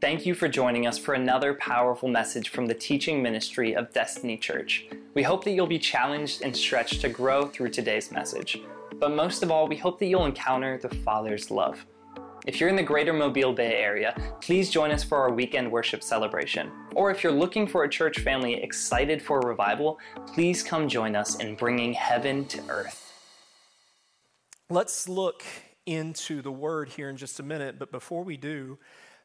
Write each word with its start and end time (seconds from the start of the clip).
Thank 0.00 0.24
you 0.24 0.34
for 0.34 0.46
joining 0.46 0.86
us 0.86 0.96
for 0.96 1.14
another 1.14 1.54
powerful 1.54 2.08
message 2.08 2.50
from 2.50 2.66
the 2.66 2.74
teaching 2.74 3.20
ministry 3.20 3.74
of 3.74 3.92
Destiny 3.92 4.36
Church. 4.36 4.86
We 5.14 5.24
hope 5.24 5.42
that 5.42 5.50
you'll 5.50 5.66
be 5.66 5.80
challenged 5.80 6.42
and 6.42 6.56
stretched 6.56 7.00
to 7.00 7.08
grow 7.08 7.48
through 7.48 7.70
today's 7.70 8.12
message. 8.12 8.60
But 9.00 9.16
most 9.16 9.42
of 9.42 9.50
all, 9.50 9.66
we 9.66 9.76
hope 9.76 9.98
that 9.98 10.06
you'll 10.06 10.26
encounter 10.26 10.78
the 10.78 10.88
Father's 10.88 11.50
love. 11.50 11.84
If 12.46 12.60
you're 12.60 12.68
in 12.68 12.76
the 12.76 12.82
greater 12.84 13.12
Mobile 13.12 13.52
Bay 13.52 13.74
area, 13.74 14.14
please 14.40 14.70
join 14.70 14.92
us 14.92 15.02
for 15.02 15.18
our 15.18 15.32
weekend 15.32 15.72
worship 15.72 16.04
celebration. 16.04 16.70
Or 16.94 17.10
if 17.10 17.24
you're 17.24 17.32
looking 17.32 17.66
for 17.66 17.82
a 17.82 17.90
church 17.90 18.20
family 18.20 18.54
excited 18.54 19.20
for 19.20 19.40
revival, 19.40 19.98
please 20.28 20.62
come 20.62 20.88
join 20.88 21.16
us 21.16 21.34
in 21.40 21.56
bringing 21.56 21.92
heaven 21.92 22.44
to 22.46 22.62
earth. 22.68 23.12
Let's 24.70 25.08
look 25.08 25.42
into 25.86 26.40
the 26.40 26.52
word 26.52 26.90
here 26.90 27.10
in 27.10 27.16
just 27.16 27.40
a 27.40 27.42
minute, 27.42 27.80
but 27.80 27.90
before 27.90 28.22
we 28.22 28.36
do, 28.36 28.78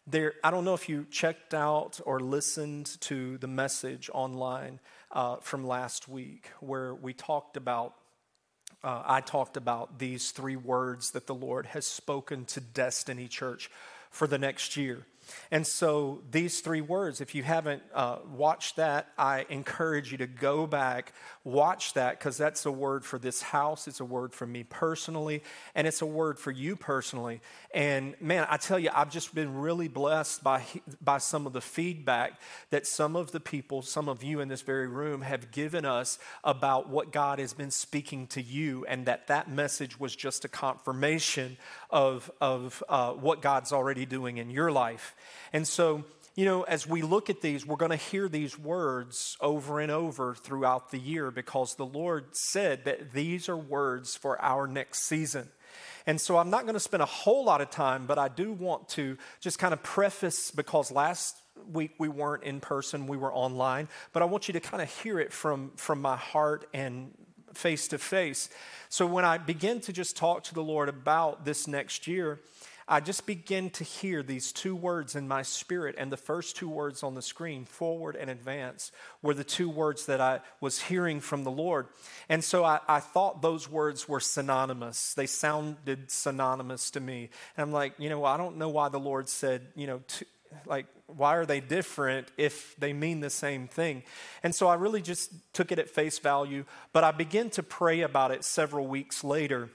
there, 0.06 0.34
I 0.44 0.52
don't 0.52 0.66
know 0.66 0.74
if 0.74 0.90
you 0.90 1.06
checked 1.10 1.54
out 1.54 2.02
or 2.06 2.20
listened 2.20 3.00
to 3.02 3.38
the 3.38 3.48
message 3.48 4.10
online 4.14 4.80
uh, 5.11 5.38
from 5.38 5.66
last 5.66 6.10
week 6.10 6.50
where 6.60 6.94
we 6.94 7.14
talked 7.14 7.56
about, 7.56 7.94
uh, 8.84 9.04
I 9.06 9.21
talked 9.21 9.56
about 9.56 10.00
these 10.00 10.32
three 10.32 10.58
words 10.58 11.11
that 11.11 11.28
the 11.28 11.36
Lord 11.36 11.68
has 11.68 11.88
spoken 11.88 12.46
to 12.46 12.60
Destiny 12.60 13.28
Church 13.28 13.71
for 14.11 14.28
the 14.28 14.38
next 14.38 14.75
year. 14.75 15.06
And 15.51 15.65
so, 15.65 16.21
these 16.32 16.61
three 16.61 16.82
words, 16.82 17.21
if 17.21 17.36
you 17.36 17.43
haven't 17.43 17.83
uh, 17.93 18.18
watched 18.32 18.77
that, 18.77 19.07
I 19.18 19.46
encourage 19.49 20.11
you 20.11 20.18
to 20.19 20.27
go 20.27 20.68
back, 20.68 21.13
watch 21.43 21.93
that, 21.93 22.19
because 22.19 22.37
that's 22.37 22.65
a 22.65 22.71
word 22.71 23.05
for 23.05 23.19
this 23.19 23.41
house. 23.41 23.87
It's 23.87 23.99
a 23.99 24.05
word 24.05 24.33
for 24.33 24.46
me 24.46 24.63
personally, 24.63 25.43
and 25.75 25.87
it's 25.87 26.01
a 26.01 26.05
word 26.05 26.39
for 26.39 26.51
you 26.51 26.75
personally. 26.75 27.41
And 27.73 28.15
man, 28.19 28.47
I 28.49 28.57
tell 28.57 28.79
you, 28.79 28.89
I've 28.93 29.11
just 29.11 29.33
been 29.33 29.55
really 29.55 29.87
blessed 29.87 30.43
by, 30.43 30.63
by 31.01 31.18
some 31.18 31.46
of 31.46 31.54
the 31.54 31.61
feedback 31.61 32.39
that 32.69 32.88
some 32.88 33.16
of 33.16 33.31
the 33.31 33.39
people, 33.39 33.81
some 33.81 34.09
of 34.09 34.23
you 34.23 34.39
in 34.39 34.47
this 34.47 34.61
very 34.61 34.87
room, 34.87 35.21
have 35.21 35.52
given 35.52 35.85
us 35.85 36.19
about 36.43 36.89
what 36.89 37.11
God 37.11 37.39
has 37.39 37.53
been 37.53 37.71
speaking 37.71 38.27
to 38.27 38.41
you, 38.41 38.85
and 38.85 39.05
that 39.05 39.27
that 39.27 39.49
message 39.49 39.99
was 39.99 40.15
just 40.15 40.45
a 40.45 40.47
confirmation 40.47 41.58
of, 41.89 42.31
of 42.41 42.83
uh, 42.89 43.11
what 43.11 43.41
God's 43.41 43.71
already 43.71 44.05
doing 44.05 44.37
in 44.37 44.49
your 44.49 44.71
life. 44.71 45.12
And 45.52 45.67
so, 45.67 46.03
you 46.36 46.45
know, 46.45 46.64
as 46.64 46.88
we 46.88 47.02
look 47.02 47.30
at 47.30 47.42
these, 47.42 47.66
we're 47.66 47.75
going 47.75 47.92
to 47.92 47.97
hear 47.97 48.28
these 48.28 48.58
words 48.58 49.38
over 49.39 49.80
and 49.80 49.92
over 49.92 50.33
throughout 50.36 50.92
the 50.92 51.00
year 51.00 51.31
because 51.31 51.75
the 51.75 51.86
Lord 51.86 52.36
said 52.36 52.86
that 52.86 53.11
these 53.11 53.50
are 53.50 53.58
words 53.58 54.16
for 54.16 54.42
our 54.42 54.67
next 54.67 55.03
season. 55.03 55.50
And 56.05 56.20
so 56.20 56.38
I'm 56.38 56.50
not 56.50 56.64
going 56.64 56.73
to 56.73 56.80
spend 56.80 57.03
a 57.03 57.08
whole 57.08 57.45
lot 57.45 57.61
of 57.61 57.70
time, 57.70 58.05
but 58.08 58.17
I 58.17 58.28
do 58.28 58.52
want 58.52 58.89
to 58.89 59.17
just 59.39 59.59
kind 59.59 59.73
of 59.73 59.81
preface 59.83 60.52
because 60.52 60.92
last 60.92 61.38
week 61.72 61.92
we 61.98 62.09
weren't 62.09 62.44
in 62.44 62.59
person, 62.59 63.08
we 63.08 63.16
were 63.16 63.33
online, 63.33 63.88
but 64.11 64.22
I 64.22 64.25
want 64.25 64.48
you 64.48 64.53
to 64.53 64.59
kind 64.59 64.81
of 64.81 64.94
hear 65.02 65.20
it 65.20 65.31
from, 65.31 65.72
from 65.75 66.02
my 66.02 66.17
heart 66.17 66.67
and 66.73 67.11
face 67.53 67.88
to 67.89 67.98
face. 67.98 68.50
So 68.89 69.05
when 69.05 69.25
I 69.25 69.38
begin 69.38 69.80
to 69.81 69.94
just 69.94 70.17
talk 70.17 70.44
to 70.45 70.53
the 70.53 70.64
Lord 70.64 70.89
about 70.89 71.45
this 71.45 71.67
next 71.67 72.08
year, 72.08 72.39
I 72.88 73.00
just 73.00 73.26
begin 73.26 73.70
to 73.72 73.84
hear 73.84 74.23
these 74.23 74.52
two 74.52 74.76
words 74.76 75.16
in 75.16 75.28
my 75.28 75.42
spirit, 75.42 75.95
and 75.98 76.12
the 76.12 76.17
first 76.17 76.56
two 76.56 76.70
words 76.70 77.03
on 77.03 77.16
the 77.16 77.22
screen, 77.22 77.66
forward 77.66 78.16
and 78.16 78.30
advance, 78.30 78.92
were 79.22 79.34
the 79.34 79.44
two 79.44 79.70
words 79.70 80.06
that 80.08 80.20
I 80.20 80.42
was 80.59 80.84
hearing 80.84 81.20
from 81.20 81.44
the 81.44 81.52
Lord. 81.52 81.88
And 82.30 82.44
so 82.44 82.64
I, 82.64 82.80
I 82.88 83.00
thought 83.00 83.42
those 83.42 83.70
words 83.70 84.08
were 84.08 84.20
synonymous. 84.20 85.14
They 85.14 85.28
sounded 85.28 86.11
synonymous 86.11 86.92
to 86.92 87.00
me. 87.00 87.30
And 87.56 87.64
I'm 87.64 87.72
like, 87.72 87.94
you 87.98 88.09
know, 88.09 88.26
I 88.26 88.38
don't 88.38 88.58
know 88.58 88.70
why 88.70 88.89
the 88.89 89.00
Lord 89.00 89.30
said, 89.30 89.67
you 89.76 89.88
know, 89.88 90.02
to, 90.06 90.26
like, 90.66 90.86
why 91.08 91.36
are 91.36 91.45
they 91.45 91.59
different 91.59 92.28
if 92.38 92.76
they 92.78 92.94
mean 92.94 93.20
the 93.20 93.30
same 93.30 93.67
thing? 93.67 94.04
And 94.42 94.54
so 94.54 94.67
I 94.67 94.76
really 94.76 95.02
just 95.02 95.31
took 95.54 95.72
it 95.72 95.80
at 95.80 95.89
face 95.89 96.20
value, 96.20 96.66
but 96.92 97.04
I 97.04 97.11
began 97.11 97.49
to 97.52 97.64
pray 97.64 98.02
about 98.02 98.32
it 98.32 98.43
several 98.43 98.88
weeks 98.88 99.23
later 99.23 99.70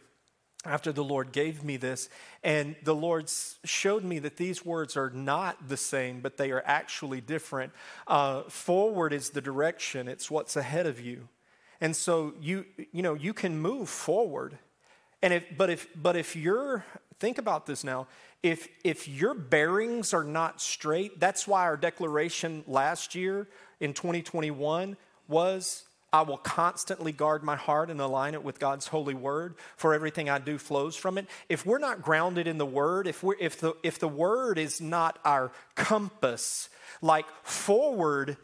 after 0.64 0.92
the 0.92 1.04
Lord 1.04 1.32
gave 1.32 1.62
me 1.62 1.76
this. 1.76 2.08
And 2.42 2.74
the 2.82 2.94
Lord 2.94 3.30
showed 3.64 4.04
me 4.04 4.18
that 4.20 4.36
these 4.36 4.64
words 4.64 4.96
are 4.96 5.10
not 5.10 5.68
the 5.68 5.76
same, 5.76 6.20
but 6.20 6.36
they 6.36 6.50
are 6.50 6.62
actually 6.66 7.20
different. 7.20 7.72
Uh, 8.06 8.42
forward 8.42 9.12
is 9.12 9.30
the 9.30 9.40
direction, 9.40 10.08
it's 10.08 10.30
what's 10.30 10.56
ahead 10.56 10.86
of 10.86 11.00
you. 11.00 11.28
And 11.80 11.94
so 11.94 12.34
you, 12.40 12.66
you 12.92 13.02
know, 13.02 13.14
you 13.14 13.32
can 13.32 13.60
move 13.60 13.88
forward. 13.88 14.58
And 15.22 15.32
if, 15.32 15.44
but 15.56 15.70
if, 15.70 15.86
but 15.94 16.16
if 16.16 16.34
you're, 16.34 16.84
think 17.18 17.38
about 17.38 17.66
this 17.66 17.84
now. 17.84 18.08
If, 18.42 18.68
if 18.84 19.08
your 19.08 19.34
bearings 19.34 20.14
are 20.14 20.24
not 20.24 20.60
straight, 20.60 21.18
that's 21.18 21.46
why 21.46 21.62
our 21.62 21.76
declaration 21.76 22.62
last 22.66 23.14
year 23.14 23.48
in 23.80 23.94
2021 23.94 24.96
was 25.26 25.87
I 26.12 26.22
will 26.22 26.38
constantly 26.38 27.12
guard 27.12 27.42
my 27.42 27.56
heart 27.56 27.90
and 27.90 28.00
align 28.00 28.34
it 28.34 28.42
with 28.42 28.58
God's 28.58 28.86
holy 28.86 29.14
word, 29.14 29.56
for 29.76 29.92
everything 29.92 30.30
I 30.30 30.38
do 30.38 30.56
flows 30.56 30.96
from 30.96 31.18
it. 31.18 31.26
If 31.48 31.66
we're 31.66 31.78
not 31.78 32.02
grounded 32.02 32.46
in 32.46 32.56
the 32.56 32.66
word, 32.66 33.06
if, 33.06 33.22
we're, 33.22 33.36
if, 33.38 33.60
the, 33.60 33.74
if 33.82 33.98
the 33.98 34.08
word 34.08 34.58
is 34.58 34.80
not 34.80 35.18
our 35.24 35.52
compass, 35.74 36.70
like 37.02 37.26
forward 37.42 38.38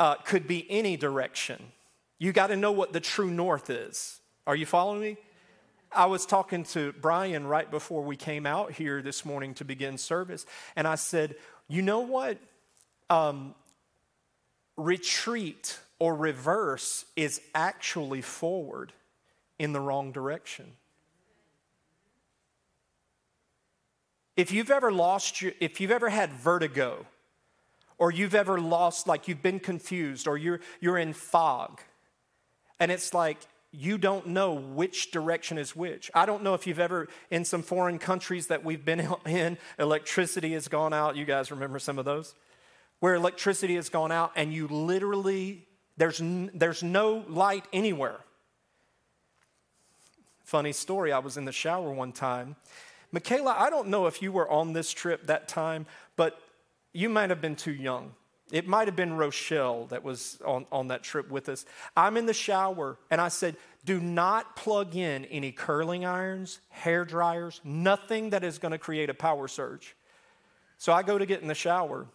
uh, 0.00 0.14
could 0.16 0.46
be 0.46 0.66
any 0.70 0.96
direction, 0.96 1.62
you 2.18 2.32
got 2.32 2.46
to 2.46 2.56
know 2.56 2.72
what 2.72 2.94
the 2.94 3.00
true 3.00 3.30
north 3.30 3.68
is. 3.68 4.20
Are 4.46 4.56
you 4.56 4.64
following 4.64 5.00
me? 5.00 5.16
I 5.92 6.06
was 6.06 6.24
talking 6.26 6.64
to 6.64 6.92
Brian 7.00 7.46
right 7.46 7.70
before 7.70 8.02
we 8.02 8.16
came 8.16 8.46
out 8.46 8.72
here 8.72 9.02
this 9.02 9.24
morning 9.24 9.54
to 9.54 9.64
begin 9.64 9.98
service, 9.98 10.44
and 10.74 10.88
I 10.88 10.96
said, 10.96 11.36
You 11.68 11.82
know 11.82 12.00
what? 12.00 12.38
Um, 13.10 13.54
retreat 14.76 15.78
or 15.98 16.14
reverse 16.14 17.04
is 17.16 17.40
actually 17.54 18.20
forward 18.20 18.92
in 19.58 19.72
the 19.72 19.80
wrong 19.80 20.12
direction. 20.12 20.72
If 24.36 24.50
you've 24.50 24.70
ever 24.70 24.90
lost 24.90 25.40
your, 25.40 25.52
if 25.60 25.80
you've 25.80 25.92
ever 25.92 26.08
had 26.08 26.32
vertigo, 26.32 27.06
or 27.98 28.10
you've 28.10 28.34
ever 28.34 28.60
lost, 28.60 29.06
like 29.06 29.28
you've 29.28 29.42
been 29.42 29.60
confused, 29.60 30.26
or 30.26 30.36
you're, 30.36 30.60
you're 30.80 30.98
in 30.98 31.12
fog, 31.12 31.80
and 32.80 32.90
it's 32.90 33.14
like 33.14 33.38
you 33.70 33.98
don't 33.98 34.28
know 34.28 34.54
which 34.54 35.10
direction 35.10 35.58
is 35.58 35.74
which. 35.74 36.10
I 36.14 36.26
don't 36.26 36.42
know 36.42 36.54
if 36.54 36.66
you've 36.66 36.80
ever, 36.80 37.08
in 37.30 37.44
some 37.44 37.62
foreign 37.62 37.98
countries 37.98 38.48
that 38.48 38.64
we've 38.64 38.84
been 38.84 39.08
in, 39.26 39.58
electricity 39.78 40.52
has 40.52 40.68
gone 40.68 40.92
out. 40.92 41.16
You 41.16 41.24
guys 41.24 41.50
remember 41.50 41.78
some 41.78 41.98
of 41.98 42.04
those? 42.04 42.34
Where 43.00 43.14
electricity 43.14 43.76
has 43.76 43.88
gone 43.88 44.12
out, 44.12 44.32
and 44.34 44.52
you 44.52 44.66
literally 44.68 45.66
there's, 45.96 46.20
n- 46.20 46.50
there's 46.54 46.82
no 46.82 47.24
light 47.28 47.64
anywhere. 47.72 48.18
Funny 50.44 50.72
story, 50.72 51.12
I 51.12 51.18
was 51.18 51.36
in 51.36 51.44
the 51.44 51.52
shower 51.52 51.90
one 51.90 52.12
time. 52.12 52.56
Michaela, 53.12 53.54
I 53.56 53.70
don't 53.70 53.88
know 53.88 54.06
if 54.06 54.20
you 54.22 54.32
were 54.32 54.48
on 54.50 54.72
this 54.72 54.92
trip 54.92 55.28
that 55.28 55.48
time, 55.48 55.86
but 56.16 56.38
you 56.92 57.08
might 57.08 57.30
have 57.30 57.40
been 57.40 57.56
too 57.56 57.72
young. 57.72 58.12
It 58.52 58.68
might 58.68 58.88
have 58.88 58.96
been 58.96 59.16
Rochelle 59.16 59.86
that 59.86 60.04
was 60.04 60.38
on, 60.44 60.66
on 60.70 60.88
that 60.88 61.02
trip 61.02 61.30
with 61.30 61.48
us. 61.48 61.64
I'm 61.96 62.16
in 62.16 62.26
the 62.26 62.34
shower 62.34 62.98
and 63.10 63.20
I 63.20 63.28
said, 63.28 63.56
Do 63.84 64.00
not 64.00 64.54
plug 64.54 64.94
in 64.94 65.24
any 65.26 65.50
curling 65.50 66.04
irons, 66.04 66.60
hair 66.68 67.04
dryers, 67.04 67.60
nothing 67.64 68.30
that 68.30 68.44
is 68.44 68.58
going 68.58 68.72
to 68.72 68.78
create 68.78 69.08
a 69.08 69.14
power 69.14 69.48
surge. 69.48 69.96
So 70.76 70.92
I 70.92 71.02
go 71.02 71.16
to 71.16 71.24
get 71.24 71.40
in 71.40 71.48
the 71.48 71.54
shower 71.54 72.06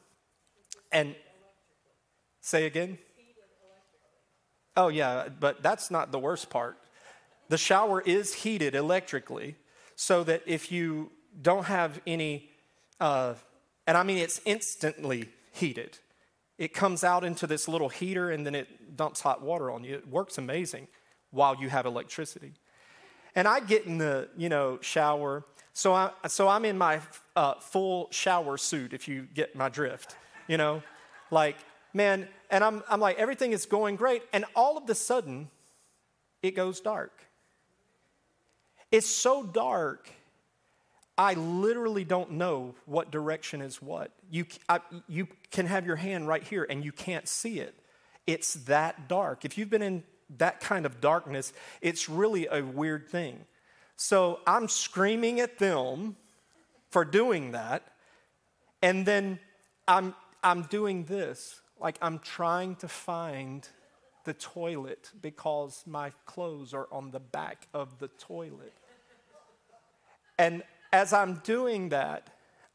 and 0.91 1.15
say 2.41 2.65
again? 2.65 2.99
Oh, 4.77 4.87
yeah, 4.87 5.29
but 5.39 5.61
that's 5.61 5.91
not 5.91 6.11
the 6.11 6.19
worst 6.19 6.49
part. 6.49 6.77
The 7.49 7.57
shower 7.57 8.01
is 8.01 8.33
heated 8.33 8.75
electrically 8.75 9.55
so 9.95 10.23
that 10.23 10.43
if 10.45 10.71
you 10.71 11.11
don't 11.41 11.65
have 11.65 11.99
any, 12.07 12.49
uh, 12.99 13.33
and 13.87 13.97
I 13.97 14.03
mean 14.03 14.17
it's 14.17 14.39
instantly 14.45 15.29
heated, 15.51 15.97
it 16.57 16.73
comes 16.73 17.03
out 17.03 17.23
into 17.23 17.47
this 17.47 17.67
little 17.67 17.89
heater 17.89 18.29
and 18.29 18.45
then 18.45 18.53
it 18.53 18.95
dumps 18.95 19.21
hot 19.21 19.41
water 19.41 19.71
on 19.71 19.83
you. 19.83 19.95
It 19.95 20.07
works 20.07 20.37
amazing 20.37 20.87
while 21.31 21.55
you 21.55 21.69
have 21.69 21.85
electricity. 21.85 22.53
And 23.35 23.47
I 23.47 23.59
get 23.59 23.85
in 23.85 23.97
the, 23.97 24.29
you 24.37 24.49
know, 24.49 24.79
shower. 24.81 25.45
So, 25.73 25.93
I, 25.93 26.11
so 26.27 26.47
I'm 26.47 26.65
in 26.65 26.77
my 26.77 26.99
uh, 27.35 27.55
full 27.55 28.09
shower 28.11 28.57
suit, 28.57 28.93
if 28.93 29.07
you 29.07 29.27
get 29.33 29.55
my 29.55 29.69
drift, 29.69 30.15
you 30.47 30.57
know, 30.57 30.83
like 31.31 31.55
man, 31.93 32.27
and 32.49 32.63
I'm, 32.63 32.83
I'm 32.89 32.99
like, 32.99 33.17
everything 33.17 33.51
is 33.51 33.65
going 33.65 33.95
great. 33.95 34.23
And 34.33 34.45
all 34.55 34.77
of 34.77 34.89
a 34.89 34.95
sudden, 34.95 35.49
it 36.41 36.51
goes 36.55 36.79
dark. 36.79 37.11
It's 38.91 39.07
so 39.07 39.43
dark, 39.43 40.09
I 41.17 41.33
literally 41.33 42.05
don't 42.05 42.31
know 42.31 42.75
what 42.85 43.11
direction 43.11 43.61
is 43.61 43.81
what. 43.81 44.11
You, 44.31 44.45
I, 44.67 44.79
you 45.07 45.27
can 45.51 45.65
have 45.65 45.85
your 45.85 45.97
hand 45.97 46.27
right 46.27 46.41
here 46.41 46.65
and 46.67 46.83
you 46.83 46.91
can't 46.91 47.27
see 47.27 47.59
it. 47.59 47.75
It's 48.25 48.53
that 48.65 49.07
dark. 49.09 49.43
If 49.43 49.57
you've 49.57 49.69
been 49.69 49.81
in 49.81 50.03
that 50.37 50.59
kind 50.61 50.85
of 50.85 51.01
darkness, 51.01 51.51
it's 51.81 52.07
really 52.07 52.47
a 52.47 52.61
weird 52.63 53.09
thing. 53.09 53.45
So 53.95 54.39
I'm 54.47 54.69
screaming 54.69 55.41
at 55.41 55.59
them 55.59 56.15
for 56.89 57.03
doing 57.03 57.51
that. 57.51 57.83
And 58.81 59.05
then 59.05 59.39
I'm, 59.87 60.15
I'm 60.41 60.63
doing 60.63 61.03
this. 61.03 61.59
Like 61.79 61.97
I'm 62.01 62.19
trying 62.19 62.75
to 62.77 62.87
find 62.87 63.67
the 64.25 64.33
toilet 64.33 65.11
because 65.21 65.83
my 65.87 66.11
clothes 66.25 66.73
are 66.73 66.87
on 66.91 67.11
the 67.11 67.19
back 67.19 67.67
of 67.73 67.99
the 67.99 68.09
toilet. 68.09 68.73
And 70.37 70.63
as 70.91 71.13
I'm 71.13 71.35
doing 71.43 71.89
that, 71.89 72.29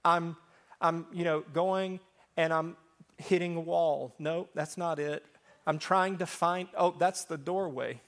I'm, 0.05 0.37
I'm 0.81 1.06
you 1.12 1.25
know, 1.25 1.45
going 1.53 2.01
and 2.37 2.53
I'm 2.53 2.77
hitting 3.19 3.56
a 3.56 3.61
wall. 3.61 4.15
No, 4.19 4.49
that's 4.55 4.77
not 4.77 4.99
it. 4.99 5.25
I'm 5.67 5.79
trying 5.79 6.19
to 6.19 6.27
find, 6.27 6.69
oh, 6.77 6.95
that's 6.99 7.25
the 7.25 7.39
doorway. 7.39 8.00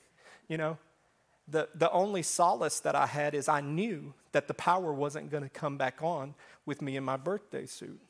You 0.49 0.59
know, 0.59 0.79
the, 1.49 1.69
the 1.75 1.91
only 1.91 2.23
solace 2.23 2.81
that 2.81 2.95
I 2.95 3.07
had 3.07 3.35
is 3.35 3.49
I 3.49 3.61
knew 3.61 4.15
that 4.33 4.49
the 4.49 4.55
power 4.55 4.93
wasn't 4.93 5.31
going 5.31 5.43
to 5.43 5.49
come 5.49 5.77
back 5.77 6.03
on 6.03 6.35
with 6.67 6.83
me 6.83 6.97
in 6.97 7.05
my 7.05 7.17
birthday 7.17 7.67
suit. 7.67 8.01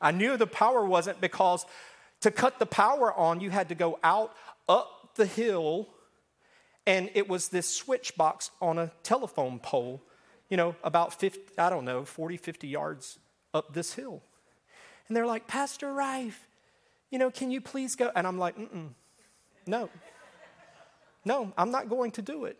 I 0.00 0.10
knew 0.10 0.36
the 0.36 0.46
power 0.46 0.84
wasn't 0.84 1.20
because 1.20 1.64
to 2.22 2.30
cut 2.30 2.58
the 2.58 2.66
power 2.66 3.12
on, 3.12 3.40
you 3.40 3.50
had 3.50 3.68
to 3.68 3.74
go 3.74 3.98
out 4.02 4.34
up 4.68 5.14
the 5.16 5.26
hill, 5.26 5.88
and 6.86 7.10
it 7.14 7.28
was 7.28 7.48
this 7.48 7.68
switch 7.68 8.16
box 8.16 8.50
on 8.60 8.78
a 8.78 8.90
telephone 9.02 9.58
pole, 9.58 10.02
you 10.48 10.56
know, 10.56 10.74
about 10.82 11.18
50, 11.18 11.40
I 11.58 11.70
don't 11.70 11.84
know, 11.84 12.04
40, 12.04 12.36
50 12.36 12.68
yards 12.68 13.18
up 13.54 13.74
this 13.74 13.94
hill. 13.94 14.22
And 15.08 15.16
they're 15.16 15.26
like, 15.26 15.46
Pastor 15.46 15.92
Rife, 15.92 16.48
you 17.10 17.18
know, 17.18 17.30
can 17.30 17.50
you 17.50 17.60
please 17.60 17.94
go? 17.94 18.10
And 18.14 18.26
I'm 18.26 18.38
like, 18.38 18.56
mm 18.56 18.88
no. 19.66 19.88
No, 21.24 21.52
I'm 21.56 21.70
not 21.70 21.88
going 21.88 22.10
to 22.12 22.22
do 22.22 22.46
it. 22.46 22.58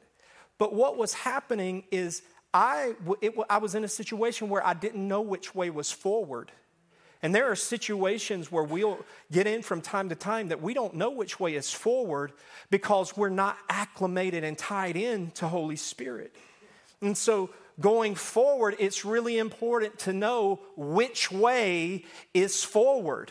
But 0.56 0.72
what 0.72 0.96
was 0.96 1.14
happening 1.14 1.82
is 1.90 2.22
I, 2.54 2.94
it, 3.20 3.34
I 3.50 3.58
was 3.58 3.74
in 3.74 3.82
a 3.82 3.88
situation 3.88 4.48
where 4.48 4.64
I 4.64 4.74
didn't 4.74 5.06
know 5.08 5.20
which 5.20 5.52
way 5.52 5.70
was 5.70 5.90
forward. 5.90 6.52
And 7.22 7.32
there 7.32 7.50
are 7.50 7.56
situations 7.56 8.50
where 8.50 8.64
we'll 8.64 8.98
get 9.30 9.46
in 9.46 9.62
from 9.62 9.80
time 9.80 10.08
to 10.08 10.16
time 10.16 10.48
that 10.48 10.60
we 10.60 10.74
don't 10.74 10.94
know 10.94 11.10
which 11.10 11.38
way 11.38 11.54
is 11.54 11.72
forward 11.72 12.32
because 12.68 13.16
we're 13.16 13.28
not 13.28 13.56
acclimated 13.68 14.42
and 14.42 14.58
tied 14.58 14.96
in 14.96 15.30
to 15.32 15.46
Holy 15.46 15.76
Spirit. 15.76 16.34
And 17.00 17.16
so 17.16 17.50
going 17.78 18.16
forward, 18.16 18.74
it's 18.80 19.04
really 19.04 19.38
important 19.38 20.00
to 20.00 20.12
know 20.12 20.60
which 20.76 21.30
way 21.30 22.04
is 22.34 22.64
forward. 22.64 23.30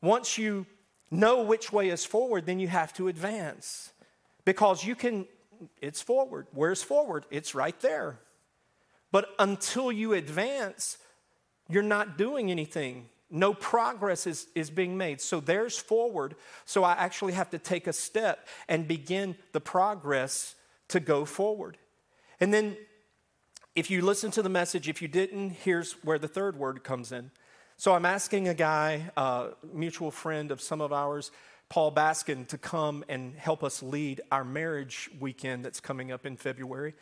Once 0.00 0.38
you 0.38 0.66
know 1.10 1.42
which 1.42 1.72
way 1.72 1.88
is 1.88 2.04
forward, 2.04 2.46
then 2.46 2.60
you 2.60 2.68
have 2.68 2.92
to 2.94 3.08
advance 3.08 3.92
because 4.44 4.84
you 4.84 4.94
can, 4.94 5.26
it's 5.80 6.00
forward. 6.00 6.46
Where's 6.52 6.84
forward? 6.84 7.26
It's 7.30 7.54
right 7.54 7.78
there. 7.80 8.20
But 9.12 9.28
until 9.40 9.90
you 9.90 10.12
advance, 10.12 10.96
you're 11.70 11.82
not 11.82 12.18
doing 12.18 12.50
anything. 12.50 13.08
No 13.30 13.54
progress 13.54 14.26
is, 14.26 14.48
is 14.54 14.70
being 14.70 14.96
made. 14.96 15.20
So 15.20 15.40
there's 15.40 15.78
forward. 15.78 16.34
So 16.64 16.82
I 16.82 16.92
actually 16.92 17.32
have 17.34 17.50
to 17.50 17.58
take 17.58 17.86
a 17.86 17.92
step 17.92 18.48
and 18.68 18.88
begin 18.88 19.36
the 19.52 19.60
progress 19.60 20.56
to 20.88 21.00
go 21.00 21.24
forward. 21.24 21.78
And 22.40 22.52
then, 22.52 22.76
if 23.76 23.90
you 23.90 24.02
listen 24.02 24.32
to 24.32 24.42
the 24.42 24.48
message, 24.48 24.88
if 24.88 25.00
you 25.00 25.06
didn't, 25.06 25.50
here's 25.50 25.92
where 26.02 26.18
the 26.18 26.26
third 26.26 26.56
word 26.56 26.82
comes 26.82 27.12
in. 27.12 27.30
So 27.76 27.94
I'm 27.94 28.04
asking 28.04 28.48
a 28.48 28.54
guy, 28.54 29.10
a 29.16 29.50
mutual 29.72 30.10
friend 30.10 30.50
of 30.50 30.60
some 30.60 30.80
of 30.80 30.92
ours, 30.92 31.30
Paul 31.68 31.92
Baskin, 31.92 32.46
to 32.48 32.58
come 32.58 33.04
and 33.08 33.34
help 33.36 33.62
us 33.62 33.82
lead 33.82 34.20
our 34.32 34.44
marriage 34.44 35.08
weekend 35.20 35.64
that's 35.64 35.80
coming 35.80 36.10
up 36.10 36.26
in 36.26 36.36
February. 36.36 36.94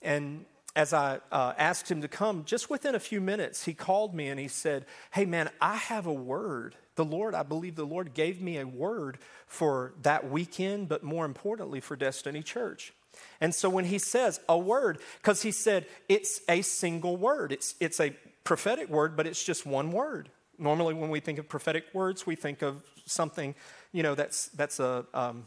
And 0.00 0.46
as 0.76 0.92
I 0.92 1.20
uh, 1.32 1.54
asked 1.56 1.90
him 1.90 2.02
to 2.02 2.08
come, 2.08 2.44
just 2.44 2.68
within 2.68 2.94
a 2.94 3.00
few 3.00 3.20
minutes, 3.20 3.64
he 3.64 3.72
called 3.72 4.14
me 4.14 4.28
and 4.28 4.38
he 4.38 4.46
said, 4.46 4.84
Hey, 5.10 5.24
man, 5.24 5.48
I 5.58 5.76
have 5.76 6.06
a 6.06 6.12
word. 6.12 6.76
The 6.96 7.04
Lord, 7.04 7.34
I 7.34 7.42
believe 7.42 7.76
the 7.76 7.86
Lord 7.86 8.12
gave 8.12 8.42
me 8.42 8.58
a 8.58 8.66
word 8.66 9.18
for 9.46 9.94
that 10.02 10.30
weekend, 10.30 10.88
but 10.88 11.02
more 11.02 11.24
importantly, 11.24 11.80
for 11.80 11.96
Destiny 11.96 12.42
Church. 12.42 12.92
And 13.40 13.54
so 13.54 13.70
when 13.70 13.86
he 13.86 13.98
says 13.98 14.38
a 14.48 14.58
word, 14.58 14.98
because 15.16 15.40
he 15.40 15.50
said 15.50 15.86
it's 16.10 16.40
a 16.48 16.60
single 16.60 17.16
word, 17.16 17.52
it's, 17.52 17.74
it's 17.80 17.98
a 17.98 18.14
prophetic 18.44 18.90
word, 18.90 19.16
but 19.16 19.26
it's 19.26 19.42
just 19.42 19.64
one 19.64 19.90
word. 19.90 20.28
Normally, 20.58 20.94
when 20.94 21.10
we 21.10 21.20
think 21.20 21.38
of 21.38 21.48
prophetic 21.48 21.84
words, 21.94 22.26
we 22.26 22.36
think 22.36 22.62
of 22.62 22.82
something, 23.06 23.54
you 23.92 24.02
know, 24.02 24.14
that's, 24.14 24.48
that's 24.48 24.78
a, 24.78 25.06
um, 25.14 25.44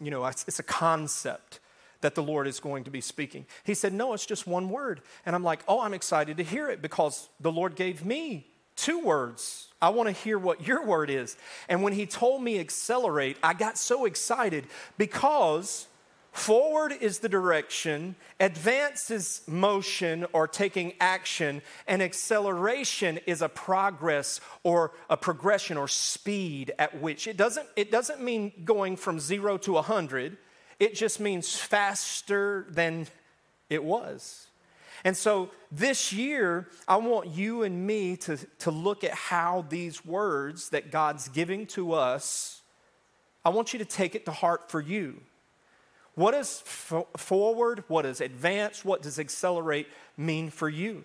you 0.00 0.10
know, 0.10 0.24
it's 0.26 0.58
a 0.58 0.64
concept 0.64 1.60
that 2.04 2.14
the 2.14 2.22
Lord 2.22 2.46
is 2.46 2.60
going 2.60 2.84
to 2.84 2.90
be 2.90 3.00
speaking. 3.00 3.46
He 3.64 3.72
said, 3.72 3.94
No, 3.94 4.12
it's 4.12 4.26
just 4.26 4.46
one 4.46 4.68
word. 4.68 5.00
And 5.24 5.34
I'm 5.34 5.42
like, 5.42 5.60
Oh, 5.66 5.80
I'm 5.80 5.94
excited 5.94 6.36
to 6.36 6.44
hear 6.44 6.68
it 6.68 6.82
because 6.82 7.30
the 7.40 7.50
Lord 7.50 7.76
gave 7.76 8.04
me 8.04 8.46
two 8.76 9.00
words. 9.00 9.68
I 9.80 9.88
want 9.88 10.08
to 10.08 10.12
hear 10.12 10.38
what 10.38 10.66
your 10.66 10.84
word 10.84 11.08
is. 11.08 11.36
And 11.66 11.82
when 11.82 11.94
he 11.94 12.04
told 12.04 12.42
me 12.42 12.60
accelerate, 12.60 13.38
I 13.42 13.54
got 13.54 13.78
so 13.78 14.04
excited 14.04 14.66
because 14.98 15.86
Forward 16.34 16.92
is 17.00 17.20
the 17.20 17.28
direction, 17.28 18.16
advance 18.40 19.08
is 19.12 19.42
motion 19.46 20.26
or 20.32 20.48
taking 20.48 20.94
action, 20.98 21.62
and 21.86 22.02
acceleration 22.02 23.20
is 23.24 23.40
a 23.40 23.48
progress 23.48 24.40
or 24.64 24.90
a 25.08 25.16
progression 25.16 25.76
or 25.76 25.86
speed 25.86 26.72
at 26.76 27.00
which 27.00 27.28
it 27.28 27.36
doesn't, 27.36 27.68
it 27.76 27.92
doesn't 27.92 28.20
mean 28.20 28.52
going 28.64 28.96
from 28.96 29.20
zero 29.20 29.56
to 29.58 29.74
100, 29.74 30.36
it 30.84 30.94
just 30.94 31.18
means 31.18 31.56
faster 31.56 32.66
than 32.68 33.06
it 33.70 33.82
was. 33.82 34.48
And 35.02 35.16
so 35.16 35.50
this 35.72 36.12
year, 36.12 36.68
I 36.86 36.96
want 36.96 37.28
you 37.28 37.62
and 37.62 37.86
me 37.86 38.16
to, 38.18 38.36
to 38.60 38.70
look 38.70 39.02
at 39.02 39.12
how 39.12 39.64
these 39.70 40.04
words 40.04 40.68
that 40.70 40.90
God's 40.90 41.28
giving 41.28 41.66
to 41.68 41.94
us, 41.94 42.60
I 43.46 43.48
want 43.48 43.72
you 43.72 43.78
to 43.78 43.84
take 43.86 44.14
it 44.14 44.26
to 44.26 44.30
heart 44.30 44.70
for 44.70 44.80
you. 44.80 45.20
What 46.16 46.32
does 46.32 46.62
f- 46.66 47.06
forward, 47.16 47.84
what 47.88 48.02
does 48.02 48.20
advance, 48.20 48.84
what 48.84 49.00
does 49.00 49.18
accelerate 49.18 49.88
mean 50.18 50.50
for 50.50 50.68
you? 50.68 51.04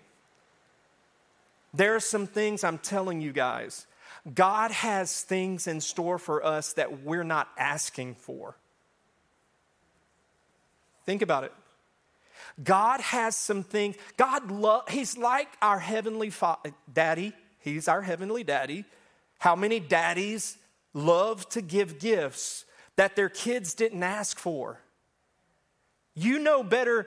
There 1.72 1.94
are 1.94 2.00
some 2.00 2.26
things 2.26 2.64
I'm 2.64 2.78
telling 2.78 3.22
you 3.22 3.32
guys. 3.32 3.86
God 4.34 4.72
has 4.72 5.22
things 5.22 5.66
in 5.66 5.80
store 5.80 6.18
for 6.18 6.44
us 6.44 6.74
that 6.74 7.02
we're 7.02 7.24
not 7.24 7.48
asking 7.56 8.16
for. 8.16 8.56
Think 11.04 11.22
about 11.22 11.44
it. 11.44 11.52
God 12.62 13.00
has 13.00 13.36
some 13.36 13.62
things. 13.62 13.96
God 14.16 14.50
love 14.50 14.88
he's 14.88 15.16
like 15.16 15.48
our 15.62 15.78
heavenly 15.78 16.32
daddy. 16.92 17.32
He's 17.58 17.88
our 17.88 18.02
heavenly 18.02 18.44
daddy. 18.44 18.84
How 19.38 19.56
many 19.56 19.80
daddies 19.80 20.58
love 20.92 21.48
to 21.50 21.62
give 21.62 21.98
gifts 21.98 22.64
that 22.96 23.16
their 23.16 23.28
kids 23.28 23.74
didn't 23.74 24.02
ask 24.02 24.38
for? 24.38 24.80
You 26.14 26.38
know 26.38 26.62
better 26.62 27.06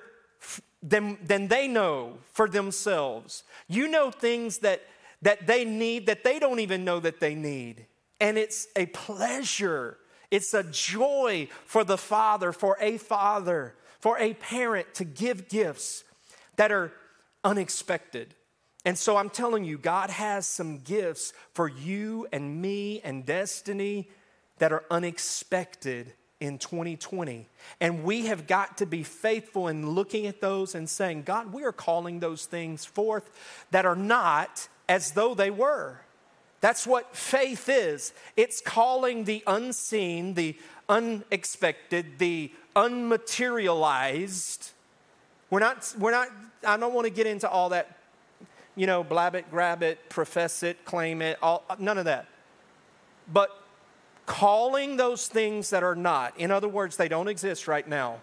than, 0.81 1.17
than 1.23 1.47
they 1.47 1.67
know 1.67 2.17
for 2.31 2.47
themselves. 2.47 3.43
You 3.67 3.88
know 3.88 4.12
things 4.12 4.59
that, 4.59 4.81
that 5.21 5.47
they 5.47 5.65
need 5.65 6.07
that 6.07 6.23
they 6.23 6.39
don't 6.39 6.59
even 6.59 6.83
know 6.83 7.00
that 7.00 7.19
they 7.19 7.35
need. 7.35 7.85
And 8.19 8.38
it's 8.38 8.67
a 8.75 8.85
pleasure, 8.88 9.97
it's 10.31 10.53
a 10.53 10.63
joy 10.63 11.50
for 11.65 11.83
the 11.83 11.97
father, 11.97 12.51
for 12.51 12.77
a 12.79 12.97
father, 12.97 13.75
for 14.03 14.19
a 14.19 14.33
parent 14.33 14.93
to 14.95 15.05
give 15.05 15.48
gifts 15.48 16.03
that 16.57 16.74
are 16.74 16.91
unexpected. 17.45 18.36
And 18.83 18.98
so 18.98 19.15
I'm 19.15 19.29
telling 19.29 19.63
you, 19.63 19.77
God 19.77 20.10
has 20.10 20.45
some 20.45 20.79
gifts 20.79 21.31
for 21.53 21.69
you 21.69 22.27
and 22.33 22.62
me 22.62 23.00
and 23.05 23.25
destiny 23.25 24.10
that 24.57 24.74
are 24.74 24.83
unexpected 24.91 26.12
in 26.41 26.57
2020. 26.57 27.48
And 27.79 28.03
we 28.03 28.25
have 28.25 28.45
got 28.45 28.79
to 28.79 28.86
be 28.86 29.03
faithful 29.03 29.69
in 29.69 29.91
looking 29.91 30.27
at 30.27 30.41
those 30.41 30.75
and 30.75 30.89
saying, 30.89 31.24
God, 31.24 31.53
we 31.53 31.63
are 31.63 31.72
calling 31.72 32.19
those 32.19 32.45
things 32.45 32.83
forth 32.83 33.29
that 33.72 33.86
are 33.86 33.95
not 33.95 34.67
as 34.89 35.12
though 35.12 35.33
they 35.33 35.50
were. 35.50 36.01
That's 36.63 36.88
what 36.88 37.13
faith 37.13 37.67
is. 37.67 38.13
It's 38.38 38.62
calling 38.62 39.25
the 39.25 39.43
unseen, 39.48 40.33
the 40.33 40.57
unexpected, 40.89 42.19
the 42.19 42.51
unmaterialized. 42.75 44.71
We're 45.49 45.59
not, 45.59 45.93
we're 45.99 46.11
not, 46.11 46.27
I 46.65 46.77
don't 46.77 46.93
want 46.93 47.05
to 47.05 47.13
get 47.13 47.27
into 47.27 47.49
all 47.49 47.69
that, 47.69 47.97
you 48.75 48.87
know, 48.87 49.03
blab 49.03 49.35
it, 49.35 49.49
grab 49.51 49.83
it, 49.83 50.09
profess 50.09 50.63
it, 50.63 50.83
claim 50.85 51.21
it, 51.21 51.37
all, 51.41 51.63
none 51.79 51.97
of 51.97 52.05
that. 52.05 52.25
But 53.31 53.49
calling 54.25 54.97
those 54.97 55.27
things 55.27 55.69
that 55.69 55.83
are 55.83 55.95
not, 55.95 56.39
in 56.39 56.49
other 56.51 56.67
words, 56.67 56.97
they 56.97 57.07
don't 57.07 57.27
exist 57.27 57.67
right 57.67 57.87
now, 57.87 58.19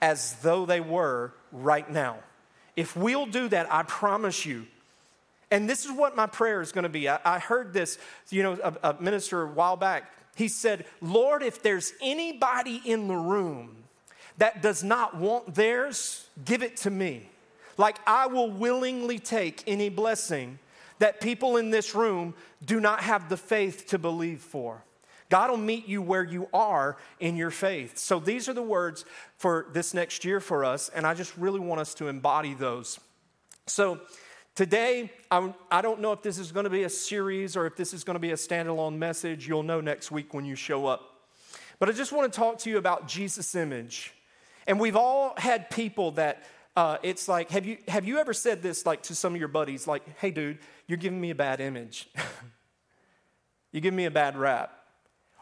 as 0.00 0.34
though 0.42 0.64
they 0.66 0.80
were 0.80 1.32
right 1.52 1.90
now. 1.90 2.18
If 2.76 2.96
we'll 2.96 3.26
do 3.26 3.48
that, 3.48 3.70
I 3.72 3.82
promise 3.82 4.46
you, 4.46 4.66
and 5.50 5.68
this 5.68 5.84
is 5.84 5.90
what 5.90 6.14
my 6.14 6.26
prayer 6.26 6.60
is 6.60 6.70
going 6.70 6.84
to 6.84 6.88
be. 6.88 7.08
I, 7.08 7.18
I 7.24 7.38
heard 7.40 7.72
this, 7.72 7.98
you 8.30 8.44
know, 8.44 8.58
a, 8.62 8.90
a 8.90 9.02
minister 9.02 9.42
a 9.42 9.46
while 9.48 9.76
back. 9.76 10.04
He 10.40 10.48
said, 10.48 10.86
Lord, 11.02 11.42
if 11.42 11.62
there's 11.62 11.92
anybody 12.00 12.80
in 12.86 13.08
the 13.08 13.14
room 13.14 13.76
that 14.38 14.62
does 14.62 14.82
not 14.82 15.14
want 15.14 15.54
theirs, 15.54 16.26
give 16.46 16.62
it 16.62 16.78
to 16.78 16.90
me. 16.90 17.28
Like 17.76 17.98
I 18.06 18.26
will 18.26 18.50
willingly 18.50 19.18
take 19.18 19.62
any 19.66 19.90
blessing 19.90 20.58
that 20.98 21.20
people 21.20 21.58
in 21.58 21.68
this 21.68 21.94
room 21.94 22.32
do 22.64 22.80
not 22.80 23.02
have 23.02 23.28
the 23.28 23.36
faith 23.36 23.88
to 23.88 23.98
believe 23.98 24.40
for. 24.40 24.82
God 25.28 25.50
will 25.50 25.58
meet 25.58 25.86
you 25.86 26.00
where 26.00 26.24
you 26.24 26.48
are 26.54 26.96
in 27.18 27.36
your 27.36 27.50
faith. 27.50 27.98
So 27.98 28.18
these 28.18 28.48
are 28.48 28.54
the 28.54 28.62
words 28.62 29.04
for 29.36 29.66
this 29.74 29.92
next 29.92 30.24
year 30.24 30.40
for 30.40 30.64
us, 30.64 30.88
and 30.88 31.06
I 31.06 31.12
just 31.12 31.36
really 31.36 31.60
want 31.60 31.82
us 31.82 31.92
to 31.96 32.08
embody 32.08 32.54
those. 32.54 32.98
So 33.66 34.00
today, 34.60 35.10
I 35.30 35.40
do 35.40 35.88
not 35.88 36.02
know 36.02 36.12
if 36.12 36.20
this 36.20 36.36
is 36.36 36.52
going 36.52 36.64
to 36.64 36.70
be 36.70 36.82
a 36.82 36.90
series 36.90 37.56
or 37.56 37.64
if 37.64 37.76
this 37.76 37.94
is 37.94 38.04
going 38.04 38.16
to 38.16 38.20
be 38.20 38.32
a 38.32 38.34
standalone 38.34 38.98
message. 38.98 39.48
You'll 39.48 39.62
know 39.62 39.80
next 39.80 40.10
week 40.10 40.34
when 40.34 40.44
you 40.44 40.54
show 40.54 40.84
up. 40.84 41.00
But 41.78 41.88
I 41.88 41.92
just 41.92 42.12
want 42.12 42.30
to 42.30 42.38
talk 42.38 42.58
to 42.58 42.68
you 42.68 42.76
about 42.76 43.08
Jesus' 43.08 43.54
image. 43.54 44.12
And 44.66 44.78
we've 44.78 44.96
all 44.96 45.32
had 45.38 45.70
people 45.70 46.10
that 46.12 46.44
uh, 46.76 46.98
it's 47.02 47.26
like, 47.26 47.48
have 47.52 47.64
you, 47.64 47.78
have 47.88 48.04
you 48.04 48.18
ever 48.18 48.34
said 48.34 48.60
this 48.60 48.84
like 48.84 49.02
to 49.04 49.14
some 49.14 49.32
of 49.32 49.38
your 49.38 49.48
buddies, 49.48 49.86
like, 49.86 50.02
hey, 50.18 50.30
dude, 50.30 50.58
you're 50.86 50.98
giving 50.98 51.22
me 51.22 51.30
a 51.30 51.34
bad 51.34 51.62
image. 51.62 52.10
you 53.72 53.80
give 53.80 53.94
me 53.94 54.04
a 54.04 54.10
bad 54.10 54.36
rap. 54.36 54.78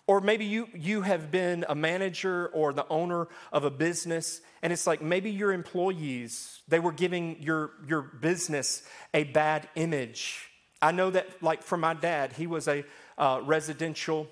Or 0.09 0.23
maybe 0.23 0.47
you, 0.47 0.69
you 0.75 1.03
have 1.03 1.31
been 1.31 1.67
a 1.69 1.75
manager 1.75 2.49
or 2.55 2.73
the 2.73 2.89
owner 2.89 3.29
of 3.53 3.65
a 3.65 3.71
business, 3.71 4.41
and 4.63 4.73
it's 4.73 4.87
like 4.87 5.03
maybe 5.03 5.31
your 5.31 5.53
employees, 5.53 6.63
they 6.67 6.81
were 6.81 6.93
giving 6.93 7.43
your, 7.43 7.73
your 7.87 8.01
business 8.01 8.83
a 9.13 9.25
bad 9.25 9.69
image. 9.75 10.49
I 10.81 10.93
know 10.93 11.11
that, 11.11 11.43
like, 11.43 11.63
for 11.63 11.77
my 11.77 11.93
dad, 11.93 12.33
he 12.33 12.47
was 12.47 12.69
a 12.69 12.87
uh, 13.19 13.43
residential 13.45 14.29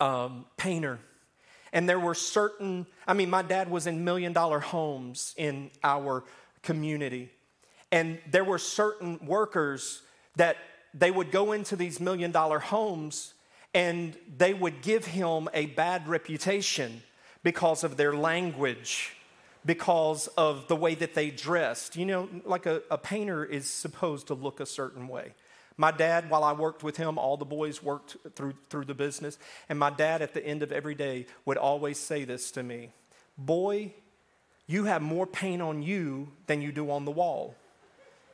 um, 0.00 0.46
painter. 0.56 0.98
And 1.70 1.86
there 1.86 2.00
were 2.00 2.14
certain, 2.14 2.86
I 3.06 3.12
mean, 3.12 3.28
my 3.28 3.42
dad 3.42 3.70
was 3.70 3.86
in 3.86 4.04
million 4.04 4.32
dollar 4.32 4.58
homes 4.58 5.34
in 5.36 5.70
our 5.84 6.24
community. 6.62 7.30
And 7.92 8.20
there 8.30 8.44
were 8.44 8.58
certain 8.58 9.20
workers 9.26 10.00
that 10.36 10.56
they 10.94 11.10
would 11.10 11.30
go 11.30 11.52
into 11.52 11.76
these 11.76 12.00
million 12.00 12.30
dollar 12.30 12.58
homes 12.58 13.34
and 13.74 14.16
they 14.36 14.54
would 14.54 14.82
give 14.82 15.04
him 15.04 15.48
a 15.52 15.66
bad 15.66 16.08
reputation 16.08 17.02
because 17.42 17.84
of 17.84 17.96
their 17.96 18.14
language, 18.14 19.16
because 19.64 20.26
of 20.28 20.68
the 20.68 20.76
way 20.76 20.94
that 20.94 21.14
they 21.14 21.30
dressed. 21.30 21.96
You 21.96 22.06
know, 22.06 22.28
like 22.44 22.66
a, 22.66 22.82
a 22.90 22.98
painter 22.98 23.44
is 23.44 23.68
supposed 23.70 24.28
to 24.28 24.34
look 24.34 24.60
a 24.60 24.66
certain 24.66 25.08
way. 25.08 25.34
My 25.76 25.92
dad, 25.92 26.28
while 26.28 26.42
I 26.42 26.52
worked 26.52 26.82
with 26.82 26.96
him, 26.96 27.18
all 27.18 27.36
the 27.36 27.44
boys 27.44 27.82
worked 27.82 28.16
through, 28.34 28.54
through 28.68 28.86
the 28.86 28.94
business. 28.94 29.38
And 29.68 29.78
my 29.78 29.90
dad, 29.90 30.22
at 30.22 30.34
the 30.34 30.44
end 30.44 30.64
of 30.64 30.72
every 30.72 30.96
day, 30.96 31.26
would 31.44 31.56
always 31.56 31.98
say 31.98 32.24
this 32.24 32.50
to 32.52 32.62
me 32.62 32.90
Boy, 33.36 33.94
you 34.66 34.84
have 34.84 35.02
more 35.02 35.26
paint 35.26 35.62
on 35.62 35.82
you 35.82 36.32
than 36.46 36.60
you 36.60 36.72
do 36.72 36.90
on 36.90 37.04
the 37.04 37.10
wall. 37.12 37.54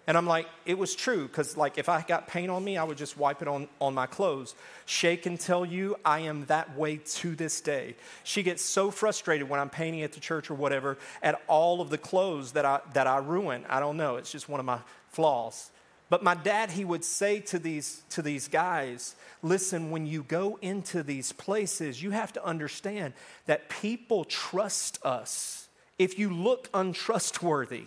And 0.06 0.18
I'm 0.18 0.26
like, 0.26 0.46
it 0.66 0.76
was 0.76 0.94
true, 0.94 1.26
because 1.26 1.56
like 1.56 1.78
if 1.78 1.88
I 1.88 2.02
got 2.02 2.28
paint 2.28 2.50
on 2.50 2.62
me, 2.62 2.76
I 2.76 2.84
would 2.84 2.98
just 2.98 3.16
wipe 3.16 3.40
it 3.40 3.48
on, 3.48 3.68
on 3.80 3.94
my 3.94 4.06
clothes. 4.06 4.54
Shay 4.84 5.16
can 5.16 5.38
tell 5.38 5.64
you 5.64 5.96
I 6.04 6.20
am 6.20 6.44
that 6.46 6.76
way 6.76 6.96
to 6.96 7.34
this 7.34 7.62
day. 7.62 7.96
She 8.22 8.42
gets 8.42 8.62
so 8.62 8.90
frustrated 8.90 9.48
when 9.48 9.60
I'm 9.60 9.70
painting 9.70 10.02
at 10.02 10.12
the 10.12 10.20
church 10.20 10.50
or 10.50 10.54
whatever 10.54 10.98
at 11.22 11.40
all 11.48 11.80
of 11.80 11.88
the 11.88 11.96
clothes 11.96 12.52
that 12.52 12.66
I 12.66 12.80
that 12.92 13.06
I 13.06 13.16
ruin. 13.18 13.64
I 13.68 13.80
don't 13.80 13.96
know. 13.96 14.16
It's 14.16 14.30
just 14.30 14.48
one 14.48 14.60
of 14.60 14.66
my 14.66 14.80
flaws. 15.08 15.70
But 16.10 16.22
my 16.22 16.34
dad, 16.34 16.70
he 16.70 16.84
would 16.84 17.04
say 17.04 17.40
to 17.40 17.58
these, 17.58 18.02
to 18.10 18.20
these 18.20 18.46
guys, 18.46 19.16
listen, 19.42 19.90
when 19.90 20.06
you 20.06 20.22
go 20.22 20.58
into 20.60 21.02
these 21.02 21.32
places, 21.32 22.02
you 22.02 22.10
have 22.10 22.32
to 22.34 22.44
understand 22.44 23.14
that 23.46 23.68
people 23.68 24.24
trust 24.24 24.98
us. 25.04 25.68
If 25.98 26.18
you 26.18 26.30
look 26.30 26.68
untrustworthy, 26.74 27.86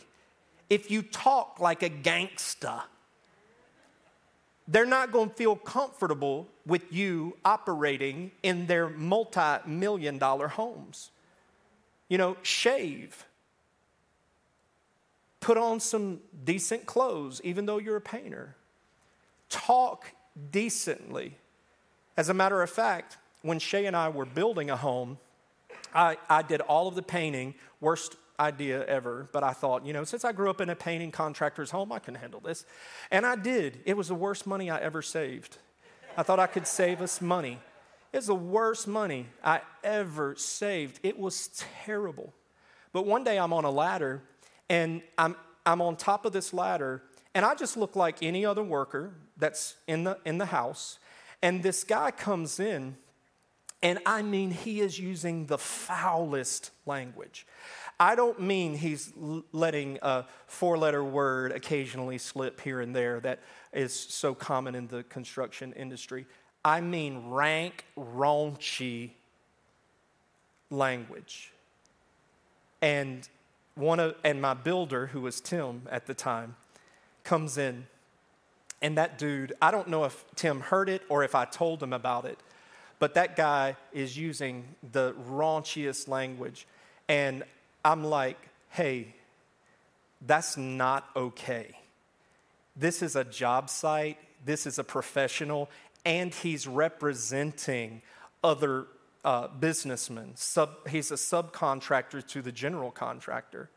if 0.69 0.91
you 0.91 1.01
talk 1.01 1.59
like 1.59 1.83
a 1.83 1.89
gangsta, 1.89 2.81
they're 4.67 4.85
not 4.85 5.11
going 5.11 5.29
to 5.29 5.35
feel 5.35 5.55
comfortable 5.55 6.47
with 6.65 6.91
you 6.91 7.37
operating 7.45 8.31
in 8.43 8.67
their 8.67 8.89
multi 8.89 9.57
million 9.65 10.17
dollar 10.17 10.47
homes. 10.47 11.11
You 12.09 12.17
know, 12.17 12.37
shave 12.41 13.25
Put 15.47 15.57
on 15.57 15.79
some 15.79 16.19
decent 16.43 16.85
clothes, 16.85 17.39
even 17.43 17.65
though 17.65 17.77
you're 17.77 17.95
a 17.95 18.01
painter. 18.01 18.55
Talk 19.49 20.11
decently. 20.51 21.37
As 22.17 22.29
a 22.29 22.33
matter 22.33 22.61
of 22.61 22.69
fact, 22.69 23.17
when 23.43 23.59
Shay 23.59 23.85
and 23.85 23.95
I 23.95 24.09
were 24.09 24.25
building 24.25 24.69
a 24.69 24.75
home, 24.75 25.17
I, 25.93 26.17
I 26.29 26.41
did 26.41 26.61
all 26.61 26.87
of 26.87 26.95
the 26.95 27.01
painting, 27.01 27.55
worst 27.79 28.15
idea 28.39 28.85
ever, 28.85 29.27
but 29.31 29.43
I 29.43 29.53
thought, 29.53 29.85
you 29.85 29.93
know, 29.93 30.03
since 30.03 30.23
I 30.23 30.31
grew 30.31 30.49
up 30.49 30.61
in 30.61 30.69
a 30.69 30.75
painting 30.75 31.11
contractor's 31.11 31.71
home, 31.71 31.91
I 31.91 31.99
can 31.99 32.15
handle 32.15 32.39
this. 32.39 32.65
And 33.11 33.25
I 33.25 33.35
did. 33.35 33.79
It 33.85 33.97
was 33.97 34.09
the 34.09 34.15
worst 34.15 34.45
money 34.45 34.69
I 34.69 34.79
ever 34.79 35.01
saved. 35.01 35.57
I 36.15 36.23
thought 36.23 36.39
I 36.39 36.47
could 36.47 36.67
save 36.67 37.01
us 37.01 37.21
money. 37.21 37.59
It 38.13 38.17
was 38.17 38.27
the 38.27 38.35
worst 38.35 38.87
money 38.87 39.27
I 39.43 39.61
ever 39.83 40.35
saved. 40.35 40.99
It 41.03 41.19
was 41.19 41.49
terrible. 41.83 42.33
But 42.93 43.05
one 43.05 43.23
day 43.23 43.37
I'm 43.37 43.53
on 43.53 43.65
a 43.65 43.71
ladder 43.71 44.21
and 44.69 45.01
I'm, 45.17 45.35
I'm 45.65 45.81
on 45.81 45.95
top 45.95 46.25
of 46.25 46.33
this 46.33 46.53
ladder, 46.53 47.03
and 47.35 47.45
I 47.45 47.55
just 47.55 47.77
look 47.77 47.95
like 47.95 48.23
any 48.23 48.45
other 48.45 48.63
worker 48.63 49.13
that's 49.37 49.75
in 49.87 50.03
the, 50.03 50.17
in 50.25 50.37
the 50.37 50.47
house. 50.47 50.99
And 51.41 51.61
this 51.61 51.83
guy 51.83 52.11
comes 52.11 52.59
in, 52.59 52.97
and 53.83 53.99
I 54.05 54.21
mean, 54.21 54.51
he 54.51 54.79
is 54.81 54.99
using 54.99 55.45
the 55.45 55.57
foulest 55.57 56.71
language. 56.85 57.45
I 57.99 58.15
don't 58.15 58.39
mean 58.39 58.75
he's 58.75 59.11
letting 59.51 59.97
a 60.01 60.25
four 60.45 60.77
letter 60.77 61.03
word 61.03 61.51
occasionally 61.51 62.19
slip 62.19 62.61
here 62.61 62.79
and 62.79 62.95
there 62.95 63.19
that 63.21 63.39
is 63.73 63.93
so 63.93 64.35
common 64.35 64.75
in 64.75 64.87
the 64.87 65.03
construction 65.03 65.73
industry. 65.73 66.27
I 66.63 66.81
mean 66.81 67.29
rank, 67.29 67.85
raunchy 67.97 69.11
language. 70.69 71.51
And 72.81 73.27
one 73.75 73.99
of, 73.99 74.15
and 74.23 74.41
my 74.41 74.53
builder, 74.53 75.07
who 75.07 75.21
was 75.21 75.41
Tim 75.41 75.83
at 75.89 76.05
the 76.05 76.13
time, 76.13 76.55
comes 77.23 77.57
in. 77.57 77.87
And 78.81 78.97
that 78.97 79.17
dude, 79.17 79.53
I 79.59 79.71
don't 79.71 79.87
know 79.87 80.03
if 80.03 80.23
Tim 80.35 80.59
heard 80.59 80.87
it 80.87 81.01
or 81.09 81.23
if 81.23 81.33
I 81.33 81.45
told 81.45 81.81
him 81.81 81.93
about 81.93 82.25
it, 82.25 82.37
but 82.99 83.15
that 83.15 83.35
guy 83.35 83.75
is 83.91 84.17
using 84.17 84.75
the 84.91 85.13
raunchiest 85.27 86.07
language. 86.07 86.67
And 87.07 87.43
I'm 87.87 88.03
like, 88.03 88.37
hey, 88.71 89.15
that's 90.19 90.57
not 90.57 91.07
okay. 91.15 91.77
This 92.75 93.01
is 93.01 93.15
a 93.15 93.23
job 93.23 93.69
site, 93.69 94.17
this 94.43 94.67
is 94.67 94.77
a 94.77 94.83
professional, 94.83 95.69
and 96.03 96.33
he's 96.33 96.67
representing 96.67 98.01
other 98.43 98.87
uh, 99.23 99.47
businessman. 99.47 100.33
Sub, 100.35 100.89
he's 100.89 101.11
a 101.11 101.15
subcontractor 101.15 102.27
to 102.27 102.41
the 102.41 102.51
general 102.51 102.91
contractor. 102.91 103.69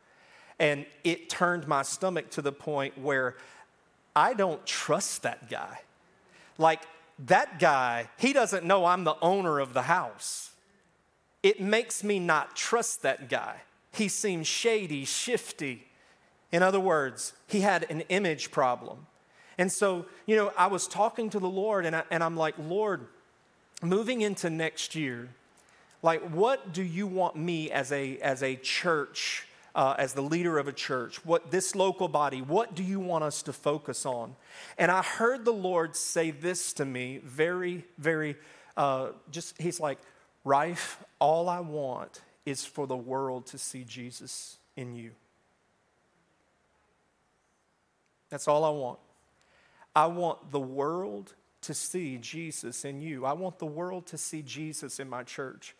And 0.59 0.85
it 1.05 1.29
turned 1.29 1.65
my 1.65 1.81
stomach 1.81 2.31
to 2.31 2.41
the 2.41 2.51
point 2.51 2.97
where 2.97 3.37
I 4.13 4.33
don't 4.33 4.65
trust 4.65 5.23
that 5.23 5.49
guy. 5.49 5.79
Like, 6.57 6.81
that 7.27 7.59
guy, 7.59 8.09
he 8.17 8.33
doesn't 8.33 8.65
know 8.65 8.83
I'm 8.83 9.05
the 9.05 9.15
owner 9.21 9.59
of 9.59 9.73
the 9.73 9.83
house. 9.83 10.51
It 11.43 11.61
makes 11.61 12.03
me 12.03 12.19
not 12.19 12.57
trust 12.57 13.03
that 13.03 13.29
guy. 13.29 13.61
He 13.91 14.07
seemed 14.07 14.47
shady, 14.47 15.05
shifty. 15.05 15.87
In 16.51 16.63
other 16.63 16.79
words, 16.79 17.33
he 17.47 17.61
had 17.61 17.85
an 17.89 18.01
image 18.09 18.51
problem. 18.51 19.07
And 19.57 19.71
so, 19.71 20.05
you 20.25 20.35
know, 20.35 20.51
I 20.57 20.67
was 20.67 20.87
talking 20.87 21.29
to 21.29 21.39
the 21.39 21.49
Lord 21.49 21.85
and, 21.85 21.95
I, 21.95 22.03
and 22.09 22.23
I'm 22.23 22.37
like, 22.37 22.55
Lord, 22.57 23.07
moving 23.81 24.21
into 24.21 24.49
next 24.49 24.95
year, 24.95 25.29
like, 26.01 26.21
what 26.29 26.73
do 26.73 26.81
you 26.81 27.05
want 27.05 27.35
me 27.35 27.69
as 27.69 27.91
a, 27.91 28.17
as 28.19 28.41
a 28.41 28.55
church, 28.55 29.45
uh, 29.75 29.95
as 29.97 30.13
the 30.13 30.21
leader 30.21 30.57
of 30.57 30.67
a 30.67 30.73
church, 30.73 31.23
what 31.25 31.51
this 31.51 31.75
local 31.75 32.07
body, 32.07 32.41
what 32.41 32.73
do 32.73 32.83
you 32.83 32.99
want 32.99 33.23
us 33.23 33.43
to 33.43 33.53
focus 33.53 34.05
on? 34.05 34.35
And 34.77 34.89
I 34.89 35.03
heard 35.03 35.45
the 35.45 35.53
Lord 35.53 35.95
say 35.95 36.31
this 36.31 36.73
to 36.73 36.85
me 36.85 37.19
very, 37.23 37.85
very, 37.97 38.35
uh, 38.75 39.09
just, 39.31 39.61
he's 39.61 39.79
like, 39.79 39.99
Rife, 40.43 41.03
all 41.19 41.49
I 41.49 41.59
want 41.59 42.21
is 42.45 42.65
for 42.65 42.87
the 42.87 42.97
world 42.97 43.45
to 43.47 43.57
see 43.57 43.83
Jesus 43.83 44.57
in 44.75 44.95
you. 44.95 45.11
That's 48.29 48.47
all 48.47 48.63
I 48.63 48.69
want. 48.69 48.99
I 49.95 50.07
want 50.07 50.51
the 50.51 50.59
world 50.59 51.33
to 51.61 51.73
see 51.73 52.17
Jesus 52.17 52.85
in 52.85 53.01
you. 53.01 53.25
I 53.25 53.33
want 53.33 53.59
the 53.59 53.65
world 53.65 54.07
to 54.07 54.17
see 54.17 54.41
Jesus 54.41 54.99
in 54.99 55.09
my 55.09 55.23
church. 55.23 55.75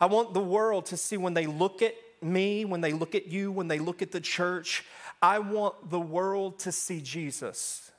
I 0.00 0.06
want 0.06 0.34
the 0.34 0.40
world 0.40 0.86
to 0.86 0.96
see 0.96 1.16
when 1.16 1.34
they 1.34 1.46
look 1.46 1.82
at 1.82 1.94
me, 2.20 2.64
when 2.64 2.80
they 2.80 2.92
look 2.92 3.14
at 3.14 3.26
you, 3.26 3.50
when 3.50 3.68
they 3.68 3.78
look 3.78 4.02
at 4.02 4.12
the 4.12 4.20
church, 4.20 4.84
I 5.20 5.38
want 5.38 5.90
the 5.90 6.00
world 6.00 6.58
to 6.60 6.72
see 6.72 7.00
Jesus. 7.00 7.90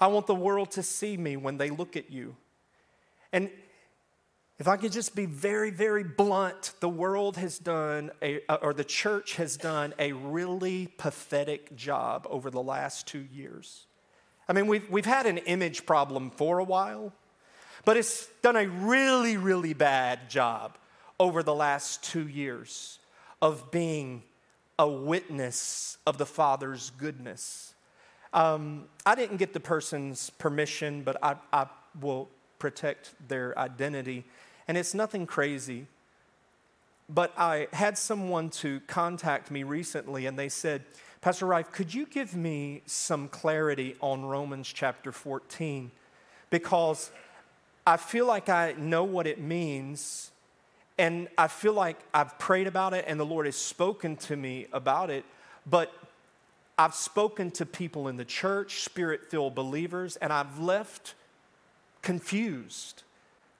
I 0.00 0.06
want 0.06 0.26
the 0.26 0.34
world 0.34 0.70
to 0.72 0.82
see 0.82 1.16
me 1.16 1.36
when 1.36 1.56
they 1.56 1.70
look 1.70 1.96
at 1.96 2.10
you. 2.10 2.36
And 3.32 3.50
if 4.58 4.66
I 4.66 4.76
could 4.76 4.90
just 4.90 5.14
be 5.14 5.26
very, 5.26 5.70
very 5.70 6.02
blunt, 6.02 6.72
the 6.80 6.88
world 6.88 7.36
has 7.36 7.58
done, 7.58 8.10
a, 8.20 8.40
or 8.60 8.74
the 8.74 8.84
church 8.84 9.36
has 9.36 9.56
done 9.56 9.94
a 9.98 10.12
really 10.12 10.88
pathetic 10.98 11.76
job 11.76 12.26
over 12.28 12.50
the 12.50 12.62
last 12.62 13.06
two 13.06 13.24
years. 13.32 13.86
I 14.48 14.52
mean, 14.54 14.66
we've, 14.66 14.88
we've 14.90 15.06
had 15.06 15.26
an 15.26 15.38
image 15.38 15.86
problem 15.86 16.30
for 16.30 16.58
a 16.58 16.64
while, 16.64 17.12
but 17.84 17.96
it's 17.96 18.26
done 18.42 18.56
a 18.56 18.66
really, 18.66 19.36
really 19.36 19.74
bad 19.74 20.28
job 20.28 20.76
over 21.20 21.44
the 21.44 21.54
last 21.54 22.02
two 22.02 22.26
years 22.26 22.98
of 23.40 23.70
being 23.70 24.24
a 24.76 24.88
witness 24.88 25.98
of 26.04 26.18
the 26.18 26.26
Father's 26.26 26.90
goodness. 26.98 27.74
Um, 28.32 28.86
I 29.06 29.14
didn't 29.14 29.36
get 29.36 29.52
the 29.52 29.60
person's 29.60 30.30
permission, 30.30 31.02
but 31.02 31.22
I, 31.22 31.36
I 31.52 31.66
will 32.00 32.28
protect 32.58 33.14
their 33.28 33.56
identity. 33.58 34.24
And 34.68 34.76
it's 34.76 34.94
nothing 34.94 35.26
crazy. 35.26 35.86
But 37.08 37.32
I 37.38 37.68
had 37.72 37.96
someone 37.96 38.50
to 38.50 38.80
contact 38.80 39.50
me 39.50 39.62
recently, 39.62 40.26
and 40.26 40.38
they 40.38 40.50
said, 40.50 40.84
Pastor 41.22 41.46
Rife, 41.46 41.72
could 41.72 41.92
you 41.92 42.04
give 42.04 42.36
me 42.36 42.82
some 42.84 43.28
clarity 43.28 43.96
on 44.00 44.26
Romans 44.26 44.70
chapter 44.72 45.10
14? 45.10 45.90
Because 46.50 47.10
I 47.86 47.96
feel 47.96 48.26
like 48.26 48.50
I 48.50 48.72
know 48.72 49.04
what 49.04 49.26
it 49.26 49.40
means, 49.40 50.30
and 50.98 51.28
I 51.38 51.48
feel 51.48 51.72
like 51.72 51.98
I've 52.12 52.38
prayed 52.38 52.66
about 52.66 52.92
it, 52.92 53.06
and 53.08 53.18
the 53.18 53.24
Lord 53.24 53.46
has 53.46 53.56
spoken 53.56 54.16
to 54.16 54.36
me 54.36 54.66
about 54.70 55.08
it, 55.08 55.24
but 55.66 55.92
I've 56.76 56.94
spoken 56.94 57.50
to 57.52 57.64
people 57.64 58.06
in 58.06 58.16
the 58.16 58.24
church, 58.24 58.82
spirit 58.82 59.30
filled 59.30 59.54
believers, 59.54 60.16
and 60.16 60.30
I've 60.32 60.58
left 60.58 61.14
confused 62.02 63.02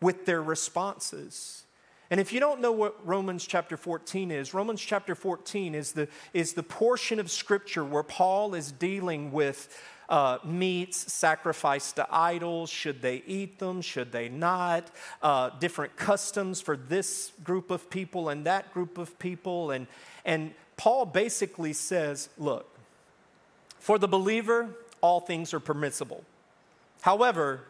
with 0.01 0.27
their 0.27 0.43
responses. 0.43 1.65
And 2.11 2.21
if 2.21 2.33
you 2.33 2.41
don't 2.41 2.61
know 2.61 2.73
what 2.73 3.07
Romans 3.07 3.47
chapter 3.47 3.77
14 3.77 4.31
is, 4.31 4.55
Romans 4.55 4.81
chapter 4.81 5.15
14 5.15 5.75
is 5.75 5.93
the, 5.93 6.09
is 6.33 6.55
the 6.55 6.63
portion 6.63 7.21
of 7.21 7.31
scripture 7.31 7.85
where 7.85 8.03
Paul 8.03 8.55
is 8.55 8.73
dealing 8.73 9.31
with 9.31 9.69
uh, 10.09 10.39
meats 10.43 11.13
sacrificed 11.13 11.97
to 11.97 12.07
idols. 12.11 12.71
Should 12.71 13.03
they 13.03 13.23
eat 13.27 13.59
them? 13.59 13.83
Should 13.83 14.11
they 14.11 14.31
not? 14.31 14.91
Uh, 15.21 15.51
different 15.59 15.97
customs 15.97 16.63
for 16.63 16.79
this 16.79 17.33
group 17.45 17.71
of 17.71 17.91
people 17.91 18.31
and 18.31 18.47
that 18.47 18.73
group 18.73 18.97
of 18.97 19.19
people. 19.19 19.71
And, 19.71 19.87
and 20.25 20.55
Paul 20.79 21.05
basically 21.05 21.75
says, 21.75 22.31
look, 22.39 22.75
for 23.79 23.99
the 23.99 24.09
believer, 24.09 24.71
all 25.03 25.21
things 25.21 25.53
are 25.53 25.61
permissible. 25.61 26.25
However, 27.03 27.65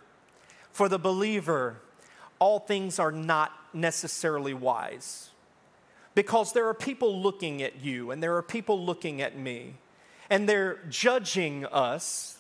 for 0.71 0.89
the 0.89 0.99
believer, 0.99 1.81
all 2.39 2.61
things 2.61 2.99
are 2.99 3.13
not 3.13 3.53
necessarily 3.73 4.55
wise. 4.55 5.31
Because 6.15 6.53
there 6.53 6.69
are 6.69 6.75
people 6.75 7.21
looking 7.21 7.63
at 7.63 7.81
you 7.81 8.11
and 8.11 8.23
there 8.23 8.37
are 8.37 8.43
people 8.43 8.85
looking 8.85 9.23
at 9.23 9.39
me, 9.39 9.75
and 10.31 10.49
they're 10.49 10.81
judging 10.89 11.65
us 11.67 12.39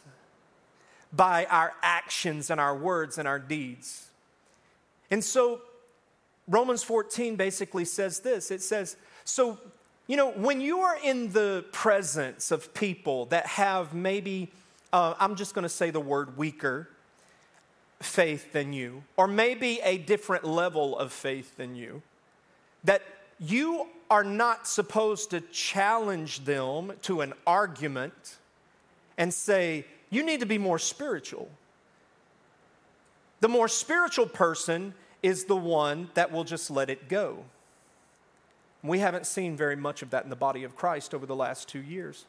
by 1.12 1.47
our 1.47 1.73
actions 1.83 2.50
and 2.50 2.61
our 2.61 2.76
words 2.76 3.19
and 3.19 3.28
our 3.28 3.38
deeds. 3.38 4.09
And 5.11 5.25
so, 5.25 5.62
Romans 6.47 6.83
14 6.83 7.37
basically 7.37 7.85
says 7.85 8.21
this 8.21 8.50
it 8.50 8.62
says, 8.62 8.97
So, 9.25 9.59
you 10.07 10.17
know, 10.17 10.33
when 10.33 10.61
you 10.61 10.81
are 10.81 10.99
in 11.02 11.33
the 11.33 11.64
presence 11.73 12.50
of 12.50 12.75
people 12.75 13.26
that 13.26 13.47
have 13.47 13.95
maybe, 13.95 14.50
uh, 14.93 15.14
I'm 15.19 15.37
just 15.37 15.55
to 15.64 15.69
say 15.69 15.90
the 15.90 16.00
word 16.00 16.37
weaker, 16.37 16.88
faith 18.00 18.52
than 18.52 18.73
you, 18.73 19.02
or 19.17 19.26
maybe 19.26 19.81
a 19.83 19.99
different 19.99 20.45
level 20.45 20.97
of 20.99 21.12
faith 21.12 21.57
than 21.57 21.75
you, 21.75 22.02
that 22.85 23.02
you 23.40 23.87
are 24.11 24.25
not 24.25 24.67
supposed 24.67 25.31
to 25.31 25.40
challenge 25.40 26.45
them 26.45 26.93
to 27.02 27.21
an 27.21 27.33
argument 27.47 28.38
and 29.17 29.35
say, 29.35 29.85
you 30.11 30.23
need 30.23 30.40
to 30.40 30.47
be 30.47 30.59
more 30.59 30.78
spiritual. 30.78 31.49
The 33.40 33.49
more 33.49 33.69
spiritual 33.69 34.26
person 34.26 34.94
is 35.22 35.44
the 35.44 35.57
one 35.57 36.09
that 36.14 36.33
will 36.33 36.44
just 36.44 36.70
let 36.70 36.88
it 36.88 37.09
go. 37.09 37.44
We 38.83 39.01
haven't 39.01 39.27
seen 39.27 39.57
very 39.57 39.77
much 39.77 40.03
of 40.03 40.11
that 40.11 40.25
in 40.25 40.31
the 40.31 40.37
body 40.37 40.62
of 40.64 40.77
Christ 40.77 41.14
over 41.14 41.27
the 41.27 41.37
last 41.37 41.68
two 41.68 41.83
years. 41.83 42.25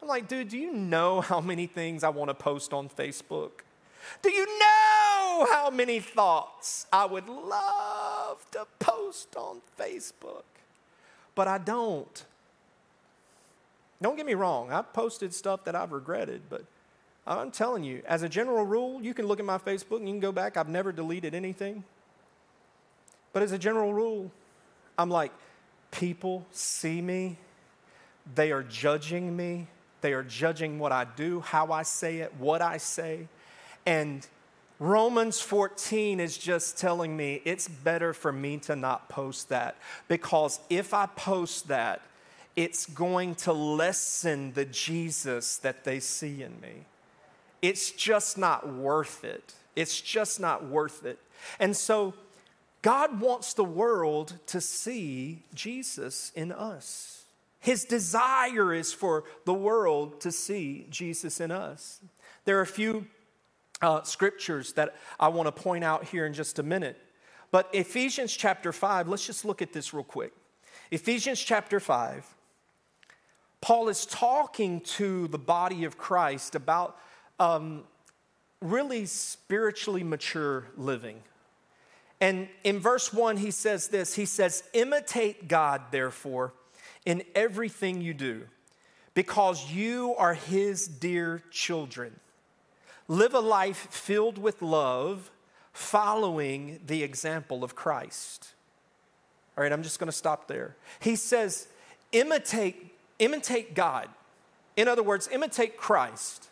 I'm 0.00 0.08
like, 0.08 0.28
dude, 0.28 0.48
do 0.48 0.56
you 0.56 0.72
know 0.72 1.20
how 1.20 1.40
many 1.40 1.66
things 1.66 2.04
I 2.04 2.08
want 2.08 2.30
to 2.30 2.34
post 2.34 2.72
on 2.72 2.88
Facebook? 2.88 3.50
Do 4.22 4.32
you 4.32 4.46
know 4.58 5.09
how 5.50 5.70
many 5.70 6.00
thoughts 6.00 6.86
I 6.92 7.04
would 7.06 7.28
love 7.28 8.44
to 8.52 8.66
post 8.78 9.36
on 9.36 9.60
Facebook? 9.78 10.44
But 11.34 11.48
I 11.48 11.58
don't. 11.58 12.24
Don't 14.02 14.16
get 14.16 14.26
me 14.26 14.34
wrong, 14.34 14.72
I've 14.72 14.92
posted 14.92 15.34
stuff 15.34 15.64
that 15.64 15.74
I've 15.74 15.92
regretted, 15.92 16.42
but 16.48 16.64
I'm 17.26 17.50
telling 17.50 17.84
you, 17.84 18.02
as 18.06 18.22
a 18.22 18.28
general 18.28 18.64
rule, 18.64 19.02
you 19.02 19.12
can 19.12 19.26
look 19.26 19.38
at 19.38 19.44
my 19.44 19.58
Facebook 19.58 19.98
and 19.98 20.08
you 20.08 20.14
can 20.14 20.20
go 20.20 20.32
back. 20.32 20.56
I've 20.56 20.68
never 20.68 20.90
deleted 20.90 21.34
anything. 21.34 21.84
But 23.32 23.42
as 23.42 23.52
a 23.52 23.58
general 23.58 23.92
rule, 23.92 24.30
I'm 24.98 25.10
like, 25.10 25.32
people 25.90 26.46
see 26.50 27.00
me, 27.00 27.36
they 28.34 28.52
are 28.52 28.62
judging 28.62 29.36
me, 29.36 29.66
they 30.00 30.12
are 30.14 30.22
judging 30.22 30.78
what 30.78 30.92
I 30.92 31.04
do, 31.04 31.40
how 31.40 31.70
I 31.72 31.82
say 31.82 32.18
it, 32.18 32.32
what 32.38 32.62
I 32.62 32.78
say. 32.78 33.28
And 33.84 34.26
Romans 34.80 35.38
14 35.40 36.20
is 36.20 36.38
just 36.38 36.78
telling 36.78 37.14
me 37.14 37.42
it's 37.44 37.68
better 37.68 38.14
for 38.14 38.32
me 38.32 38.56
to 38.56 38.74
not 38.74 39.10
post 39.10 39.50
that 39.50 39.76
because 40.08 40.58
if 40.70 40.94
I 40.94 41.04
post 41.04 41.68
that, 41.68 42.00
it's 42.56 42.86
going 42.86 43.34
to 43.36 43.52
lessen 43.52 44.54
the 44.54 44.64
Jesus 44.64 45.58
that 45.58 45.84
they 45.84 46.00
see 46.00 46.42
in 46.42 46.58
me. 46.62 46.86
It's 47.60 47.90
just 47.90 48.38
not 48.38 48.72
worth 48.72 49.22
it. 49.22 49.52
It's 49.76 50.00
just 50.00 50.40
not 50.40 50.66
worth 50.66 51.04
it. 51.04 51.18
And 51.58 51.76
so, 51.76 52.14
God 52.82 53.20
wants 53.20 53.52
the 53.52 53.64
world 53.64 54.38
to 54.46 54.60
see 54.62 55.42
Jesus 55.54 56.32
in 56.34 56.50
us. 56.50 57.24
His 57.60 57.84
desire 57.84 58.72
is 58.72 58.94
for 58.94 59.24
the 59.44 59.52
world 59.52 60.22
to 60.22 60.32
see 60.32 60.86
Jesus 60.88 61.40
in 61.40 61.50
us. 61.50 62.00
There 62.46 62.58
are 62.58 62.62
a 62.62 62.66
few 62.66 63.06
uh, 63.82 64.02
scriptures 64.02 64.72
that 64.74 64.96
I 65.18 65.28
want 65.28 65.46
to 65.46 65.52
point 65.52 65.84
out 65.84 66.04
here 66.04 66.26
in 66.26 66.34
just 66.34 66.58
a 66.58 66.62
minute. 66.62 66.98
But 67.50 67.68
Ephesians 67.72 68.36
chapter 68.36 68.72
5, 68.72 69.08
let's 69.08 69.26
just 69.26 69.44
look 69.44 69.62
at 69.62 69.72
this 69.72 69.92
real 69.92 70.04
quick. 70.04 70.32
Ephesians 70.90 71.40
chapter 71.40 71.80
5, 71.80 72.34
Paul 73.60 73.88
is 73.88 74.06
talking 74.06 74.80
to 74.80 75.28
the 75.28 75.38
body 75.38 75.84
of 75.84 75.98
Christ 75.98 76.54
about 76.54 76.98
um, 77.38 77.84
really 78.60 79.06
spiritually 79.06 80.02
mature 80.02 80.66
living. 80.76 81.22
And 82.20 82.48
in 82.64 82.78
verse 82.78 83.12
1, 83.12 83.38
he 83.38 83.50
says 83.50 83.88
this 83.88 84.14
He 84.14 84.26
says, 84.26 84.62
Imitate 84.72 85.48
God, 85.48 85.82
therefore, 85.90 86.52
in 87.06 87.22
everything 87.34 88.00
you 88.00 88.14
do, 88.14 88.46
because 89.14 89.70
you 89.72 90.14
are 90.16 90.34
his 90.34 90.86
dear 90.86 91.42
children. 91.50 92.18
Live 93.10 93.34
a 93.34 93.40
life 93.40 93.88
filled 93.90 94.38
with 94.38 94.62
love, 94.62 95.32
following 95.72 96.78
the 96.86 97.02
example 97.02 97.64
of 97.64 97.74
Christ. 97.74 98.54
All 99.58 99.64
right, 99.64 99.72
I'm 99.72 99.82
just 99.82 99.98
going 99.98 100.06
to 100.06 100.16
stop 100.16 100.46
there. 100.46 100.76
He 101.00 101.16
says, 101.16 101.66
imitate, 102.12 102.94
imitate 103.18 103.74
God. 103.74 104.08
In 104.76 104.86
other 104.86 105.02
words, 105.02 105.28
imitate 105.32 105.76
Christ. 105.76 106.46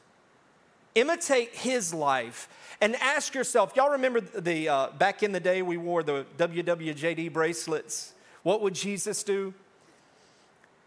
Imitate 0.96 1.54
his 1.54 1.94
life 1.94 2.48
and 2.80 2.96
ask 2.96 3.36
yourself, 3.36 3.76
y'all 3.76 3.90
remember 3.90 4.20
the 4.20 4.68
uh, 4.68 4.88
back 4.98 5.22
in 5.22 5.30
the 5.30 5.38
day 5.38 5.62
we 5.62 5.76
wore 5.76 6.02
the 6.02 6.26
WWJD 6.38 7.32
bracelets? 7.32 8.14
What 8.42 8.62
would 8.62 8.74
Jesus 8.74 9.22
do? 9.22 9.54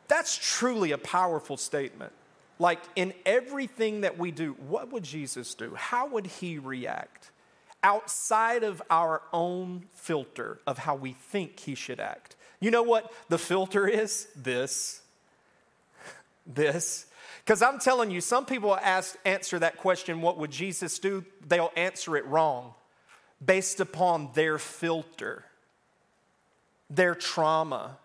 That's 0.10 0.38
truly 0.38 0.92
a 0.92 0.98
powerful 0.98 1.56
statement. 1.56 2.12
Like 2.62 2.84
in 2.96 3.16
everything 3.26 4.02
that 4.02 4.20
we 4.20 4.30
do, 4.30 4.52
what 4.68 4.92
would 4.92 5.02
Jesus 5.02 5.56
do? 5.56 5.74
How 5.74 6.06
would 6.06 6.28
he 6.28 6.60
react? 6.60 7.32
Outside 7.84 8.64
of 8.64 8.84
our 8.88 9.24
own 9.34 9.86
filter 9.96 10.60
of 10.68 10.78
how 10.78 10.94
we 10.94 11.14
think 11.14 11.60
he 11.60 11.74
should 11.74 12.00
act. 12.00 12.36
You 12.60 12.70
know 12.70 12.84
what 12.84 13.12
the 13.30 13.40
filter 13.40 13.88
is? 13.88 14.28
This. 14.36 15.02
This. 16.46 17.08
Because 17.44 17.64
I'm 17.64 17.80
telling 17.80 18.12
you, 18.12 18.22
some 18.22 18.46
people 18.46 18.76
ask, 18.76 19.18
answer 19.26 19.58
that 19.58 19.78
question, 19.78 20.22
what 20.22 20.38
would 20.38 20.52
Jesus 20.52 21.00
do? 21.00 21.26
They'll 21.48 21.72
answer 21.76 22.16
it 22.16 22.28
wrong 22.28 22.76
based 23.44 23.80
upon 23.80 24.30
their 24.36 24.60
filter, 24.60 25.46
their 26.92 27.16
trauma, 27.16 27.98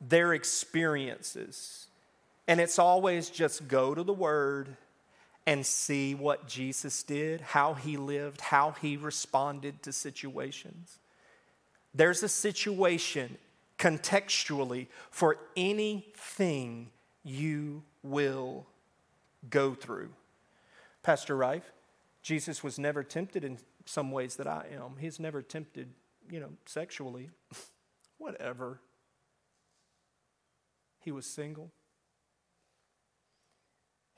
their 0.00 0.34
experiences. 0.34 1.88
And 2.48 2.60
it's 2.60 2.78
always 2.78 3.30
just 3.30 3.68
go 3.68 3.94
to 3.94 4.02
the 4.02 4.12
Word 4.12 4.76
and 5.46 5.64
see 5.66 6.14
what 6.14 6.46
Jesus 6.46 7.02
did, 7.02 7.40
how 7.40 7.74
he 7.74 7.96
lived, 7.96 8.40
how 8.40 8.72
he 8.80 8.96
responded 8.96 9.82
to 9.82 9.92
situations. 9.92 10.98
There's 11.94 12.22
a 12.22 12.28
situation 12.28 13.36
contextually 13.78 14.86
for 15.10 15.38
anything 15.56 16.90
you 17.24 17.82
will 18.02 18.66
go 19.50 19.74
through. 19.74 20.10
Pastor 21.02 21.36
Rife. 21.36 21.72
Jesus 22.22 22.62
was 22.62 22.78
never 22.78 23.02
tempted 23.02 23.42
in 23.42 23.58
some 23.84 24.12
ways 24.12 24.36
that 24.36 24.46
I 24.46 24.66
am. 24.72 24.94
He's 25.00 25.18
never 25.18 25.42
tempted, 25.42 25.88
you 26.30 26.38
know, 26.38 26.50
sexually. 26.66 27.30
Whatever. 28.18 28.78
He 31.00 31.10
was 31.10 31.26
single. 31.26 31.72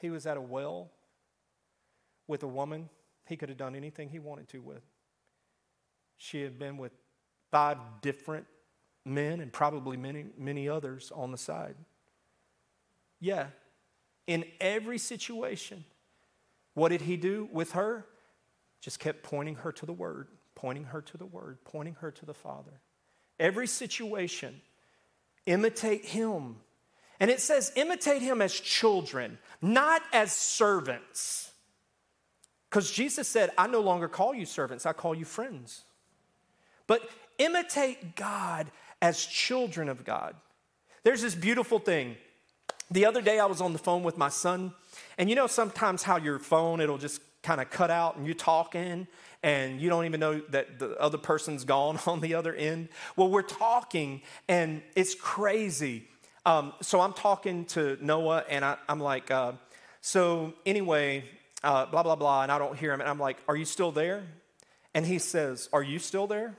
He 0.04 0.10
was 0.10 0.26
at 0.26 0.36
a 0.36 0.40
well 0.42 0.90
with 2.26 2.42
a 2.42 2.46
woman 2.46 2.90
he 3.26 3.38
could 3.38 3.48
have 3.48 3.56
done 3.56 3.74
anything 3.74 4.10
he 4.10 4.18
wanted 4.18 4.50
to 4.50 4.60
with. 4.60 4.82
She 6.18 6.42
had 6.42 6.58
been 6.58 6.76
with 6.76 6.92
five 7.50 7.78
different 8.02 8.44
men 9.06 9.40
and 9.40 9.50
probably 9.50 9.96
many, 9.96 10.26
many 10.36 10.68
others 10.68 11.10
on 11.14 11.30
the 11.30 11.38
side. 11.38 11.76
Yeah, 13.18 13.46
in 14.26 14.44
every 14.60 14.98
situation, 14.98 15.86
what 16.74 16.90
did 16.90 17.00
he 17.00 17.16
do 17.16 17.48
with 17.50 17.72
her? 17.72 18.04
Just 18.82 19.00
kept 19.00 19.22
pointing 19.22 19.54
her 19.54 19.72
to 19.72 19.86
the 19.86 19.94
Word, 19.94 20.28
pointing 20.54 20.84
her 20.84 21.00
to 21.00 21.16
the 21.16 21.24
Word, 21.24 21.64
pointing 21.64 21.94
her 21.94 22.10
to 22.10 22.26
the 22.26 22.34
Father. 22.34 22.82
Every 23.40 23.66
situation, 23.66 24.60
imitate 25.46 26.04
him. 26.04 26.56
And 27.24 27.30
it 27.30 27.40
says, 27.40 27.72
imitate 27.74 28.20
him 28.20 28.42
as 28.42 28.52
children, 28.52 29.38
not 29.62 30.02
as 30.12 30.30
servants. 30.30 31.52
Because 32.68 32.90
Jesus 32.90 33.26
said, 33.26 33.48
I 33.56 33.66
no 33.66 33.80
longer 33.80 34.08
call 34.08 34.34
you 34.34 34.44
servants, 34.44 34.84
I 34.84 34.92
call 34.92 35.14
you 35.14 35.24
friends. 35.24 35.84
But 36.86 37.00
imitate 37.38 38.14
God 38.14 38.70
as 39.00 39.24
children 39.24 39.88
of 39.88 40.04
God. 40.04 40.36
There's 41.02 41.22
this 41.22 41.34
beautiful 41.34 41.78
thing. 41.78 42.16
The 42.90 43.06
other 43.06 43.22
day 43.22 43.38
I 43.38 43.46
was 43.46 43.62
on 43.62 43.72
the 43.72 43.78
phone 43.78 44.02
with 44.02 44.18
my 44.18 44.28
son, 44.28 44.74
and 45.16 45.30
you 45.30 45.34
know 45.34 45.46
sometimes 45.46 46.02
how 46.02 46.18
your 46.18 46.38
phone 46.38 46.82
it'll 46.82 46.98
just 46.98 47.22
kind 47.42 47.58
of 47.58 47.70
cut 47.70 47.90
out 47.90 48.16
and 48.16 48.26
you're 48.26 48.34
talking 48.34 49.06
and 49.42 49.80
you 49.80 49.88
don't 49.88 50.04
even 50.04 50.20
know 50.20 50.40
that 50.50 50.78
the 50.78 50.94
other 51.00 51.16
person's 51.16 51.64
gone 51.64 51.98
on 52.06 52.20
the 52.20 52.34
other 52.34 52.54
end. 52.54 52.90
Well, 53.16 53.30
we're 53.30 53.40
talking 53.40 54.20
and 54.46 54.82
it's 54.94 55.14
crazy. 55.14 56.08
Um, 56.46 56.72
so 56.82 57.00
I'm 57.00 57.12
talking 57.12 57.64
to 57.66 57.96
Noah 58.00 58.44
and 58.48 58.64
I, 58.64 58.76
am 58.88 59.00
like, 59.00 59.30
uh, 59.30 59.52
so 60.00 60.52
anyway, 60.66 61.24
uh, 61.62 61.86
blah, 61.86 62.02
blah, 62.02 62.16
blah, 62.16 62.42
and 62.42 62.52
I 62.52 62.58
don't 62.58 62.76
hear 62.76 62.92
him. 62.92 63.00
And 63.00 63.08
I'm 63.08 63.18
like, 63.18 63.38
are 63.48 63.56
you 63.56 63.64
still 63.64 63.92
there? 63.92 64.24
And 64.92 65.06
he 65.06 65.18
says, 65.18 65.68
are 65.72 65.82
you 65.82 65.98
still 65.98 66.26
there? 66.26 66.54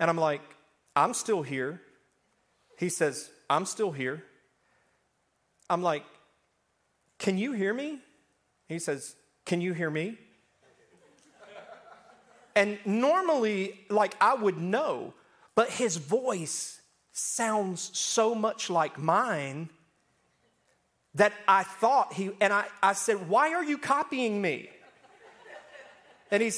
And 0.00 0.08
I'm 0.10 0.16
like, 0.16 0.42
I'm 0.96 1.14
still 1.14 1.42
here. 1.42 1.80
He 2.78 2.88
says, 2.88 3.30
I'm 3.48 3.66
still 3.66 3.90
here. 3.90 4.22
I'm 5.68 5.82
like, 5.82 6.04
Can 7.18 7.38
you 7.38 7.52
hear 7.52 7.72
me? 7.72 7.98
He 8.68 8.78
says, 8.78 9.14
Can 9.44 9.60
you 9.60 9.72
hear 9.72 9.90
me? 9.90 10.18
And 12.56 12.78
normally, 12.84 13.80
like, 13.90 14.14
I 14.20 14.34
would 14.34 14.58
know, 14.58 15.12
but 15.56 15.70
his 15.70 15.96
voice 15.96 16.80
sounds 17.14 17.96
so 17.96 18.34
much 18.34 18.68
like 18.68 18.98
mine 18.98 19.70
that 21.14 21.32
I 21.46 21.62
thought 21.62 22.12
he, 22.12 22.32
and 22.40 22.52
I, 22.52 22.66
I 22.82 22.92
said, 22.92 23.28
Why 23.28 23.54
are 23.54 23.64
you 23.64 23.78
copying 23.78 24.42
me? 24.42 24.68
And 26.30 26.42
he 26.42 26.52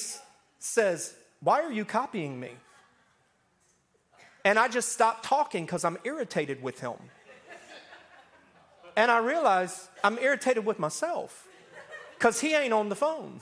says, 0.59 1.15
Why 1.41 1.61
are 1.61 1.71
you 1.71 1.85
copying 1.85 2.41
me? 2.41 2.53
And 4.45 4.59
I 4.59 4.69
just 4.69 4.93
stopped 4.93 5.25
talking 5.25 5.67
because 5.67 5.85
I'm 5.85 5.99
irritated 6.05 6.63
with 6.63 6.81
him. 6.81 6.95
And 8.97 9.11
I 9.11 9.19
realized 9.19 9.79
I'm 10.03 10.19
irritated 10.19 10.65
with 10.65 10.79
myself 10.79 11.47
because 12.15 12.41
he 12.41 12.55
ain't 12.55 12.73
on 12.73 12.89
the 12.89 12.97
phone. 12.97 13.41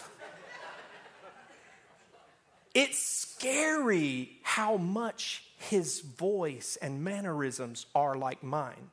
It's 2.74 2.98
scary 2.98 4.40
how 4.42 4.77
much 4.79 5.44
his 5.70 6.00
voice 6.00 6.77
and 6.81 7.05
mannerisms 7.05 7.87
are 7.94 8.16
like 8.16 8.42
mine. 8.42 8.90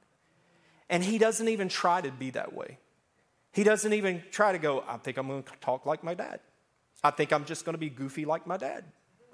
And 0.90 1.04
he 1.04 1.18
doesn't 1.18 1.48
even 1.48 1.70
try 1.70 2.02
to 2.02 2.12
be 2.12 2.32
that 2.32 2.54
way. 2.54 2.78
He 3.54 3.64
doesn't 3.64 3.94
even 3.94 4.24
try 4.32 4.52
to 4.52 4.58
go, 4.58 4.84
I 4.88 4.98
think 4.98 5.18
I'm 5.18 5.28
going 5.28 5.44
to 5.44 5.52
talk 5.62 5.86
like 5.86 6.04
my 6.04 6.14
dad. 6.14 6.40
I 7.04 7.12
think 7.12 7.34
I'm 7.34 7.46
just 7.46 7.66
going 7.66 7.74
to 7.74 7.80
be 7.80 7.90
goofy 7.90 8.26
like 8.26 8.46
my 8.46 8.58
dad. 8.58 8.84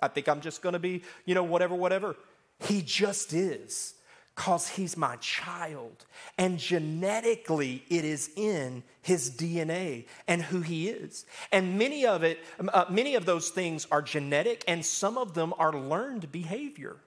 I 0.02 0.08
think 0.08 0.28
I'm 0.30 0.42
just 0.42 0.62
going 0.62 0.74
to 0.74 0.80
be, 0.80 1.04
you 1.26 1.36
know, 1.36 1.44
whatever, 1.44 1.76
whatever. 1.76 2.16
He 2.60 2.82
just 2.82 3.34
is 3.34 3.96
because 4.36 4.68
he's 4.70 4.96
my 4.96 5.16
child. 5.18 6.06
And 6.38 6.60
genetically, 6.60 7.84
it 7.90 8.06
is 8.06 8.30
in 8.36 8.84
his 9.02 9.32
DNA 9.32 10.06
and 10.28 10.42
who 10.44 10.62
he 10.62 10.90
is. 10.90 11.26
And 11.52 11.78
many 11.78 12.06
of 12.06 12.24
it, 12.24 12.40
uh, 12.72 12.86
many 12.90 13.16
of 13.16 13.26
those 13.26 13.50
things 13.50 13.88
are 13.92 14.02
genetic, 14.02 14.64
and 14.68 14.86
some 14.86 15.18
of 15.18 15.34
them 15.34 15.54
are 15.58 15.74
learned 15.74 16.32
behavior. 16.32 16.98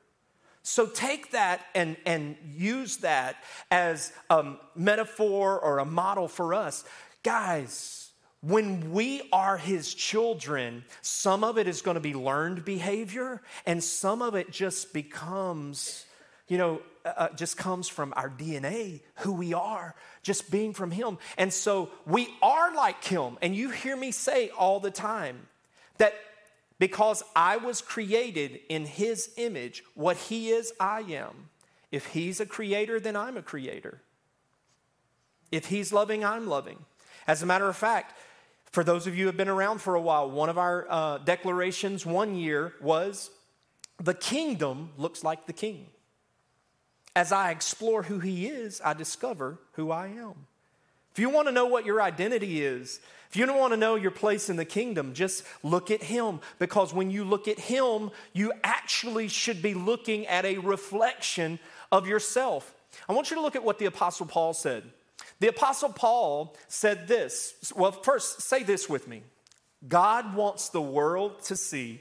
So 0.63 0.87
take 0.87 1.31
that 1.33 1.65
and, 1.75 1.97
and 2.05 2.37
use 2.55 2.99
that 2.99 3.37
as 3.71 4.13
a 4.29 4.55
metaphor 4.75 5.59
or 5.59 5.79
a 5.79 5.85
model 5.85 6.29
for 6.29 6.55
us. 6.55 6.85
Guys, 7.23 8.11
when 8.43 8.93
we 8.93 9.23
are 9.33 9.57
his 9.57 9.95
children, 9.95 10.85
some 11.03 11.45
of 11.45 11.59
it 11.59 11.67
is 11.67 11.83
going 11.83 11.97
to 11.97 12.01
be 12.01 12.15
learned 12.15 12.65
behavior, 12.65 13.43
and 13.67 13.85
some 13.85 14.23
of 14.23 14.35
it 14.35 14.51
just 14.51 14.93
becomes, 14.93 16.07
you 16.49 16.57
know, 16.57 16.81
uh, 17.05 17.13
uh, 17.17 17.29
just 17.35 17.57
comes 17.57 17.89
from 17.89 18.13
our 18.17 18.29
DNA, 18.29 19.01
who 19.17 19.33
we 19.33 19.55
are, 19.55 19.95
just 20.23 20.51
being 20.51 20.73
from 20.75 20.91
him. 20.91 21.19
And 21.39 21.53
so 21.53 21.91
we 22.07 22.29
are 22.43 22.75
like 22.75 23.05
him. 23.05 23.39
And 23.41 23.57
you 23.57 23.71
hear 23.71 23.97
me 23.97 24.11
say 24.11 24.51
all 24.51 24.81
the 24.81 24.91
time 24.91 25.49
that 25.97 26.15
because 26.81 27.23
I 27.37 27.59
was 27.59 27.83
created 27.83 28.59
in 28.71 28.87
his 28.87 29.31
image, 29.37 29.85
what 29.95 30.17
he 30.17 30.49
is, 30.49 30.73
I 30.81 31.03
am. 31.03 31.51
If 31.93 32.07
he's 32.07 32.41
a 32.41 32.47
creator, 32.47 32.99
then 32.99 33.17
I'm 33.17 33.37
a 33.37 33.43
creator. 33.43 34.01
If 35.53 35.67
he's 35.67 35.93
loving, 35.93 36.25
I'm 36.25 36.49
loving. 36.49 36.79
As 37.27 37.43
a 37.43 37.47
matter 37.47 37.69
of 37.69 37.77
fact, 37.77 38.19
for 38.73 38.83
those 38.83 39.07
of 39.07 39.15
you 39.15 39.25
who 39.25 39.27
have 39.27 39.37
been 39.37 39.49
around 39.49 39.83
for 39.83 39.95
a 39.95 40.01
while, 40.01 40.31
one 40.31 40.49
of 40.49 40.57
our 40.57 40.87
uh, 40.89 41.19
declarations 41.19 42.07
one 42.07 42.35
year 42.35 42.73
was 42.81 43.31
the 43.99 44.15
kingdom 44.15 44.91
looks 44.97 45.23
like 45.23 45.47
the 45.47 45.53
king. 45.53 45.87
As 47.15 47.31
I 47.31 47.51
explore 47.51 48.05
who 48.05 48.21
he 48.21 48.47
is, 48.47 48.81
I 48.83 48.95
discover 48.95 49.59
who 49.73 49.91
I 49.91 50.07
am. 50.07 50.47
If 51.13 51.19
you 51.19 51.29
want 51.29 51.49
to 51.49 51.53
know 51.53 51.67
what 51.67 51.85
your 51.85 52.01
identity 52.01 52.65
is, 52.65 53.01
if 53.31 53.37
you 53.37 53.47
don't 53.47 53.59
want 53.59 53.73
to 53.73 53.77
know 53.77 53.95
your 53.95 54.11
place 54.11 54.51
in 54.51 54.57
the 54.57 54.65
kingdom, 54.65 55.15
just 55.15 55.45
look 55.63 55.93
at 55.93 56.03
him 56.03 56.41
because 56.59 56.93
when 56.93 57.13
you 57.13 57.23
look 57.23 57.47
at 57.47 57.61
him, 57.61 58.11
you 58.33 58.53
actually 58.65 59.29
should 59.29 59.63
be 59.63 59.73
looking 59.73 60.27
at 60.27 60.45
a 60.45 60.59
reflection 60.59 61.61
of 61.93 62.09
yourself. 62.09 62.75
I 63.09 63.13
want 63.13 63.31
you 63.31 63.37
to 63.37 63.43
look 63.43 63.55
at 63.55 63.63
what 63.63 63.79
the 63.79 63.87
Apostle 63.87 64.27
Paul 64.27 64.53
said. 64.53 64.83
The 65.39 65.47
Apostle 65.47 65.91
Paul 65.91 66.57
said 66.67 67.07
this. 67.07 67.73
Well, 67.77 67.93
first, 67.93 68.43
say 68.43 68.65
this 68.65 68.89
with 68.89 69.07
me 69.07 69.23
God 69.87 70.35
wants 70.35 70.71
the 70.71 70.83
world 70.83 71.41
to 71.45 71.55
see 71.55 72.01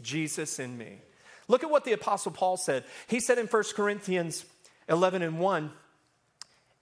Jesus 0.00 0.58
in 0.58 0.78
me. 0.78 0.98
Look 1.46 1.62
at 1.62 1.70
what 1.70 1.84
the 1.84 1.92
Apostle 1.92 2.32
Paul 2.32 2.56
said. 2.56 2.84
He 3.06 3.20
said 3.20 3.36
in 3.36 3.48
1 3.48 3.62
Corinthians 3.74 4.46
11 4.88 5.20
and 5.20 5.38
1 5.38 5.70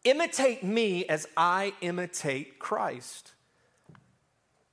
Imitate 0.05 0.63
me 0.63 1.05
as 1.07 1.27
I 1.37 1.73
imitate 1.81 2.61
Christ. 2.61 3.33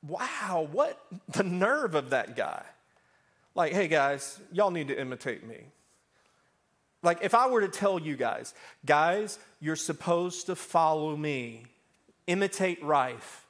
Wow, 0.07 0.67
what 0.71 0.99
the 1.29 1.43
nerve 1.43 1.95
of 1.95 2.11
that 2.11 2.35
guy. 2.35 2.63
Like, 3.53 3.73
hey 3.73 3.87
guys, 3.87 4.39
y'all 4.51 4.71
need 4.71 4.89
to 4.89 4.99
imitate 4.99 5.47
me. 5.47 5.63
Like, 7.01 7.19
if 7.21 7.35
I 7.35 7.47
were 7.47 7.61
to 7.61 7.67
tell 7.67 7.99
you 7.99 8.15
guys, 8.15 8.53
guys, 8.85 9.39
you're 9.61 9.75
supposed 9.75 10.47
to 10.47 10.55
follow 10.55 11.15
me, 11.15 11.65
imitate 12.27 12.83
Rife. 12.83 13.45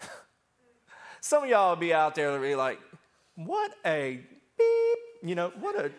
Some 1.20 1.42
of 1.42 1.50
y'all 1.50 1.70
will 1.70 1.76
be 1.76 1.92
out 1.92 2.14
there 2.14 2.30
and 2.30 2.40
be 2.40 2.54
like, 2.54 2.78
what 3.34 3.72
a 3.84 4.20
beep, 4.56 4.98
you 5.22 5.34
know, 5.34 5.52
what 5.60 5.76
a, 5.76 5.90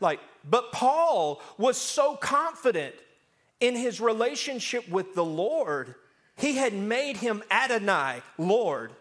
like, 0.00 0.18
but 0.48 0.72
Paul 0.72 1.40
was 1.56 1.76
so 1.76 2.16
confident 2.16 2.94
in 3.60 3.74
his 3.74 4.00
relationship 4.00 4.88
with 4.88 5.14
the 5.14 5.24
Lord. 5.24 5.94
He 6.38 6.56
had 6.56 6.72
made 6.72 7.16
him 7.16 7.42
Adonai, 7.50 8.22
Lord. 8.38 8.92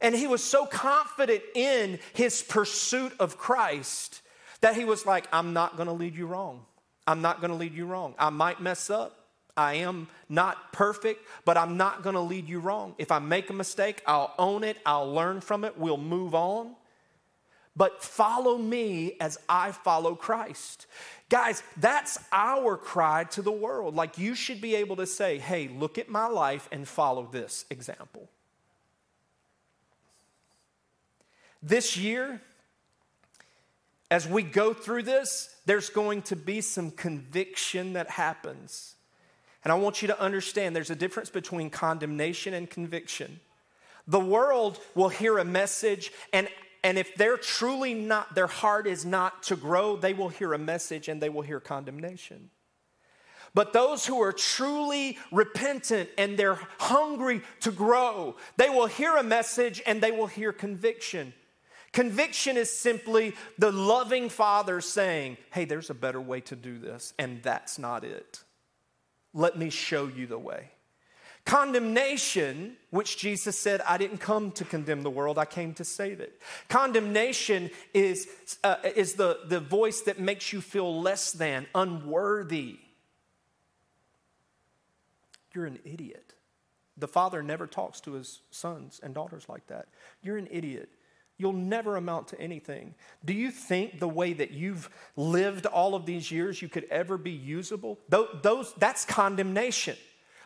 And 0.00 0.14
he 0.14 0.26
was 0.26 0.42
so 0.42 0.66
confident 0.66 1.42
in 1.54 1.98
his 2.12 2.42
pursuit 2.42 3.12
of 3.18 3.38
Christ 3.38 4.22
that 4.60 4.76
he 4.76 4.84
was 4.84 5.06
like, 5.06 5.26
I'm 5.32 5.52
not 5.52 5.76
going 5.76 5.88
to 5.88 5.92
lead 5.92 6.14
you 6.14 6.26
wrong. 6.26 6.64
I'm 7.06 7.22
not 7.22 7.40
going 7.40 7.50
to 7.50 7.56
lead 7.56 7.74
you 7.74 7.86
wrong. 7.86 8.14
I 8.18 8.30
might 8.30 8.60
mess 8.60 8.90
up. 8.90 9.16
I 9.56 9.74
am 9.74 10.08
not 10.28 10.72
perfect, 10.72 11.26
but 11.44 11.56
I'm 11.56 11.76
not 11.76 12.02
going 12.02 12.14
to 12.14 12.20
lead 12.20 12.48
you 12.48 12.60
wrong. 12.60 12.94
If 12.98 13.10
I 13.10 13.18
make 13.18 13.50
a 13.50 13.52
mistake, 13.52 14.02
I'll 14.06 14.32
own 14.38 14.64
it, 14.64 14.78
I'll 14.86 15.12
learn 15.12 15.40
from 15.40 15.64
it, 15.64 15.76
we'll 15.76 15.96
move 15.96 16.34
on. 16.34 16.76
But 17.76 18.02
follow 18.02 18.58
me 18.58 19.16
as 19.20 19.38
I 19.48 19.72
follow 19.72 20.14
Christ. 20.14 20.86
Guys, 21.28 21.62
that's 21.76 22.18
our 22.32 22.76
cry 22.76 23.24
to 23.24 23.42
the 23.42 23.52
world. 23.52 23.94
Like 23.94 24.18
you 24.18 24.34
should 24.34 24.60
be 24.60 24.74
able 24.74 24.96
to 24.96 25.06
say, 25.06 25.38
hey, 25.38 25.68
look 25.68 25.96
at 25.96 26.08
my 26.08 26.26
life 26.26 26.68
and 26.72 26.86
follow 26.86 27.28
this 27.30 27.64
example. 27.70 28.28
This 31.62 31.96
year, 31.96 32.40
as 34.10 34.26
we 34.26 34.42
go 34.42 34.74
through 34.74 35.04
this, 35.04 35.54
there's 35.66 35.90
going 35.90 36.22
to 36.22 36.36
be 36.36 36.60
some 36.60 36.90
conviction 36.90 37.92
that 37.92 38.10
happens. 38.10 38.96
And 39.62 39.70
I 39.70 39.76
want 39.76 40.02
you 40.02 40.08
to 40.08 40.20
understand 40.20 40.74
there's 40.74 40.90
a 40.90 40.96
difference 40.96 41.30
between 41.30 41.70
condemnation 41.70 42.54
and 42.54 42.68
conviction. 42.68 43.40
The 44.08 44.18
world 44.18 44.80
will 44.94 45.10
hear 45.10 45.38
a 45.38 45.44
message, 45.44 46.10
and, 46.32 46.48
and 46.82 46.98
if 46.98 47.14
they're 47.14 47.36
truly 47.36 47.94
not, 47.94 48.34
their 48.34 48.46
heart 48.46 48.86
is 48.86 49.04
not 49.04 49.42
to 49.44 49.56
grow, 49.56 49.96
they 49.96 50.14
will 50.14 50.28
hear 50.28 50.52
a 50.52 50.58
message 50.58 51.08
and 51.08 51.20
they 51.20 51.28
will 51.28 51.42
hear 51.42 51.60
condemnation. 51.60 52.50
But 53.52 53.72
those 53.72 54.06
who 54.06 54.22
are 54.22 54.32
truly 54.32 55.18
repentant 55.32 56.08
and 56.16 56.38
they're 56.38 56.58
hungry 56.78 57.42
to 57.60 57.72
grow, 57.72 58.36
they 58.56 58.68
will 58.68 58.86
hear 58.86 59.16
a 59.16 59.22
message 59.22 59.82
and 59.86 60.00
they 60.00 60.12
will 60.12 60.28
hear 60.28 60.52
conviction. 60.52 61.32
Conviction 61.92 62.56
is 62.56 62.70
simply 62.70 63.34
the 63.58 63.72
loving 63.72 64.28
father 64.28 64.80
saying, 64.80 65.36
Hey, 65.50 65.64
there's 65.64 65.90
a 65.90 65.94
better 65.94 66.20
way 66.20 66.40
to 66.42 66.54
do 66.54 66.78
this, 66.78 67.12
and 67.18 67.42
that's 67.42 67.78
not 67.78 68.04
it. 68.04 68.44
Let 69.34 69.58
me 69.58 69.70
show 69.70 70.06
you 70.06 70.26
the 70.26 70.38
way. 70.38 70.70
Condemnation, 71.44 72.76
which 72.90 73.16
Jesus 73.16 73.58
said, 73.58 73.80
I 73.82 73.98
didn't 73.98 74.18
come 74.18 74.52
to 74.52 74.64
condemn 74.64 75.02
the 75.02 75.10
world, 75.10 75.38
I 75.38 75.46
came 75.46 75.74
to 75.74 75.84
save 75.84 76.20
it. 76.20 76.40
Condemnation 76.68 77.70
is, 77.94 78.28
uh, 78.62 78.76
is 78.94 79.14
the, 79.14 79.40
the 79.46 79.60
voice 79.60 80.02
that 80.02 80.20
makes 80.20 80.52
you 80.52 80.60
feel 80.60 81.00
less 81.00 81.32
than, 81.32 81.66
unworthy. 81.74 82.78
You're 85.52 85.66
an 85.66 85.80
idiot. 85.84 86.34
The 86.96 87.08
father 87.08 87.42
never 87.42 87.66
talks 87.66 88.00
to 88.02 88.12
his 88.12 88.40
sons 88.50 89.00
and 89.02 89.14
daughters 89.14 89.48
like 89.48 89.66
that. 89.68 89.86
You're 90.22 90.36
an 90.36 90.48
idiot. 90.50 90.90
You'll 91.38 91.54
never 91.54 91.96
amount 91.96 92.28
to 92.28 92.40
anything. 92.40 92.94
Do 93.24 93.32
you 93.32 93.50
think 93.50 93.98
the 93.98 94.08
way 94.08 94.34
that 94.34 94.50
you've 94.50 94.90
lived 95.16 95.64
all 95.64 95.94
of 95.94 96.04
these 96.04 96.30
years 96.30 96.60
you 96.60 96.68
could 96.68 96.84
ever 96.90 97.16
be 97.16 97.30
usable? 97.30 97.98
Those, 98.10 98.74
that's 98.76 99.06
condemnation. 99.06 99.96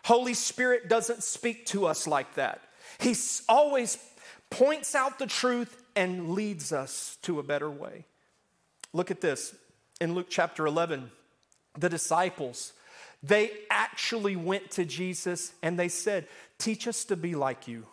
Holy 0.04 0.34
Spirit 0.34 0.88
doesn't 0.88 1.22
speak 1.22 1.64
to 1.66 1.86
us 1.86 2.06
like 2.06 2.34
that. 2.34 2.60
He 2.98 3.16
always 3.48 3.98
points 4.50 4.94
out 4.94 5.18
the 5.18 5.26
truth 5.26 5.82
and 5.96 6.30
leads 6.30 6.72
us 6.72 7.16
to 7.22 7.38
a 7.38 7.42
better 7.42 7.70
way. 7.70 8.04
Look 8.92 9.10
at 9.10 9.22
this 9.22 9.54
in 10.02 10.14
Luke 10.14 10.26
chapter 10.28 10.66
11. 10.66 11.10
The 11.78 11.88
disciples, 11.88 12.74
they 13.22 13.50
actually 13.70 14.36
went 14.36 14.72
to 14.72 14.84
Jesus 14.84 15.54
and 15.62 15.78
they 15.78 15.88
said, 15.88 16.28
Teach 16.58 16.86
us 16.86 17.06
to 17.06 17.16
be 17.16 17.34
like 17.34 17.66
you. 17.66 17.86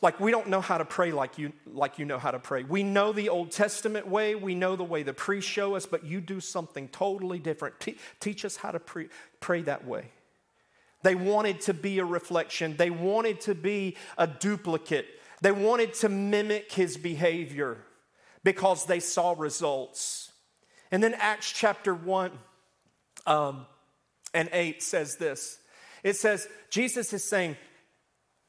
Like 0.00 0.20
we 0.20 0.30
don't 0.30 0.48
know 0.48 0.60
how 0.60 0.78
to 0.78 0.84
pray 0.84 1.10
like 1.12 1.38
you 1.38 1.52
like 1.66 1.98
you 1.98 2.04
know 2.04 2.18
how 2.18 2.30
to 2.30 2.38
pray. 2.38 2.62
We 2.62 2.84
know 2.84 3.12
the 3.12 3.28
Old 3.28 3.50
Testament 3.50 4.06
way, 4.06 4.36
we 4.36 4.54
know 4.54 4.76
the 4.76 4.84
way 4.84 5.02
the 5.02 5.12
priests 5.12 5.50
show 5.50 5.74
us, 5.74 5.86
but 5.86 6.04
you 6.04 6.20
do 6.20 6.40
something 6.40 6.88
totally 6.88 7.40
different. 7.40 7.80
Te- 7.80 7.98
teach 8.20 8.44
us 8.44 8.56
how 8.56 8.70
to 8.70 8.78
pre- 8.78 9.08
pray 9.40 9.62
that 9.62 9.84
way. 9.84 10.06
They 11.02 11.14
wanted 11.14 11.62
to 11.62 11.74
be 11.74 11.98
a 11.98 12.04
reflection. 12.04 12.76
They 12.76 12.90
wanted 12.90 13.40
to 13.42 13.54
be 13.54 13.96
a 14.18 14.26
duplicate. 14.26 15.06
They 15.40 15.52
wanted 15.52 15.94
to 15.94 16.08
mimic 16.08 16.72
his 16.72 16.96
behavior 16.96 17.78
because 18.44 18.84
they 18.86 19.00
saw 19.00 19.34
results. 19.36 20.32
And 20.90 21.02
then 21.02 21.14
Acts 21.14 21.50
chapter 21.52 21.94
1 21.94 22.32
um, 23.26 23.66
and 24.34 24.48
8 24.52 24.82
says 24.82 25.16
this 25.16 25.58
it 26.02 26.16
says, 26.16 26.48
Jesus 26.70 27.12
is 27.12 27.24
saying, 27.24 27.56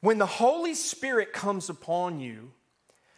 when 0.00 0.18
the 0.18 0.26
Holy 0.26 0.74
Spirit 0.74 1.32
comes 1.32 1.68
upon 1.68 2.18
you, 2.18 2.50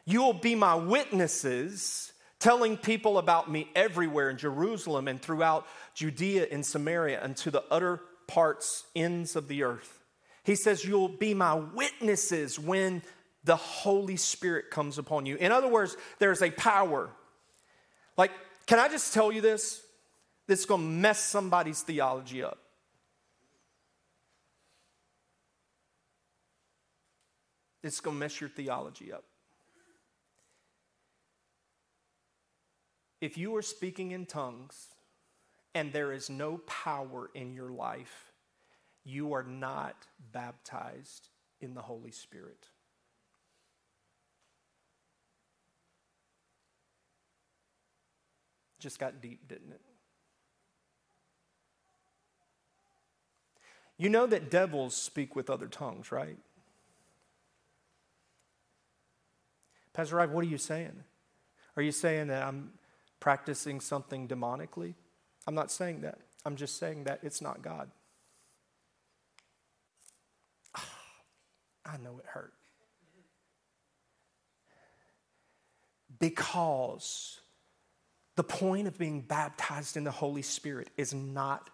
you 0.05 0.23
will 0.23 0.35
be 0.35 0.55
my 0.55 0.75
witnesses, 0.75 2.12
telling 2.38 2.77
people 2.77 3.16
about 3.16 3.51
me 3.51 3.70
everywhere 3.75 4.29
in 4.29 4.37
Jerusalem 4.37 5.09
and 5.09 5.20
throughout 5.20 5.66
Judea 5.94 6.49
and 6.53 6.64
Samaria 6.66 7.23
and 7.23 7.37
to 7.38 7.51
the 7.51 7.64
utter 7.70 8.01
parts, 8.27 8.85
ends 8.95 9.37
of 9.37 9.49
the 9.49 9.63
earth. 9.63 10.01
He 10.45 10.55
says, 10.55 10.85
You'll 10.85 11.09
be 11.09 11.35
my 11.35 11.55
witnesses 11.55 12.59
when 12.59 13.03
the 13.45 13.57
Holy 13.57 14.17
Spirit 14.17 14.71
comes 14.71 14.99
upon 14.99 15.27
you. 15.27 15.37
In 15.37 15.53
other 15.53 15.69
words, 15.69 15.97
there's 16.19 16.43
a 16.43 16.51
power. 16.51 17.11
Like, 18.17 18.31
can 18.67 18.79
I 18.79 18.89
just 18.89 19.13
tell 19.13 19.31
you 19.31 19.41
this? 19.41 19.83
This 20.47 20.61
is 20.61 20.67
going 20.67 20.83
to 20.83 20.87
mess 20.87 21.23
somebody's 21.23 21.83
theology 21.83 22.43
up. 22.43 22.59
It's 27.83 28.01
going 28.01 28.17
to 28.17 28.21
mess 28.21 28.41
your 28.41 28.49
theology 28.49 29.13
up. 29.13 29.25
If 33.21 33.37
you 33.37 33.55
are 33.57 33.63
speaking 33.63 34.13
in 34.13 34.27
tongues 34.27 34.89
and 35.75 35.93
there 35.93 36.13
is 36.13 36.31
no 36.31 36.59
power 36.59 37.31
in 37.35 37.53
your 37.53 37.71
life, 37.71 38.33
you 39.05 39.33
are 39.35 39.43
not 39.43 40.07
baptized 40.33 41.29
in 41.61 41.75
the 41.75 41.83
Holy 41.83 42.13
Spirit. 42.13 42.69
Just 48.79 48.99
got 48.99 49.21
deep, 49.21 49.49
didn't 49.49 49.73
it? 49.73 49.81
You 53.97 54.09
know 54.11 54.27
that 54.27 54.51
devils 54.51 54.97
speak 54.97 55.37
with 55.37 55.49
other 55.49 55.69
tongues, 55.69 56.11
right? 56.11 56.37
Pastor 59.93 60.17
Rife, 60.17 60.31
what 60.31 60.45
are 60.45 60.49
you 60.49 60.59
saying? 60.59 61.05
Are 61.77 61.83
you 61.83 61.93
saying 61.93 62.27
that 62.27 62.43
I'm 62.43 62.73
practicing 63.21 63.81
something 63.81 64.27
demonically? 64.29 64.95
I'm 65.46 65.54
not 65.54 65.70
saying 65.70 66.00
that. 66.02 66.18
I'm 66.44 66.57
just 66.57 66.78
saying 66.78 67.04
that 67.04 67.20
it's 67.22 67.40
not 67.40 67.62
God. 67.62 67.90
Ah, 70.76 70.88
I 71.87 71.96
know 71.98 72.18
it 72.18 72.26
hurt. 72.26 72.52
Because 76.18 77.40
the 78.37 78.44
point 78.44 78.88
of 78.88 78.98
being 78.98 79.20
baptized 79.20 79.96
in 79.96 80.04
the 80.04 80.11
Holy 80.11 80.42
Spirit 80.42 80.88
is 80.96 81.14
not 81.14 81.70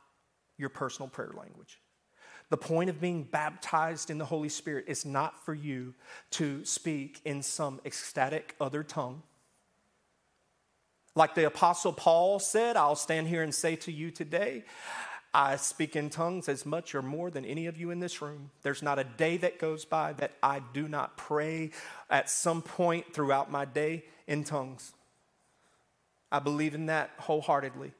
your 0.59 0.68
personal 0.68 1.09
prayer 1.09 1.33
language. 1.37 1.80
The 2.50 2.56
point 2.56 2.90
of 2.90 3.00
being 3.00 3.22
baptized 3.22 4.11
in 4.11 4.18
the 4.18 4.24
Holy 4.24 4.48
Spirit 4.48 4.87
is 4.88 5.06
not 5.06 5.44
for 5.44 5.54
you 5.54 5.94
to 6.33 6.64
speak 6.64 7.20
in 7.24 7.42
some 7.42 7.80
ecstatic 7.85 8.56
other 8.61 8.83
tongue. 8.83 9.22
Like 11.14 11.35
the 11.35 11.46
Apostle 11.46 11.92
Paul 11.92 12.38
said, 12.38 12.77
I'll 12.77 12.96
stand 12.96 13.29
here 13.29 13.42
and 13.42 13.55
say 13.55 13.77
to 13.77 13.92
you 13.92 14.11
today, 14.11 14.64
I 15.33 15.57
speak 15.57 15.94
in 15.94 16.11
tongues 16.11 16.49
as 16.49 16.66
much 16.66 16.94
or 16.94 17.03
more 17.03 17.31
than 17.31 17.44
any 17.44 17.66
of 17.66 17.77
you 17.77 17.90
in 17.90 18.01
this 18.01 18.20
room. 18.20 18.51
There's 18.62 18.83
not 18.83 18.99
a 18.99 19.05
day 19.05 19.37
that 19.38 19.59
goes 19.59 19.85
by 19.85 20.12
that 20.14 20.33
I 20.42 20.61
do 20.73 20.88
not 20.88 21.16
pray 21.16 21.70
at 22.09 22.29
some 22.29 22.62
point 22.62 23.12
throughout 23.14 23.51
my 23.51 23.64
day 23.64 24.05
in 24.27 24.42
tongues. 24.44 24.92
I 26.33 26.40
believe 26.40 26.75
in 26.75 26.87
that 26.87 27.11
wholeheartedly. 27.18 27.92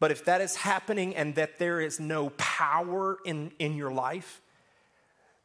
But 0.00 0.10
if 0.10 0.24
that 0.26 0.40
is 0.40 0.56
happening 0.56 1.16
and 1.16 1.34
that 1.36 1.58
there 1.58 1.80
is 1.80 1.98
no 1.98 2.30
power 2.30 3.18
in, 3.24 3.52
in 3.58 3.76
your 3.76 3.92
life, 3.92 4.40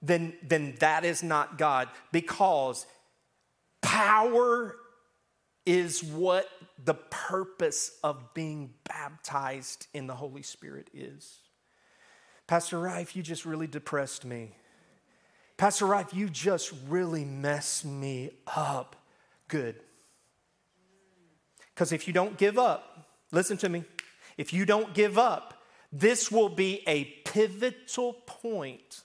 then, 0.01 0.33
then 0.43 0.75
that 0.79 1.05
is 1.05 1.23
not 1.23 1.57
God 1.57 1.89
because 2.11 2.85
power 3.81 4.75
is 5.65 6.03
what 6.03 6.49
the 6.85 6.93
purpose 6.93 7.97
of 8.03 8.33
being 8.33 8.73
baptized 8.85 9.87
in 9.93 10.07
the 10.07 10.15
Holy 10.15 10.41
Spirit 10.41 10.89
is. 10.93 11.39
Pastor 12.47 12.79
Rife, 12.79 13.15
you 13.15 13.21
just 13.21 13.45
really 13.45 13.67
depressed 13.67 14.25
me. 14.25 14.55
Pastor 15.57 15.85
Rife, 15.85 16.13
you 16.13 16.29
just 16.29 16.73
really 16.87 17.25
messed 17.25 17.85
me 17.85 18.31
up. 18.47 18.95
Good. 19.47 19.75
Because 21.73 21.91
if 21.91 22.07
you 22.07 22.13
don't 22.13 22.37
give 22.37 22.57
up, 22.57 23.07
listen 23.31 23.57
to 23.57 23.69
me, 23.69 23.83
if 24.37 24.53
you 24.53 24.65
don't 24.65 24.93
give 24.93 25.17
up, 25.17 25.53
this 25.91 26.31
will 26.31 26.49
be 26.49 26.83
a 26.87 27.05
pivotal 27.25 28.13
point 28.25 29.03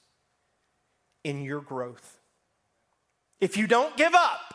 in 1.22 1.42
your 1.42 1.60
growth. 1.60 2.20
If 3.40 3.56
you 3.56 3.66
don't 3.66 3.96
give 3.96 4.14
up, 4.14 4.54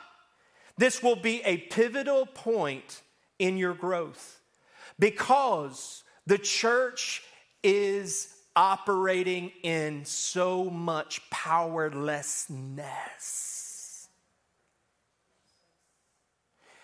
this 0.78 1.04
will 1.04 1.16
be 1.16 1.42
a 1.44 1.58
pivotal 1.58 2.26
point 2.26 3.02
in 3.40 3.58
your 3.58 3.74
growth 3.74 4.40
because 5.00 6.04
the 6.28 6.38
church 6.38 7.24
is 7.64 8.36
operating 8.56 9.52
in 9.64 10.06
so 10.06 10.66
much 10.66 11.28
powerlessness. 11.30 14.08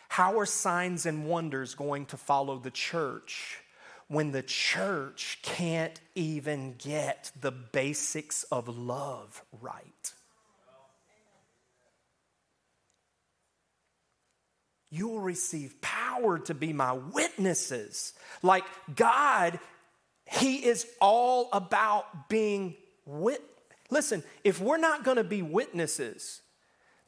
How 0.07 0.39
are 0.39 0.45
signs 0.45 1.05
and 1.05 1.25
wonders 1.25 1.75
going 1.75 2.05
to 2.07 2.17
follow 2.17 2.57
the 2.57 2.71
church 2.71 3.59
when 4.07 4.31
the 4.31 4.43
church 4.43 5.39
can't 5.41 5.99
even 6.15 6.75
get 6.77 7.31
the 7.41 7.51
basics 7.51 8.43
of 8.43 8.69
love 8.69 9.43
right? 9.61 10.13
You 14.95 15.09
will 15.09 15.19
receive 15.19 15.81
power 15.81 16.39
to 16.39 16.53
be 16.53 16.71
my 16.71 16.93
witnesses. 16.93 18.13
Like 18.41 18.63
God, 18.95 19.59
He 20.25 20.65
is 20.65 20.87
all 21.01 21.49
about 21.51 22.29
being 22.29 22.75
wit. 23.05 23.43
Listen, 23.89 24.23
if 24.45 24.61
we're 24.61 24.77
not 24.77 25.03
going 25.03 25.17
to 25.17 25.23
be 25.25 25.41
witnesses, 25.41 26.41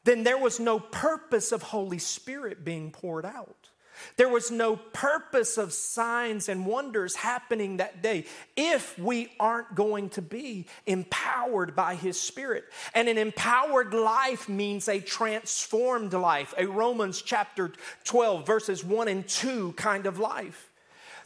then 0.03 0.23
there 0.23 0.37
was 0.37 0.59
no 0.59 0.79
purpose 0.79 1.53
of 1.53 1.61
Holy 1.63 1.97
Spirit 1.97 2.65
being 2.65 2.91
poured 2.91 3.25
out. 3.25 3.69
There 4.15 4.29
was 4.29 4.51
no 4.51 4.75
purpose 4.75 5.57
of 5.57 5.73
signs 5.73 6.49
and 6.49 6.65
wonders 6.65 7.15
happening 7.15 7.77
that 7.77 8.01
day 8.01 8.25
if 8.55 8.97
we 8.97 9.31
aren't 9.39 9.75
going 9.75 10.09
to 10.11 10.21
be 10.21 10.67
empowered 10.85 11.75
by 11.75 11.95
His 11.95 12.19
Spirit. 12.19 12.65
And 12.93 13.09
an 13.09 13.17
empowered 13.17 13.93
life 13.93 14.47
means 14.47 14.87
a 14.87 14.99
transformed 14.99 16.13
life, 16.13 16.53
a 16.57 16.65
Romans 16.65 17.21
chapter 17.21 17.73
12, 18.05 18.45
verses 18.45 18.83
1 18.83 19.07
and 19.07 19.27
2 19.27 19.73
kind 19.73 20.05
of 20.05 20.19
life. 20.19 20.71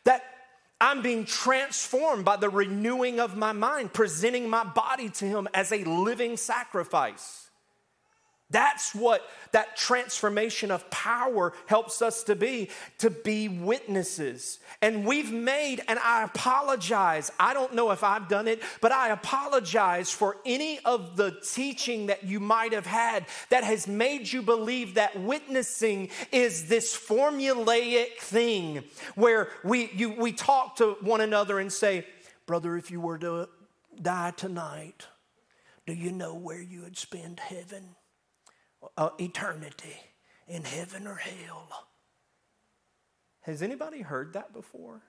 That 0.03 0.23
I'm 0.79 1.03
being 1.03 1.25
transformed 1.25 2.25
by 2.25 2.38
the 2.38 2.49
renewing 2.49 3.19
of 3.19 3.38
my 3.38 3.51
mind, 3.51 3.93
presenting 3.93 4.49
my 4.49 4.63
body 4.63 5.10
to 5.10 5.25
Him 5.25 5.47
as 5.53 5.71
a 5.71 5.84
living 5.84 6.38
sacrifice. 6.38 7.51
That's 8.52 8.94
what 8.94 9.22
that 9.54 9.78
transformation 9.78 10.72
of 10.72 10.90
power 10.90 11.54
helps 11.66 12.02
us 12.02 12.24
to 12.24 12.36
be, 12.36 12.70
to 13.00 13.10
be 13.10 13.48
witnesses. 13.48 14.60
And 14.82 15.06
we've 15.06 15.32
made, 15.32 15.82
and 15.88 15.98
I 16.00 16.24
apologize. 16.24 17.32
I 17.40 17.54
don't 17.54 17.74
know 17.74 17.92
if 17.92 18.04
I've 18.04 18.28
done 18.28 18.48
it, 18.48 18.62
but 18.82 18.92
I 18.92 19.10
apologize 19.10 20.12
for 20.12 20.38
any 20.46 20.80
of 20.80 21.16
the 21.16 21.40
teaching 21.54 22.08
that 22.08 22.24
you 22.24 22.40
might 22.40 22.74
have 22.74 22.86
had 22.86 23.26
that 23.50 23.64
has 23.64 23.88
made 23.88 24.32
you 24.32 24.42
believe 24.42 24.96
that 24.96 25.20
witnessing 25.20 26.10
is 26.32 26.68
this 26.68 26.96
formulaic 26.96 28.18
thing 28.20 28.84
where 29.16 29.50
we, 29.64 29.90
you, 29.94 30.12
we 30.12 30.32
talk 30.34 30.76
to 30.78 30.98
one 31.02 31.22
another 31.22 31.60
and 31.60 31.72
say, 31.72 32.06
Brother, 32.46 32.76
if 32.76 32.92
you 32.92 33.00
were 33.00 33.18
to 33.20 33.48
die 34.02 34.32
tonight, 34.32 35.08
do 35.86 35.94
you 35.94 36.12
know 36.12 36.36
where 36.36 36.62
you 36.62 36.82
would 36.82 36.98
spend 36.98 37.40
heaven? 37.40 37.96
Uh, 38.98 39.10
eternity 39.20 39.96
in 40.48 40.63
heaven 40.63 41.08
or 41.08 41.15
hell. 41.15 41.88
Has 43.41 43.62
anybody 43.62 44.02
heard 44.02 44.34
that 44.34 44.54
before? 44.54 45.02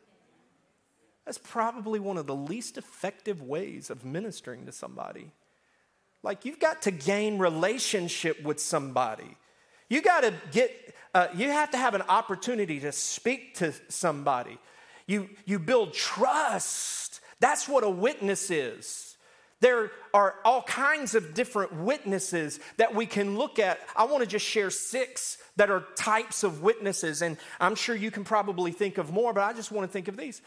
That's 1.25 1.39
probably 1.39 2.01
one 2.01 2.17
of 2.17 2.27
the 2.27 2.35
least 2.35 2.79
effective 2.79 3.43
ways 3.43 3.91
of 3.91 4.05
ministering 4.05 4.67
to 4.67 4.73
somebody. 4.73 5.33
Like 6.23 6.45
you've 6.45 6.61
got 6.61 6.83
to 6.83 6.91
gain 6.91 7.39
relationship 7.39 8.43
with 8.43 8.61
somebody. 8.61 9.37
You 9.89 10.01
got 10.01 10.23
to 10.23 10.33
get, 10.53 10.95
uh, 11.15 11.29
you 11.35 11.51
have 11.51 11.71
to 11.73 11.77
have 11.77 11.95
an 11.95 12.03
opportunity 12.03 12.81
to 12.81 12.93
speak 12.93 13.57
to 13.57 13.75
somebody. 13.89 14.59
You, 15.07 15.29
you 15.45 15.59
build 15.59 15.93
trust. 15.93 17.21
That's 17.41 17.69
what 17.69 17.85
a 17.85 17.91
witness 17.91 18.51
is. 18.51 19.12
There 19.63 19.93
are 20.13 20.35
all 20.45 20.63
kinds 20.63 21.15
of 21.15 21.35
different 21.35 21.73
witnesses 21.73 22.59
that 22.79 22.97
we 22.97 23.07
can 23.07 23.39
look 23.39 23.61
at. 23.61 23.79
I 23.95 24.05
want 24.05 24.25
to 24.25 24.27
just 24.29 24.45
share 24.45 24.71
six 24.71 25.39
that 25.55 25.71
are 25.71 25.85
types 25.95 26.43
of 26.43 26.63
witnesses, 26.63 27.23
and 27.23 27.37
I'm 27.61 27.77
sure 27.77 27.95
you 27.95 28.11
can 28.11 28.25
probably 28.25 28.73
think 28.73 28.99
of 28.99 29.13
more, 29.13 29.33
but 29.33 29.45
I 29.45 29.53
just 29.53 29.71
want 29.71 29.89
to 29.89 29.93
think 29.93 30.09
of 30.09 30.17
these. 30.17 30.43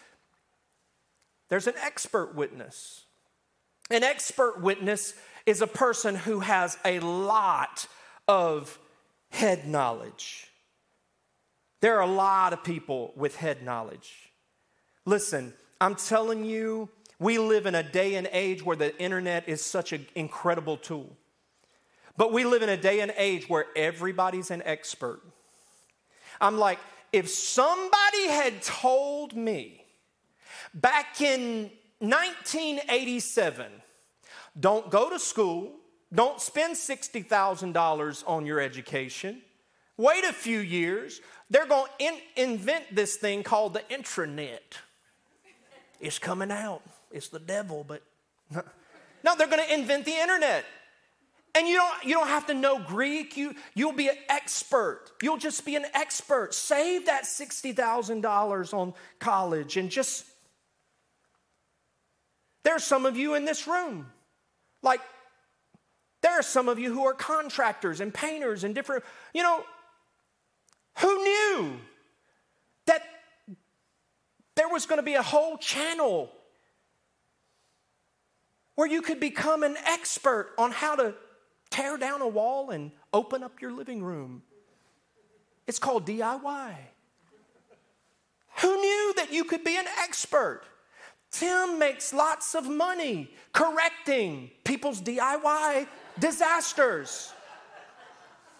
There's 1.47 1.65
an 1.65 1.75
expert 1.81 2.35
witness. 2.35 3.05
An 3.89 4.03
expert 4.03 4.61
witness 4.61 5.13
is 5.45 5.61
a 5.61 5.67
person 5.67 6.15
who 6.15 6.41
has 6.41 6.77
a 6.83 6.99
lot 6.99 7.87
of 8.27 8.77
head 9.29 9.65
knowledge. 9.65 10.51
There 11.79 11.95
are 11.97 12.03
a 12.03 12.07
lot 12.11 12.51
of 12.51 12.65
people 12.65 13.13
with 13.15 13.37
head 13.37 13.63
knowledge. 13.63 14.13
Listen, 15.05 15.53
I'm 15.79 15.95
telling 15.95 16.43
you, 16.43 16.89
we 17.19 17.37
live 17.37 17.65
in 17.65 17.75
a 17.75 17.83
day 17.83 18.15
and 18.15 18.27
age 18.31 18.63
where 18.63 18.75
the 18.75 18.97
internet 18.99 19.47
is 19.47 19.63
such 19.63 19.93
an 19.93 20.05
incredible 20.15 20.77
tool. 20.77 21.15
But 22.17 22.31
we 22.31 22.45
live 22.45 22.61
in 22.61 22.69
a 22.69 22.77
day 22.77 23.01
and 23.01 23.13
age 23.17 23.49
where 23.49 23.65
everybody's 23.75 24.51
an 24.51 24.61
expert. 24.65 25.21
I'm 26.39 26.57
like, 26.57 26.79
if 27.11 27.29
somebody 27.29 28.27
had 28.27 28.61
told 28.61 29.35
me 29.35 29.85
back 30.73 31.21
in 31.21 31.71
1987, 31.99 33.65
don't 34.59 34.89
go 34.89 35.09
to 35.09 35.19
school, 35.19 35.71
don't 36.13 36.39
spend 36.39 36.75
$60,000 36.75 38.23
on 38.27 38.45
your 38.45 38.59
education, 38.59 39.41
wait 39.97 40.23
a 40.23 40.33
few 40.33 40.59
years, 40.59 41.21
they're 41.49 41.67
going 41.67 41.89
to 41.99 42.05
in- 42.05 42.21
invent 42.35 42.93
this 42.93 43.15
thing 43.15 43.43
called 43.43 43.73
the 43.73 43.83
intranet. 43.89 44.59
It's 45.99 46.19
coming 46.19 46.51
out 46.51 46.81
it's 47.15 47.29
the 47.29 47.39
devil, 47.39 47.85
but 47.87 48.03
no, 48.51 49.35
they're 49.37 49.47
going 49.47 49.65
to 49.65 49.73
invent 49.73 50.05
the 50.05 50.11
internet. 50.11 50.65
And 51.55 51.65
you 51.65 51.75
don't, 51.75 52.03
you 52.03 52.13
don't 52.13 52.27
have 52.27 52.47
to 52.47 52.53
know 52.53 52.77
Greek. 52.77 53.37
You, 53.37 53.55
you'll 53.73 53.93
be 53.93 54.09
an 54.09 54.17
expert. 54.29 55.11
You'll 55.21 55.37
just 55.37 55.65
be 55.65 55.77
an 55.77 55.85
expert. 55.93 56.53
Save 56.53 57.05
that 57.05 57.23
$60,000 57.23 58.73
on 58.73 58.93
college 59.19 59.77
and 59.77 59.89
just. 59.89 60.25
There 62.63 62.75
are 62.75 62.79
some 62.79 63.05
of 63.05 63.15
you 63.15 63.35
in 63.35 63.45
this 63.45 63.65
room. 63.65 64.07
Like, 64.83 64.99
there 66.21 66.33
are 66.33 66.43
some 66.43 66.67
of 66.67 66.77
you 66.77 66.93
who 66.93 67.05
are 67.05 67.13
contractors 67.13 68.01
and 68.01 68.13
painters 68.13 68.65
and 68.65 68.75
different, 68.75 69.05
you 69.33 69.41
know, 69.41 69.63
who 70.97 71.23
knew 71.23 71.79
that 72.87 73.01
there 74.55 74.67
was 74.67 74.85
going 74.85 74.97
to 74.97 75.03
be 75.03 75.13
a 75.13 75.21
whole 75.21 75.57
channel 75.57 76.31
where 78.75 78.87
you 78.87 79.01
could 79.01 79.19
become 79.19 79.63
an 79.63 79.75
expert 79.85 80.53
on 80.57 80.71
how 80.71 80.95
to 80.95 81.13
tear 81.69 81.97
down 81.97 82.21
a 82.21 82.27
wall 82.27 82.69
and 82.69 82.91
open 83.13 83.43
up 83.43 83.61
your 83.61 83.71
living 83.71 84.03
room. 84.03 84.43
It's 85.67 85.79
called 85.79 86.05
DIY. 86.05 86.75
Who 88.61 88.75
knew 88.81 89.13
that 89.17 89.33
you 89.33 89.43
could 89.43 89.63
be 89.63 89.75
an 89.77 89.85
expert? 90.03 90.61
Tim 91.31 91.79
makes 91.79 92.13
lots 92.13 92.55
of 92.55 92.69
money 92.69 93.29
correcting 93.51 94.51
people's 94.63 95.01
DIY 95.01 95.87
disasters. 96.19 97.33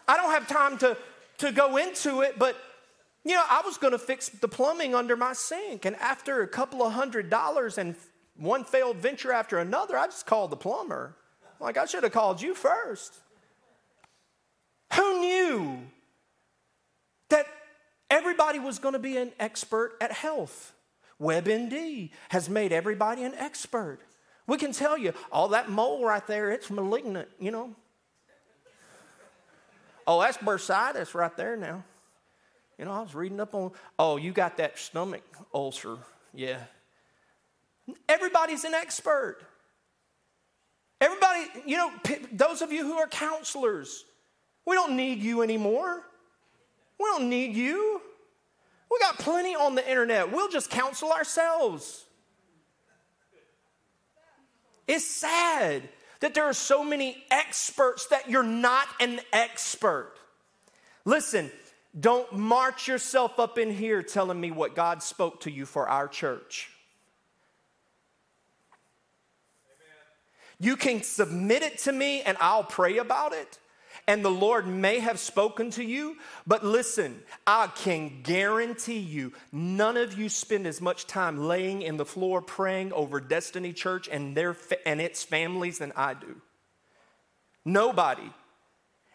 I 0.08 0.18
don't 0.18 0.32
have 0.32 0.48
time 0.48 0.78
to, 0.80 0.98
to 1.38 1.52
go 1.52 1.78
into 1.78 2.22
it, 2.22 2.38
but 2.38 2.58
you 3.24 3.34
know, 3.34 3.44
I 3.50 3.62
was 3.66 3.78
to 3.94 3.98
fix 3.98 4.30
the 4.30 4.48
plumbing 4.48 4.94
under 4.94 5.16
my 5.16 5.34
sink, 5.34 5.86
and 5.86 5.96
after 5.96 6.44
a 6.44 6.48
couple 6.48 6.84
of 6.84 6.94
hundred 6.94 7.30
dollars 7.30 7.78
and 7.78 7.96
one 8.38 8.64
failed 8.64 8.98
venture 8.98 9.32
after 9.32 9.60
another, 9.60 9.98
I 9.98 10.06
just 10.06 10.26
called 10.26 10.52
the 10.52 10.58
plumber. 10.58 11.16
Like, 11.60 11.78
I 11.78 11.86
should 11.86 12.04
have 12.04 12.12
called 12.12 12.42
you 12.42 12.54
first. 12.54 13.14
Who 14.94 15.20
knew 15.20 15.80
that 17.30 17.48
everybody 18.10 18.60
was 18.60 18.80
going 18.80 18.94
to 18.94 19.00
be 19.00 19.18
an 19.18 19.32
expert 19.40 19.94
at 20.02 20.12
health? 20.12 20.74
WebMD 21.20 22.12
has 22.30 22.50
made 22.50 22.74
everybody 22.74 23.24
an 23.24 23.34
expert. 23.36 24.00
We 24.48 24.58
can 24.58 24.74
tell 24.74 24.98
you, 24.98 25.14
all 25.32 25.50
that 25.50 25.70
mole 25.70 26.06
right 26.06 26.26
there, 26.28 26.52
it's 26.52 26.70
malignant, 26.70 27.30
you 27.40 27.52
know. 27.52 27.74
Oh, 30.06 30.22
that's 30.22 30.38
bursitis 30.38 31.16
right 31.16 31.36
there 31.36 31.56
now. 31.56 31.84
You 32.78 32.86
know, 32.86 32.92
I 32.92 33.02
was 33.02 33.16
reading 33.16 33.40
up 33.40 33.56
on, 33.56 33.72
oh, 33.98 34.18
you 34.18 34.32
got 34.32 34.58
that 34.58 34.78
stomach 34.78 35.24
ulcer. 35.54 35.98
Yeah, 36.34 36.60
Everybody's 38.10 38.64
an 38.64 38.74
expert. 38.74 39.40
Everybody, 41.02 41.46
you 41.66 41.78
know, 41.78 41.92
those 42.32 42.62
of 42.62 42.72
you 42.72 42.84
who 42.84 42.94
are 42.94 43.08
counselors, 43.08 44.06
we 44.66 44.76
don't 44.76 44.96
need 44.96 45.20
you 45.22 45.42
anymore. 45.42 46.02
We 47.00 47.06
don't 47.06 47.30
need 47.30 47.56
you. 47.56 48.02
We 48.90 49.00
got 49.00 49.18
plenty 49.20 49.56
on 49.56 49.76
the 49.76 49.88
internet. 49.88 50.32
We'll 50.32 50.50
just 50.50 50.70
counsel 50.70 51.12
ourselves. 51.12 52.06
It's 54.88 55.06
sad 55.06 55.84
that 56.22 56.34
there 56.34 56.46
are 56.46 56.54
so 56.54 56.84
many 56.84 57.24
experts 57.30 58.08
that 58.08 58.30
you're 58.30 58.44
not 58.44 58.88
an 59.00 59.20
expert. 59.34 60.14
Listen, 61.04 61.52
don't 62.00 62.32
march 62.34 62.88
yourself 62.88 63.40
up 63.40 63.58
in 63.58 63.72
here 63.72 64.02
telling 64.02 64.40
me 64.40 64.52
what 64.52 64.76
God 64.76 65.04
spoke 65.04 65.42
to 65.42 65.52
you 65.52 65.66
for 65.66 65.88
our 65.88 66.08
church. 66.08 66.70
You 70.60 70.76
can 70.76 71.04
submit 71.04 71.64
it 71.64 71.80
to 71.80 71.92
me 71.92 72.22
and 72.22 72.38
I'll 72.40 72.64
pray 72.64 72.98
about 72.98 73.34
it. 73.34 73.60
and 74.08 74.24
the 74.24 74.30
Lord 74.30 74.68
may 74.68 75.00
have 75.00 75.20
spoken 75.20 75.72
to 75.72 75.84
you, 75.84 76.18
but 76.46 76.64
listen, 76.64 77.24
I 77.48 77.68
can 77.68 78.22
guarantee 78.22 79.00
you, 79.00 79.34
none 79.52 79.98
of 79.98 80.18
you 80.18 80.30
spend 80.30 80.68
as 80.68 80.80
much 80.80 81.08
time 81.08 81.48
laying 81.48 81.82
in 81.82 81.98
the 81.98 82.06
floor 82.06 82.42
praying 82.42 82.94
over 82.94 83.20
Destiny 83.20 83.74
Church 83.74 84.08
and, 84.12 84.38
their 84.38 84.56
and 84.86 85.02
its 85.02 85.24
families 85.24 85.80
than 85.80 85.92
I 85.96 86.14
do. 86.14 86.40
Nobody. 87.64 88.30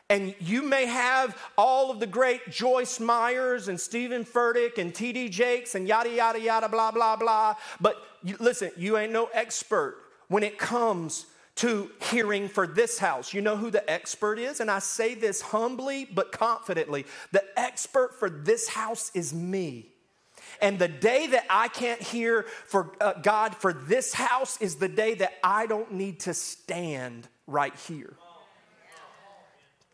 And 0.09 0.35
you 0.41 0.63
may 0.63 0.87
have 0.87 1.39
all 1.57 1.93
of 1.93 2.01
the 2.01 2.07
great 2.09 2.51
Joyce 2.51 2.99
Myers 2.99 3.69
and 3.69 3.81
Steven 3.81 4.25
Furtick 4.25 4.77
and 4.77 4.93
T.D. 4.93 5.29
Jakes 5.29 5.77
and 5.77 5.87
yada, 5.87 6.11
yada, 6.11 6.41
yada, 6.41 6.69
blah, 6.69 6.91
blah, 6.91 7.15
blah. 7.15 7.55
But 7.81 7.97
you, 8.25 8.35
listen, 8.41 8.73
you 8.77 8.97
ain't 8.97 9.13
no 9.13 9.27
expert 9.33 10.10
when 10.31 10.45
it 10.45 10.59
comes 10.59 11.27
to 11.57 11.91
hearing 12.11 12.49
for 12.49 12.67
this 12.67 12.99
house. 12.99 13.35
You 13.35 13.43
know 13.43 13.57
who 13.57 13.71
the 13.71 13.89
expert 13.91 14.39
is? 14.39 14.61
And 14.61 14.71
I 14.71 14.79
say 14.79 15.15
this 15.15 15.43
humbly 15.43 16.07
but 16.07 16.33
confidently 16.33 17.05
the 17.33 17.45
expert 17.59 18.19
for 18.19 18.31
this 18.31 18.69
house 18.69 19.11
is 19.13 19.35
me. 19.35 19.89
And 20.63 20.79
the 20.79 20.89
day 20.89 21.27
that 21.27 21.47
I 21.51 21.69
can't 21.69 22.01
hear 22.01 22.45
for 22.67 22.93
uh, 23.01 23.15
God 23.23 23.57
for 23.57 23.73
this 23.73 24.15
house 24.15 24.61
is 24.61 24.77
the 24.77 24.89
day 24.89 25.15
that 25.15 25.35
I 25.43 25.67
don't 25.67 25.93
need 25.93 26.21
to 26.21 26.33
stand 26.33 27.29
right 27.47 27.75
here. 27.89 28.15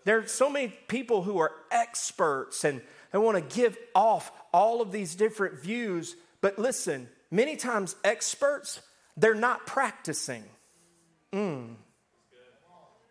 There 0.05 0.19
are 0.19 0.29
so 0.29 0.49
many 0.51 0.69
people 0.69 1.23
who 1.23 1.39
are 1.39 1.53
experts 1.71 2.63
and 2.63 2.81
they 3.11 3.19
want 3.19 3.37
to 3.37 3.57
give 3.57 3.77
off 3.95 4.31
all 4.53 4.81
of 4.83 4.93
these 4.93 5.15
different 5.15 5.61
views. 5.61 6.15
But 6.41 6.59
listen, 6.59 7.09
many 7.31 7.57
times 7.57 7.97
experts, 8.05 8.83
they're 9.17 9.35
not 9.35 9.67
practicing. 9.67 10.45
Mm. 11.33 11.77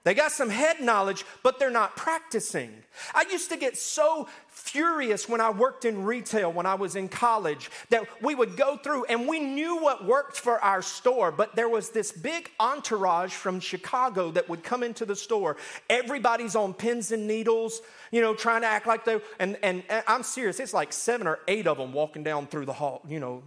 They 0.06 0.14
got 0.14 0.32
some 0.32 0.51
head 0.51 0.82
knowledge, 0.82 1.26
but 1.41 1.58
they're 1.58 1.72
not 1.72 1.95
practicing. 1.97 2.72
I 3.16 3.26
used 3.32 3.49
to 3.49 3.58
get 3.58 3.76
so 3.76 4.28
furious 4.49 5.28
when 5.28 5.41
I 5.41 5.49
worked 5.49 5.84
in 5.84 6.06
retail 6.06 6.53
when 6.53 6.68
I 6.68 6.76
was 6.76 6.95
in 6.95 7.10
college 7.10 7.72
that 7.89 8.06
we 8.22 8.36
would 8.36 8.56
go 8.56 8.78
through 8.78 9.06
and 9.06 9.28
we 9.28 9.39
knew 9.39 9.78
what 9.78 10.06
worked 10.06 10.38
for 10.38 10.64
our 10.64 10.84
store, 10.84 11.32
but 11.32 11.56
there 11.56 11.68
was 11.68 11.89
this 11.89 12.12
big 12.12 12.51
entourage 12.60 13.34
from 13.34 13.60
Chicago 13.60 14.30
that 14.32 14.47
would 14.47 14.64
come 14.64 14.84
into 14.84 15.06
the 15.06 15.16
store. 15.16 15.58
Everybody's 15.89 16.56
on 16.56 16.76
pins 16.76 17.12
and 17.12 17.28
needles, 17.28 17.82
you 18.12 18.22
know, 18.22 18.36
trying 18.36 18.62
to 18.62 18.68
act 18.68 18.86
like 18.86 19.06
they, 19.06 19.20
and, 19.39 19.58
and, 19.64 19.82
and 19.89 20.03
I'm 20.08 20.22
serious, 20.22 20.60
it's 20.60 20.74
like 20.74 20.93
seven 20.93 21.26
or 21.26 21.39
eight 21.47 21.66
of 21.66 21.78
them 21.78 21.93
walking 21.93 22.24
down 22.24 22.45
through 22.45 22.66
the 22.68 22.74
hall, 22.74 23.01
you 23.08 23.20
know. 23.20 23.41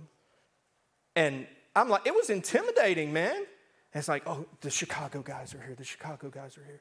And 1.14 1.46
I'm 1.78 1.88
like, 1.88 2.06
it 2.06 2.14
was 2.14 2.30
intimidating, 2.30 3.12
man. 3.12 3.36
And 3.36 3.46
it's 3.94 4.08
like, 4.08 4.24
oh, 4.26 4.46
the 4.60 4.70
Chicago 4.70 5.22
guys 5.22 5.54
are 5.54 5.62
here. 5.62 5.74
The 5.74 5.84
Chicago 5.84 6.28
guys 6.28 6.58
are 6.58 6.64
here. 6.64 6.80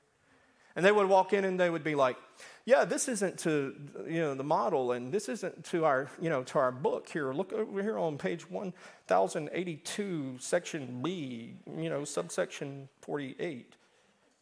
And 0.75 0.85
they 0.85 0.91
would 0.91 1.07
walk 1.07 1.33
in 1.33 1.43
and 1.43 1.59
they 1.59 1.71
would 1.71 1.83
be 1.83 1.95
like, 1.95 2.17
yeah, 2.65 2.85
this 2.85 3.07
isn't 3.07 3.39
to, 3.39 3.75
you 4.07 4.19
know, 4.19 4.35
the 4.35 4.43
model 4.43 4.91
and 4.91 5.11
this 5.11 5.27
isn't 5.27 5.65
to 5.65 5.85
our, 5.85 6.07
you 6.21 6.29
know, 6.29 6.43
to 6.43 6.59
our 6.59 6.71
book 6.71 7.09
here. 7.09 7.33
Look 7.33 7.51
over 7.51 7.81
here 7.81 7.97
on 7.97 8.19
page 8.19 8.47
1082, 8.47 10.35
section 10.39 11.01
B, 11.01 11.55
you 11.65 11.89
know, 11.89 12.05
subsection 12.05 12.89
48. 13.01 13.75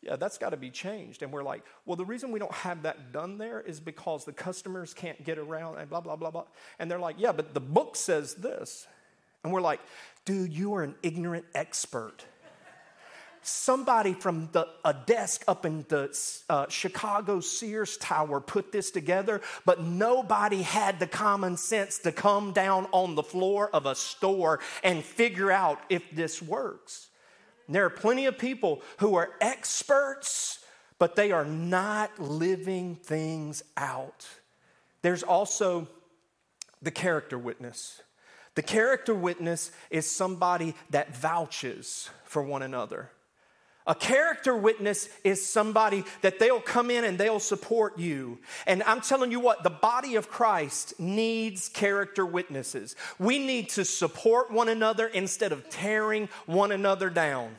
Yeah, 0.01 0.17
that's 0.17 0.37
got 0.37 0.49
to 0.49 0.57
be 0.57 0.69
changed. 0.69 1.23
And 1.23 1.31
we're 1.31 1.41
like, 1.41 1.63
well, 1.85 1.95
the 1.95 2.03
reason 2.03 2.33
we 2.33 2.39
don't 2.39 2.51
have 2.51 2.83
that 2.83 3.13
done 3.13 3.37
there 3.37 3.61
is 3.61 3.79
because 3.79 4.25
the 4.25 4.33
customers 4.33 4.93
can't 4.93 5.23
get 5.23 5.37
around 5.37 5.77
and 5.77 5.89
blah, 5.89 6.01
blah, 6.01 6.17
blah, 6.17 6.31
blah. 6.31 6.43
And 6.79 6.91
they're 6.91 6.99
like, 6.99 7.15
yeah, 7.17 7.31
but 7.31 7.53
the 7.53 7.61
book 7.61 7.95
says 7.95 8.35
this. 8.35 8.87
And 9.45 9.53
we're 9.53 9.61
like, 9.61 9.79
dude, 10.25 10.51
you 10.51 10.73
are 10.73 10.83
an 10.83 10.95
ignorant 11.03 11.45
expert 11.53 12.25
somebody 13.47 14.13
from 14.13 14.49
the, 14.53 14.67
a 14.83 14.93
desk 14.93 15.43
up 15.47 15.65
in 15.65 15.85
the 15.87 16.41
uh, 16.49 16.65
Chicago 16.67 17.39
Sears 17.39 17.97
Tower 17.97 18.39
put 18.39 18.71
this 18.71 18.91
together, 18.91 19.41
but 19.65 19.83
nobody 19.83 20.63
had 20.63 20.99
the 20.99 21.07
common 21.07 21.55
sense 21.55 21.99
to 21.99 22.11
come 22.11 22.53
down 22.53 22.87
on 22.91 23.13
the 23.13 23.23
floor 23.23 23.69
of 23.71 23.85
a 23.85 23.95
store 23.95 24.59
and 24.83 25.03
figure 25.03 25.51
out 25.51 25.79
if 25.89 26.03
this 26.11 26.41
works. 26.41 27.09
And 27.67 27.75
there 27.75 27.85
are 27.85 27.91
plenty 27.91 28.25
of 28.25 28.37
people 28.37 28.81
who 28.97 29.15
are 29.15 29.31
experts, 29.41 30.65
but 30.97 31.15
they 31.15 31.31
are 31.31 31.45
not 31.45 32.19
living 32.19 32.95
things 32.95 33.63
out. 33.77 34.27
There's 35.03 35.23
also 35.23 35.87
the 36.81 36.91
character 36.91 37.37
witness. 37.37 38.01
The 38.55 38.63
character 38.63 39.13
witness 39.13 39.71
is 39.89 40.09
somebody 40.09 40.75
that 40.89 41.15
vouches 41.15 42.09
for 42.23 42.41
one 42.41 42.61
another. 42.61 43.11
A 43.87 43.93
character 43.93 44.55
witness 44.57 45.09
is 45.23 45.45
somebody 45.45 46.03
that 46.21 46.39
they'll 46.39 46.59
come 46.59 46.89
in 46.89 47.03
and 47.03 47.19
they'll 47.19 47.39
support 47.39 47.99
you. 47.99 48.39
And 48.65 48.81
I'm 48.81 49.01
telling 49.01 49.31
you 49.31 49.39
what, 49.39 49.61
the 49.61 49.69
body 49.69 50.15
of 50.15 50.27
Christ 50.27 50.99
needs 50.99 51.69
character 51.69 52.25
witnesses. 52.25 52.95
We 53.19 53.37
need 53.37 53.69
to 53.71 53.85
support 53.85 54.49
one 54.49 54.69
another 54.69 55.05
instead 55.05 55.51
of 55.51 55.69
tearing 55.69 56.29
one 56.47 56.71
another 56.71 57.11
down. 57.11 57.55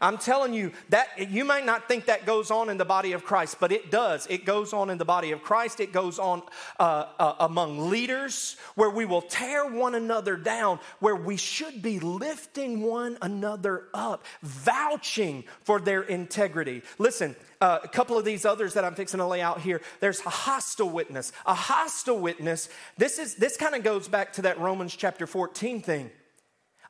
I'm 0.00 0.18
telling 0.18 0.54
you 0.54 0.72
that 0.88 1.30
you 1.30 1.44
might 1.44 1.66
not 1.66 1.88
think 1.88 2.06
that 2.06 2.24
goes 2.24 2.50
on 2.50 2.70
in 2.70 2.78
the 2.78 2.84
body 2.84 3.12
of 3.12 3.24
Christ, 3.24 3.56
but 3.60 3.70
it 3.70 3.90
does. 3.90 4.26
It 4.30 4.44
goes 4.44 4.72
on 4.72 4.88
in 4.90 4.98
the 4.98 5.04
body 5.04 5.32
of 5.32 5.42
Christ. 5.42 5.80
It 5.80 5.92
goes 5.92 6.18
on 6.18 6.42
uh, 6.78 7.06
uh, 7.18 7.34
among 7.40 7.90
leaders 7.90 8.56
where 8.74 8.90
we 8.90 9.04
will 9.04 9.22
tear 9.22 9.66
one 9.66 9.94
another 9.94 10.36
down, 10.36 10.80
where 11.00 11.16
we 11.16 11.36
should 11.36 11.82
be 11.82 12.00
lifting 12.00 12.82
one 12.82 13.18
another 13.20 13.88
up, 13.92 14.24
vouching 14.42 15.44
for 15.62 15.80
their 15.80 16.02
integrity. 16.02 16.82
Listen, 16.98 17.36
uh, 17.60 17.80
a 17.84 17.88
couple 17.88 18.16
of 18.16 18.24
these 18.24 18.46
others 18.46 18.74
that 18.74 18.84
I'm 18.84 18.94
fixing 18.94 19.18
to 19.18 19.26
lay 19.26 19.42
out 19.42 19.60
here. 19.60 19.82
There's 20.00 20.20
a 20.24 20.30
hostile 20.30 20.88
witness. 20.88 21.32
A 21.44 21.54
hostile 21.54 22.18
witness. 22.18 22.70
This 22.96 23.18
is 23.18 23.34
this 23.34 23.56
kind 23.56 23.74
of 23.74 23.82
goes 23.82 24.08
back 24.08 24.32
to 24.34 24.42
that 24.42 24.58
Romans 24.58 24.96
chapter 24.96 25.26
14 25.26 25.82
thing. 25.82 26.10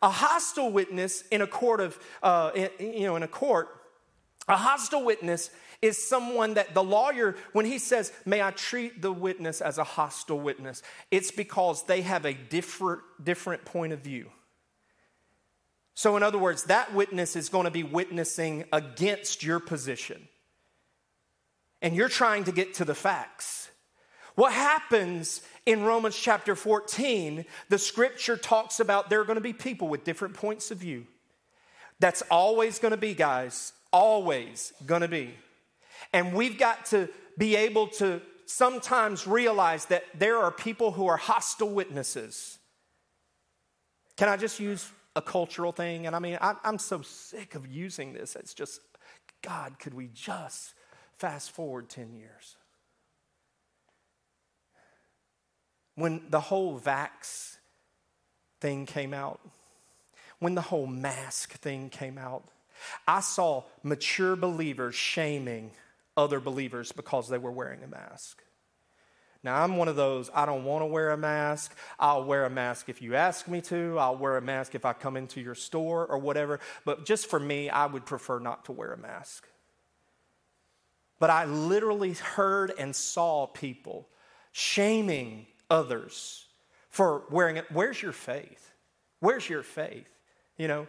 A 0.03 0.11
hostile 0.11 0.70
witness 0.72 1.22
in 1.30 1.42
a 1.42 1.46
court 1.46 1.80
of, 1.80 1.98
uh, 2.22 2.51
in, 2.55 2.70
you 2.78 3.05
know, 3.05 3.16
in 3.16 3.22
a 3.22 3.28
court, 3.28 3.68
a 4.48 4.57
hostile 4.57 5.05
witness 5.05 5.51
is 5.82 6.03
someone 6.03 6.55
that 6.55 6.74
the 6.74 6.82
lawyer, 6.82 7.36
when 7.53 7.64
he 7.64 7.78
says, 7.78 8.12
May 8.26 8.42
I 8.42 8.51
treat 8.51 9.01
the 9.01 9.12
witness 9.12 9.61
as 9.61 9.78
a 9.78 9.84
hostile 9.84 10.40
witness, 10.40 10.82
it's 11.11 11.30
because 11.30 11.84
they 11.84 12.03
have 12.03 12.24
a 12.24 12.34
different, 12.34 13.03
different 13.22 13.64
point 13.64 13.92
of 13.92 14.01
view. 14.01 14.30
So, 15.94 16.16
in 16.16 16.22
other 16.22 16.38
words, 16.38 16.64
that 16.64 16.94
witness 16.94 17.36
is 17.36 17.48
going 17.48 17.64
to 17.64 17.70
be 17.70 17.82
witnessing 17.82 18.64
against 18.72 19.42
your 19.42 19.61
position. 19.61 20.28
And 21.82 21.94
you're 21.94 22.09
trying 22.09 22.44
to 22.44 22.53
get 22.53 22.74
to 22.74 22.84
the 22.84 22.94
facts. 22.94 23.70
What 24.34 24.53
happens 24.53 25.42
in 25.71 25.85
Romans 25.85 26.16
chapter 26.16 26.57
14, 26.57 27.45
the 27.68 27.79
scripture 27.79 28.37
talks 28.37 28.81
about 28.81 29.09
there 29.09 29.21
are 29.21 29.25
going 29.25 29.37
to 29.37 29.41
be 29.41 29.53
people 29.53 29.87
with 29.87 30.03
different 30.03 30.35
points 30.35 30.73
of 30.73 30.79
view. 30.79 31.07
That's 32.01 32.23
always 32.23 32.81
going 32.81 32.91
to 32.91 32.97
be, 32.97 33.14
guys, 33.14 33.73
always 33.93 34.73
going 34.85 35.03
to 35.03 35.09
be. 35.09 35.33
And 36.12 36.35
we've 36.35 36.59
got 36.59 36.87
to 36.87 37.09
be 37.39 37.55
able 37.55 37.87
to 37.87 38.21
sometimes 38.47 39.29
realize 39.29 39.87
that 39.87 40.03
there 40.18 40.39
are 40.39 40.51
people 40.51 40.91
who 40.91 41.07
are 41.07 41.16
hostile 41.16 41.71
witnesses. 41.71 42.59
Can 44.16 44.29
I 44.29 44.37
just 44.37 44.59
use 44.59 44.91
a 45.14 45.23
cultural 45.23 45.71
thing? 45.71 46.09
And 46.09 46.16
I 46.16 46.18
mean, 46.18 46.37
I, 46.41 46.57
am 46.64 46.79
so 46.79 47.03
sick 47.03 47.55
of 47.55 47.68
using 47.68 48.12
this. 48.12 48.35
It's 48.35 48.55
just, 48.55 48.81
God, 49.41 49.79
could 49.79 49.95
we 49.95 50.09
just 50.12 50.75
fast 51.16 51.53
forward 51.53 51.89
10 51.89 52.12
years? 52.12 52.57
When 56.01 56.22
the 56.28 56.40
whole 56.40 56.80
vax 56.80 57.57
thing 58.61 58.86
came 58.86 59.14
out, 59.14 59.40
when 60.38 60.55
the 60.55 60.61
whole 60.61 60.86
mask 60.86 61.53
thing 61.59 61.90
came 61.90 62.18
out, 62.18 62.44
I 63.07 63.20
saw 63.20 63.64
mature 63.82 64.36
believers 64.36 64.94
shaming 64.94 65.72
other 66.16 66.40
believers 66.40 66.92
because 66.92 67.28
they 67.28 67.38
were 67.38 67.51
wearing 67.51 67.82
a 67.82 67.86
mask. 67.86 68.42
Now, 69.42 69.62
I'm 69.62 69.76
one 69.78 69.88
of 69.88 69.96
those, 69.96 70.30
I 70.34 70.44
don't 70.44 70.64
want 70.64 70.82
to 70.82 70.86
wear 70.86 71.11
a 71.11 71.16
mask. 71.16 71.74
I'll 71.98 72.24
wear 72.24 72.44
a 72.44 72.51
mask 72.51 72.90
if 72.90 73.01
you 73.01 73.14
ask 73.14 73.48
me 73.48 73.62
to. 73.62 73.98
I'll 73.98 74.16
wear 74.16 74.36
a 74.36 74.42
mask 74.42 74.74
if 74.74 74.84
I 74.84 74.92
come 74.92 75.16
into 75.16 75.40
your 75.40 75.55
store 75.55 76.07
or 76.07 76.18
whatever. 76.18 76.61
But 76.84 77.07
just 77.07 77.28
for 77.28 77.40
me, 77.40 77.70
I 77.70 77.86
would 77.86 78.05
prefer 78.05 78.38
not 78.38 78.66
to 78.66 78.72
wear 78.72 78.92
a 78.92 78.98
mask. 78.98 79.48
But 81.18 81.30
I 81.30 81.46
literally 81.46 82.12
heard 82.12 82.72
and 82.78 82.94
saw 82.94 83.46
people 83.46 84.09
shaming 84.53 85.46
others 85.71 86.47
for 86.89 87.23
wearing 87.31 87.57
it. 87.57 87.64
Where's 87.73 88.03
your 88.03 88.12
faith? 88.12 88.73
Where's 89.21 89.49
your 89.49 89.62
faith? 89.62 90.09
You 90.59 90.68
know, 90.68 90.87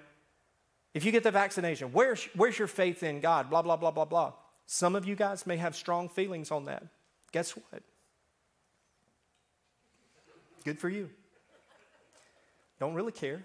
if 0.93 1.05
you 1.05 1.11
get 1.11 1.23
the 1.23 1.31
vaccination, 1.31 1.93
where's, 1.93 2.27
where's 2.35 2.57
your 2.57 2.67
faith 2.67 3.03
in 3.03 3.21
God? 3.21 3.49
Blah, 3.49 3.61
blah, 3.61 3.77
blah, 3.77 3.91
blah, 3.91 4.05
blah. 4.05 4.33
Some 4.65 4.95
of 4.95 5.05
you 5.05 5.15
guys 5.15 5.45
may 5.45 5.57
have 5.57 5.75
strong 5.75 6.09
feelings 6.09 6.51
on 6.51 6.65
that. 6.65 6.83
Guess 7.31 7.51
what? 7.51 7.83
Good 10.65 10.79
for 10.79 10.89
you. 10.89 11.09
Don't 12.79 12.93
really 12.93 13.11
care. 13.11 13.43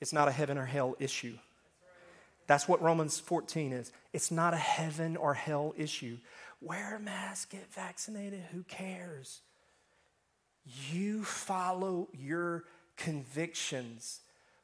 It's 0.00 0.12
not 0.12 0.28
a 0.28 0.32
heaven 0.32 0.58
or 0.58 0.66
hell 0.66 0.94
issue. 0.98 1.38
That's 2.46 2.68
what 2.68 2.80
Romans 2.80 3.18
14 3.18 3.72
is. 3.72 3.92
It's 4.12 4.30
not 4.30 4.54
a 4.54 4.58
heaven 4.58 5.16
or 5.16 5.34
hell 5.34 5.74
issue. 5.76 6.18
Wear 6.60 6.96
a 6.96 7.00
mask, 7.00 7.50
get 7.50 7.72
vaccinated, 7.72 8.42
who 8.52 8.62
cares? 8.62 9.40
You 10.90 11.24
follow 11.24 12.08
your 12.12 12.64
convictions. 12.96 14.20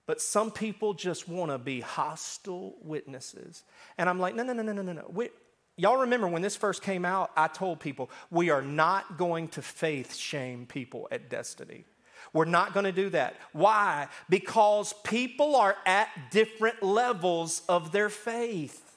But 0.06 0.20
some 0.20 0.50
people 0.50 0.94
just 0.94 1.28
want 1.28 1.52
to 1.52 1.58
be 1.58 1.80
hostile 1.80 2.74
witnesses. 2.82 3.62
And 3.98 4.08
I'm 4.08 4.18
like, 4.18 4.34
no, 4.34 4.42
no, 4.42 4.52
no, 4.52 4.62
no, 4.62 4.72
no, 4.72 4.82
no, 4.82 4.92
no. 4.92 5.28
Y'all 5.76 5.98
remember 5.98 6.28
when 6.28 6.42
this 6.42 6.56
first 6.56 6.82
came 6.82 7.04
out, 7.04 7.30
I 7.36 7.48
told 7.48 7.80
people, 7.80 8.10
we 8.30 8.50
are 8.50 8.62
not 8.62 9.16
going 9.16 9.48
to 9.48 9.62
faith 9.62 10.14
shame 10.14 10.66
people 10.66 11.08
at 11.10 11.30
Destiny. 11.30 11.84
We're 12.32 12.44
not 12.44 12.74
going 12.74 12.84
to 12.84 12.92
do 12.92 13.10
that. 13.10 13.36
Why? 13.52 14.08
Because 14.28 14.92
people 15.04 15.56
are 15.56 15.76
at 15.86 16.08
different 16.30 16.82
levels 16.82 17.62
of 17.68 17.92
their 17.92 18.08
faith. 18.08 18.91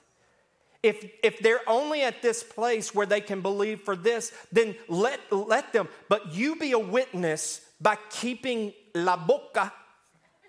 If, 0.86 1.04
if 1.24 1.40
they're 1.40 1.68
only 1.68 2.04
at 2.04 2.22
this 2.22 2.44
place 2.44 2.94
where 2.94 3.08
they 3.08 3.20
can 3.20 3.42
believe 3.42 3.82
for 3.82 3.96
this, 3.96 4.32
then 4.52 4.76
let, 4.88 5.20
let 5.32 5.74
them. 5.74 5.88
But 6.10 6.36
you 6.36 6.58
be 6.58 6.74
a 6.74 6.80
witness 6.80 7.62
by 7.82 7.98
keeping 8.12 8.72
la 8.94 9.18
boca 9.18 9.74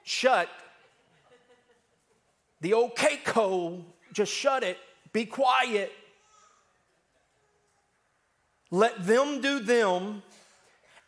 shut. 0.02 0.50
The 2.60 2.74
old 2.74 2.96
Keiko, 2.96 3.82
just 4.12 4.30
shut 4.30 4.62
it, 4.62 4.76
be 5.10 5.24
quiet. 5.24 5.90
Let 8.70 9.06
them 9.06 9.40
do 9.40 9.60
them, 9.60 10.22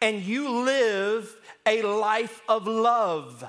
and 0.01 0.23
you 0.23 0.49
live 0.49 1.37
a 1.67 1.83
life 1.83 2.41
of 2.49 2.67
love. 2.67 3.45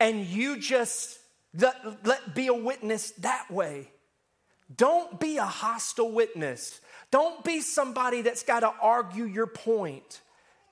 And 0.00 0.24
you 0.24 0.58
just 0.58 1.18
let, 1.52 2.06
let 2.06 2.34
be 2.34 2.46
a 2.46 2.54
witness 2.54 3.10
that 3.18 3.50
way. 3.50 3.90
Don't 4.76 5.18
be 5.18 5.36
a 5.36 5.44
hostile 5.44 6.12
witness. 6.12 6.80
Don't 7.10 7.44
be 7.44 7.60
somebody 7.60 8.22
that's 8.22 8.42
got 8.42 8.60
to 8.60 8.72
argue 8.80 9.24
your 9.24 9.46
point. 9.46 10.20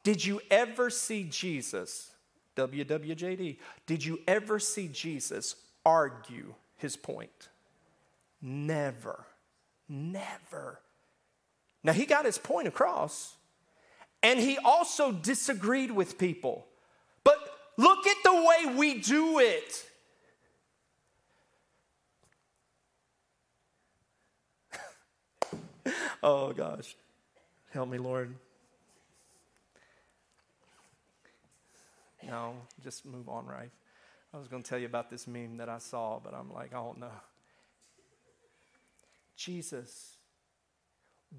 Did 0.05 0.25
you 0.25 0.41
ever 0.51 0.89
see 0.89 1.25
Jesus, 1.25 2.13
WWJD, 2.57 3.59
did 3.87 4.05
you 4.05 4.21
ever 4.27 4.59
see 4.59 4.89
Jesus 4.89 5.57
argue 5.85 6.55
his 6.77 6.97
point? 6.97 7.49
Never. 8.41 9.27
Never. 9.89 10.81
Now, 11.83 11.93
he 11.93 12.07
got 12.07 12.25
his 12.25 12.39
point 12.39 12.69
across, 12.69 13.37
and 14.23 14.39
he 14.39 14.59
also 14.59 15.13
disagreed 15.13 15.91
with 15.91 16.19
people. 16.19 16.67
But 17.25 17.39
look 17.77 18.07
at 18.07 18.17
the 18.25 18.35
way 18.35 18.75
we 18.77 19.01
do 19.01 19.39
it. 19.39 19.87
oh 26.23 26.53
gosh. 26.53 26.97
Help 27.71 27.89
me, 27.89 27.99
Lord. 27.99 28.35
No, 32.27 32.55
just 32.83 33.07
move 33.07 33.29
on, 33.29 33.47
right? 33.47 33.71
I 34.35 34.39
was 34.39 34.49
going 34.49 34.63
to 34.63 34.69
tell 34.69 34.79
you 34.79 34.87
about 34.87 35.11
this 35.11 35.27
meme 35.27 35.59
that 35.59 35.69
I 35.69 35.79
saw, 35.79 36.21
but 36.23 36.35
I'm 36.35 36.53
like, 36.53 36.73
I 36.73 36.77
don't 36.77 36.99
know. 36.99 37.11
Jesus, 39.37 40.17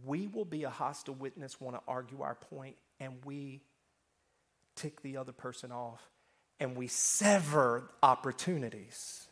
we 0.06 0.28
will 0.28 0.46
be 0.46 0.64
a 0.64 0.70
hostile 0.70 1.16
witness, 1.16 1.60
want 1.60 1.76
to 1.76 1.82
argue 1.88 2.22
our 2.22 2.36
point, 2.36 2.76
and 3.00 3.14
we 3.26 3.62
tick 4.76 5.02
the 5.02 5.18
other 5.18 5.34
person 5.34 5.72
off 5.72 6.02
and 6.60 6.76
we 6.76 6.88
sever 6.88 7.90
opportunities. 8.02 9.28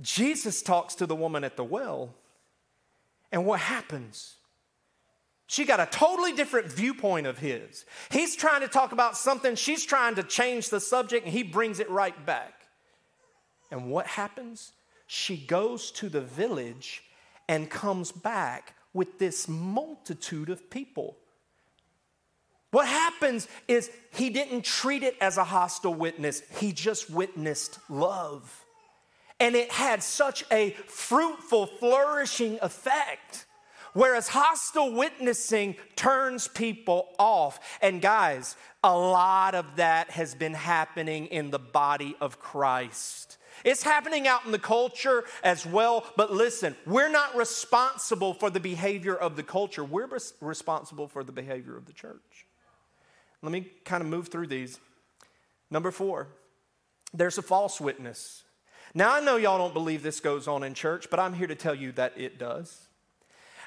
Jesus 0.00 0.62
talks 0.62 0.94
to 0.96 1.06
the 1.06 1.14
woman 1.14 1.44
at 1.44 1.56
the 1.56 1.64
well 1.64 2.14
and 3.32 3.46
what 3.46 3.60
happens? 3.60 4.36
She 5.46 5.64
got 5.64 5.80
a 5.80 5.86
totally 5.86 6.32
different 6.32 6.70
viewpoint 6.70 7.26
of 7.26 7.38
his. 7.38 7.84
He's 8.10 8.36
trying 8.36 8.60
to 8.60 8.68
talk 8.68 8.92
about 8.92 9.16
something, 9.16 9.54
she's 9.56 9.84
trying 9.84 10.14
to 10.14 10.22
change 10.22 10.68
the 10.68 10.80
subject, 10.80 11.24
and 11.24 11.32
he 11.32 11.42
brings 11.42 11.80
it 11.80 11.90
right 11.90 12.24
back. 12.24 12.54
And 13.70 13.90
what 13.90 14.06
happens? 14.06 14.72
She 15.06 15.36
goes 15.36 15.90
to 15.92 16.08
the 16.08 16.20
village 16.20 17.02
and 17.48 17.68
comes 17.68 18.12
back 18.12 18.76
with 18.94 19.18
this 19.18 19.48
multitude 19.48 20.48
of 20.48 20.70
people. 20.70 21.16
What 22.70 22.86
happens 22.86 23.48
is 23.68 23.90
he 24.12 24.30
didn't 24.30 24.64
treat 24.64 25.02
it 25.02 25.16
as 25.20 25.36
a 25.36 25.44
hostile 25.44 25.94
witness, 25.94 26.42
he 26.58 26.72
just 26.72 27.10
witnessed 27.10 27.78
love. 27.90 28.61
And 29.42 29.56
it 29.56 29.72
had 29.72 30.04
such 30.04 30.44
a 30.52 30.70
fruitful, 30.86 31.66
flourishing 31.66 32.60
effect. 32.62 33.46
Whereas 33.92 34.28
hostile 34.28 34.94
witnessing 34.94 35.76
turns 35.96 36.46
people 36.46 37.08
off. 37.18 37.58
And 37.82 38.00
guys, 38.00 38.56
a 38.84 38.96
lot 38.96 39.54
of 39.54 39.76
that 39.76 40.10
has 40.10 40.36
been 40.36 40.54
happening 40.54 41.26
in 41.26 41.50
the 41.50 41.58
body 41.58 42.16
of 42.20 42.38
Christ. 42.38 43.36
It's 43.64 43.82
happening 43.82 44.28
out 44.28 44.46
in 44.46 44.52
the 44.52 44.58
culture 44.58 45.24
as 45.42 45.66
well, 45.66 46.06
but 46.16 46.32
listen, 46.32 46.76
we're 46.86 47.10
not 47.10 47.36
responsible 47.36 48.34
for 48.34 48.48
the 48.48 48.60
behavior 48.60 49.14
of 49.14 49.36
the 49.36 49.42
culture. 49.42 49.84
We're 49.84 50.06
res- 50.06 50.34
responsible 50.40 51.08
for 51.08 51.22
the 51.22 51.32
behavior 51.32 51.76
of 51.76 51.86
the 51.86 51.92
church. 51.92 52.46
Let 53.42 53.50
me 53.50 53.66
kind 53.84 54.02
of 54.02 54.08
move 54.08 54.28
through 54.28 54.46
these. 54.46 54.78
Number 55.68 55.90
four, 55.90 56.28
there's 57.12 57.38
a 57.38 57.42
false 57.42 57.80
witness. 57.80 58.41
Now, 58.94 59.14
I 59.14 59.20
know 59.20 59.36
y'all 59.36 59.58
don't 59.58 59.72
believe 59.72 60.02
this 60.02 60.20
goes 60.20 60.46
on 60.46 60.62
in 60.62 60.74
church, 60.74 61.08
but 61.10 61.18
I'm 61.18 61.32
here 61.32 61.46
to 61.46 61.54
tell 61.54 61.74
you 61.74 61.92
that 61.92 62.12
it 62.16 62.38
does. 62.38 62.88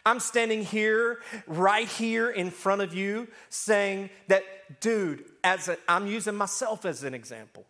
I'm 0.06 0.20
standing 0.20 0.64
here, 0.64 1.22
right 1.48 1.88
here 1.88 2.30
in 2.30 2.52
front 2.52 2.82
of 2.82 2.94
you, 2.94 3.28
saying 3.50 4.12
that, 4.28 4.44
dude, 4.80 5.26
as 5.44 5.68
i 5.68 5.78
I'm 5.88 6.06
using 6.06 6.36
myself 6.36 6.86
as 6.86 7.04
an 7.04 7.16
example. 7.16 7.66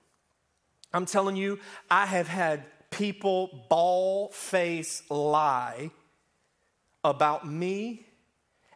I'm 0.94 1.06
telling 1.06 1.38
you, 1.38 1.60
I 1.90 2.06
have 2.06 2.28
had 2.28 2.66
people 2.90 3.66
ball 3.70 4.30
face 4.30 5.04
lie 5.10 5.92
about 7.04 7.48
me 7.48 8.06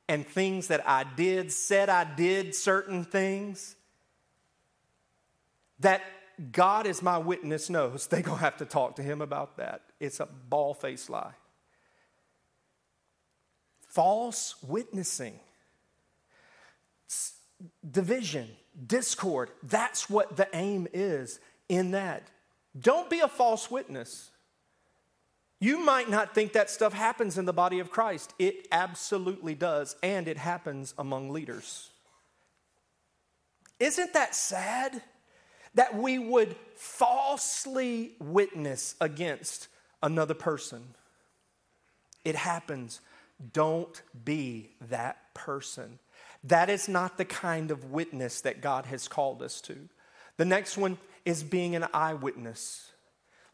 and 0.07 0.25
things 0.25 0.67
that 0.67 0.87
I 0.87 1.03
did, 1.03 1.51
said 1.51 1.89
I 1.89 2.03
did 2.03 2.55
certain 2.55 3.03
things 3.03 3.75
that 5.79 6.01
God 6.51 6.87
is 6.87 7.01
my 7.01 7.17
witness 7.17 7.69
knows 7.69 8.07
they're 8.07 8.21
going 8.21 8.37
to 8.37 8.43
have 8.43 8.57
to 8.57 8.65
talk 8.65 8.95
to 8.95 9.03
him 9.03 9.21
about 9.21 9.57
that. 9.57 9.81
It's 9.99 10.19
a 10.19 10.25
ball 10.25 10.73
faced 10.73 11.09
lie. 11.09 11.33
False 13.87 14.55
witnessing, 14.63 15.39
division, 17.89 18.47
discord. 18.87 19.49
That's 19.63 20.09
what 20.09 20.37
the 20.37 20.47
aim 20.53 20.87
is 20.93 21.39
in 21.67 21.91
that. 21.91 22.29
Don't 22.79 23.09
be 23.09 23.19
a 23.19 23.27
false 23.27 23.69
witness. 23.69 24.29
You 25.59 25.79
might 25.79 26.09
not 26.09 26.33
think 26.33 26.53
that 26.53 26.69
stuff 26.69 26.93
happens 26.93 27.37
in 27.37 27.45
the 27.45 27.51
body 27.51 27.79
of 27.79 27.91
Christ. 27.91 28.33
It 28.39 28.67
absolutely 28.71 29.55
does, 29.55 29.97
and 30.01 30.27
it 30.27 30.37
happens 30.37 30.93
among 30.97 31.31
leaders. 31.31 31.89
Isn't 33.79 34.13
that 34.13 34.35
sad? 34.35 35.01
That 35.75 35.95
we 35.95 36.19
would 36.19 36.55
falsely 36.75 38.13
witness 38.19 38.95
against 38.99 39.67
another 40.01 40.33
person. 40.33 40.95
It 42.25 42.35
happens. 42.35 43.01
Don't 43.53 44.01
be 44.25 44.71
that 44.89 45.33
person. 45.33 45.99
That 46.43 46.69
is 46.69 46.87
not 46.87 47.17
the 47.17 47.25
kind 47.25 47.71
of 47.71 47.91
witness 47.91 48.41
that 48.41 48.61
God 48.61 48.85
has 48.85 49.07
called 49.07 49.41
us 49.41 49.61
to. 49.61 49.77
The 50.37 50.45
next 50.45 50.77
one 50.77 50.97
is 51.25 51.43
being 51.43 51.75
an 51.75 51.85
eyewitness. 51.93 52.91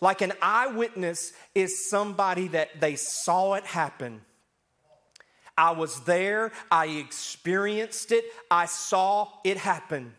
Like 0.02 0.22
an 0.22 0.34
eyewitness 0.42 1.34
is 1.54 1.90
somebody 1.90 2.50
that 2.50 2.80
they 2.80 2.96
saw 2.96 3.54
it 3.54 3.66
happen. 3.66 4.22
I 5.58 5.72
was 5.72 6.02
there, 6.02 6.52
I 6.70 6.88
experienced 6.88 8.12
it, 8.12 8.26
I 8.52 8.66
saw 8.66 9.30
it 9.44 9.58
happen. 9.58 10.14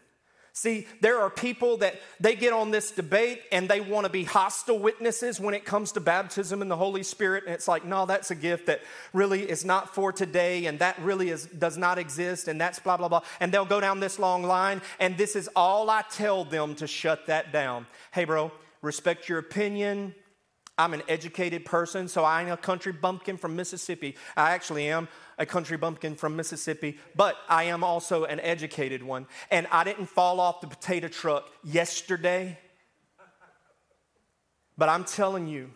See, 0.56 0.86
there 1.02 1.20
are 1.20 1.28
people 1.28 1.76
that 1.78 2.00
they 2.18 2.34
get 2.34 2.54
on 2.54 2.70
this 2.70 2.90
debate 2.90 3.42
and 3.52 3.68
they 3.68 3.82
want 3.82 4.06
to 4.06 4.10
be 4.10 4.24
hostile 4.24 4.78
witnesses 4.78 5.38
when 5.38 5.52
it 5.52 5.66
comes 5.66 5.92
to 5.92 6.00
baptism 6.00 6.62
in 6.62 6.68
the 6.68 6.76
Holy 6.76 7.02
Spirit. 7.02 7.44
And 7.44 7.52
it's 7.52 7.68
like, 7.68 7.84
no, 7.84 8.06
that's 8.06 8.30
a 8.30 8.34
gift 8.34 8.64
that 8.64 8.80
really 9.12 9.42
is 9.42 9.66
not 9.66 9.94
for 9.94 10.12
today 10.12 10.64
and 10.64 10.78
that 10.78 10.98
really 11.00 11.28
is, 11.28 11.44
does 11.44 11.76
not 11.76 11.98
exist 11.98 12.48
and 12.48 12.58
that's 12.58 12.78
blah, 12.78 12.96
blah, 12.96 13.08
blah. 13.08 13.20
And 13.38 13.52
they'll 13.52 13.66
go 13.66 13.82
down 13.82 14.00
this 14.00 14.18
long 14.18 14.44
line. 14.44 14.80
And 14.98 15.18
this 15.18 15.36
is 15.36 15.46
all 15.54 15.90
I 15.90 16.02
tell 16.10 16.42
them 16.42 16.74
to 16.76 16.86
shut 16.86 17.26
that 17.26 17.52
down. 17.52 17.86
Hey, 18.12 18.24
bro, 18.24 18.50
respect 18.80 19.28
your 19.28 19.40
opinion. 19.40 20.14
I'm 20.78 20.94
an 20.94 21.02
educated 21.06 21.66
person, 21.66 22.08
so 22.08 22.24
I 22.24 22.42
ain't 22.42 22.50
a 22.50 22.56
country 22.56 22.92
bumpkin 22.92 23.36
from 23.36 23.56
Mississippi. 23.56 24.16
I 24.36 24.52
actually 24.52 24.88
am 24.88 25.08
a 25.38 25.46
country 25.46 25.76
bumpkin 25.76 26.16
from 26.16 26.36
Mississippi, 26.36 26.98
but 27.14 27.36
I 27.48 27.64
am 27.64 27.84
also 27.84 28.24
an 28.24 28.40
educated 28.40 29.02
one. 29.02 29.26
And 29.50 29.66
I 29.70 29.84
didn't 29.84 30.06
fall 30.06 30.40
off 30.40 30.60
the 30.60 30.66
potato 30.66 31.08
truck 31.08 31.50
yesterday. 31.62 32.58
But 34.78 34.88
I'm 34.88 35.04
telling 35.04 35.46
you, 35.46 35.70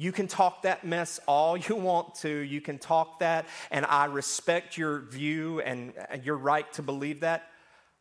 You 0.00 0.12
can 0.12 0.28
talk 0.28 0.62
that 0.62 0.82
mess 0.82 1.20
all 1.26 1.58
you 1.58 1.76
want 1.76 2.14
to. 2.22 2.30
You 2.30 2.62
can 2.62 2.78
talk 2.78 3.18
that, 3.18 3.44
and 3.70 3.84
I 3.84 4.06
respect 4.06 4.78
your 4.78 5.00
view 5.00 5.60
and 5.60 5.92
your 6.22 6.38
right 6.38 6.72
to 6.72 6.82
believe 6.82 7.20
that, 7.20 7.50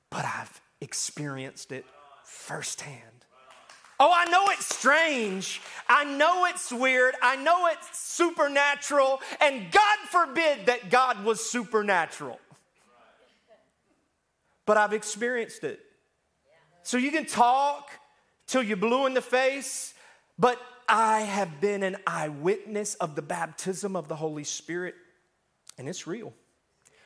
but 0.10 0.24
I've 0.24 0.62
experienced 0.80 1.74
it 1.74 1.84
firsthand. 2.24 3.19
Oh, 4.00 4.12
I 4.14 4.26
know 4.32 4.46
it's 4.50 4.74
strange. 4.74 5.62
I 5.90 6.06
know 6.06 6.46
it's 6.46 6.72
weird. 6.72 7.16
I 7.22 7.36
know 7.36 7.68
it's 7.68 8.00
supernatural. 8.00 9.20
And 9.42 9.72
God 9.72 9.98
forbid 10.10 10.68
that 10.68 10.90
God 10.90 11.26
was 11.26 11.48
supernatural. 11.50 12.40
But 14.66 14.78
I've 14.78 14.94
experienced 14.94 15.64
it. 15.64 15.80
So 16.84 16.98
you 16.98 17.12
can 17.12 17.26
talk 17.26 17.90
till 18.48 18.64
you're 18.64 18.78
blue 18.78 19.06
in 19.06 19.14
the 19.14 19.22
face, 19.22 19.94
but 20.38 20.60
I 20.88 21.22
have 21.22 21.62
been 21.62 21.84
an 21.84 21.98
eyewitness 22.08 22.96
of 22.96 23.16
the 23.16 23.22
baptism 23.22 23.96
of 23.96 24.08
the 24.08 24.16
Holy 24.16 24.44
Spirit, 24.44 24.96
and 25.78 25.88
it's 25.88 26.08
real. 26.08 26.34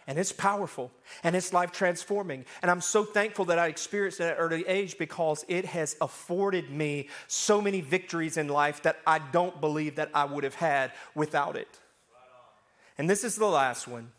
And 0.08 0.20
it's 0.20 0.32
powerful 0.32 0.91
and 1.24 1.36
it's 1.36 1.54
life 1.54 1.72
transforming. 1.72 2.45
And 2.62 2.70
I'm 2.70 2.82
so 2.82 3.06
thankful 3.06 3.45
that 3.45 3.60
I 3.60 3.68
experienced 3.68 4.20
it 4.20 4.26
at 4.26 4.32
an 4.32 4.38
early 4.38 4.68
age 4.68 4.97
because 4.97 5.45
it 5.47 5.66
has 5.66 5.95
afforded 6.01 6.70
me 6.70 7.10
so 7.28 7.62
many 7.62 7.82
victories 7.82 8.38
in 8.38 8.47
life 8.49 8.84
that 8.84 8.97
I 9.08 9.20
don't 9.20 9.62
believe 9.62 9.95
that 9.95 10.10
I 10.14 10.26
would 10.26 10.43
have 10.43 10.56
had 10.56 10.91
without 11.16 11.56
it. 11.56 11.80
And 12.97 13.10
this 13.10 13.24
is 13.24 13.36
the 13.36 13.47
last 13.47 13.88
one. 13.88 14.12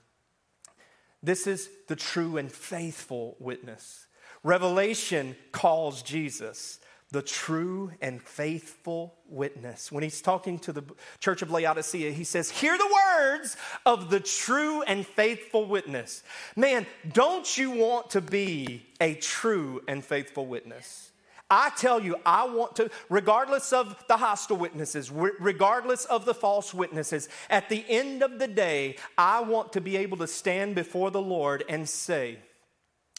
This 1.23 1.47
is 1.47 1.69
the 1.89 1.97
true 1.97 2.37
and 2.37 2.51
faithful 2.51 3.37
witness. 3.39 4.07
Revelation 4.43 5.37
calls 5.53 6.03
Jesus 6.03 6.79
the 7.15 7.23
true 7.23 7.93
and 8.03 8.21
faithful 8.21 9.15
witness. 9.29 9.93
When 9.93 10.03
he's 10.03 10.21
talking 10.21 10.59
to 10.59 10.73
the 10.73 10.83
church 11.21 11.43
of 11.43 11.51
Laodicea, 11.53 12.11
he 12.11 12.25
says, 12.25 12.51
Hear 12.51 12.77
the 12.77 12.93
words 12.93 13.57
of 13.87 14.11
the 14.11 14.19
true 14.19 14.83
and 14.83 15.07
faithful 15.07 15.65
witness. 15.65 16.25
Man, 16.57 16.87
don't 17.13 17.57
you 17.57 17.71
want 17.71 18.11
to 18.11 18.21
be 18.21 18.85
a 19.01 19.15
true 19.15 19.81
and 19.87 20.05
faithful 20.05 20.47
witness? 20.47 21.13
I 21.49 21.71
tell 21.77 22.03
you, 22.03 22.17
I 22.27 22.49
want 22.49 22.75
to, 22.77 22.91
regardless 23.09 23.73
of 23.73 23.95
the 24.09 24.17
hostile 24.17 24.57
witnesses, 24.57 25.09
regardless 25.13 26.07
of 26.07 26.25
the 26.25 26.35
false 26.35 26.75
witnesses, 26.75 27.29
at 27.49 27.69
the 27.69 27.85
end 27.89 28.25
of 28.25 28.41
the 28.41 28.49
day, 28.49 28.97
I 29.17 29.43
want 29.43 29.73
to 29.75 29.81
be 29.81 29.97
able 29.99 30.17
to 30.17 30.27
stand 30.27 30.75
before 30.75 31.13
the 31.13 31.23
Lord 31.23 31.63
and 31.69 31.89
say, 31.89 32.39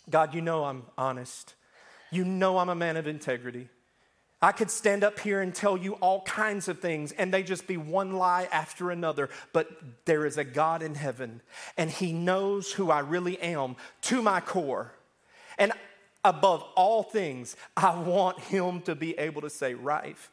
God, 0.09 0.33
you 0.33 0.41
know 0.41 0.65
I'm 0.65 0.83
honest. 0.97 1.55
You 2.11 2.25
know 2.25 2.57
I'm 2.57 2.69
a 2.69 2.75
man 2.75 2.97
of 2.97 3.07
integrity. 3.07 3.69
I 4.41 4.51
could 4.51 4.69
stand 4.69 5.03
up 5.03 5.19
here 5.19 5.41
and 5.41 5.55
tell 5.55 5.77
you 5.77 5.93
all 5.93 6.21
kinds 6.21 6.67
of 6.67 6.79
things, 6.79 7.11
and 7.13 7.33
they 7.33 7.41
just 7.41 7.67
be 7.67 7.77
one 7.77 8.13
lie 8.13 8.47
after 8.51 8.91
another. 8.91 9.29
But 9.53 9.69
there 10.05 10.25
is 10.25 10.37
a 10.37 10.43
God 10.43 10.83
in 10.83 10.95
heaven, 10.95 11.41
and 11.77 11.89
He 11.89 12.11
knows 12.13 12.73
who 12.73 12.91
I 12.91 12.99
really 12.99 13.39
am 13.39 13.75
to 14.03 14.21
my 14.21 14.41
core. 14.41 14.93
And 15.57 15.71
above 16.23 16.63
all 16.75 17.01
things, 17.01 17.55
I 17.77 17.97
want 17.97 18.39
Him 18.39 18.81
to 18.81 18.95
be 18.95 19.17
able 19.17 19.41
to 19.41 19.49
say, 19.49 19.73
Rife, 19.73 20.29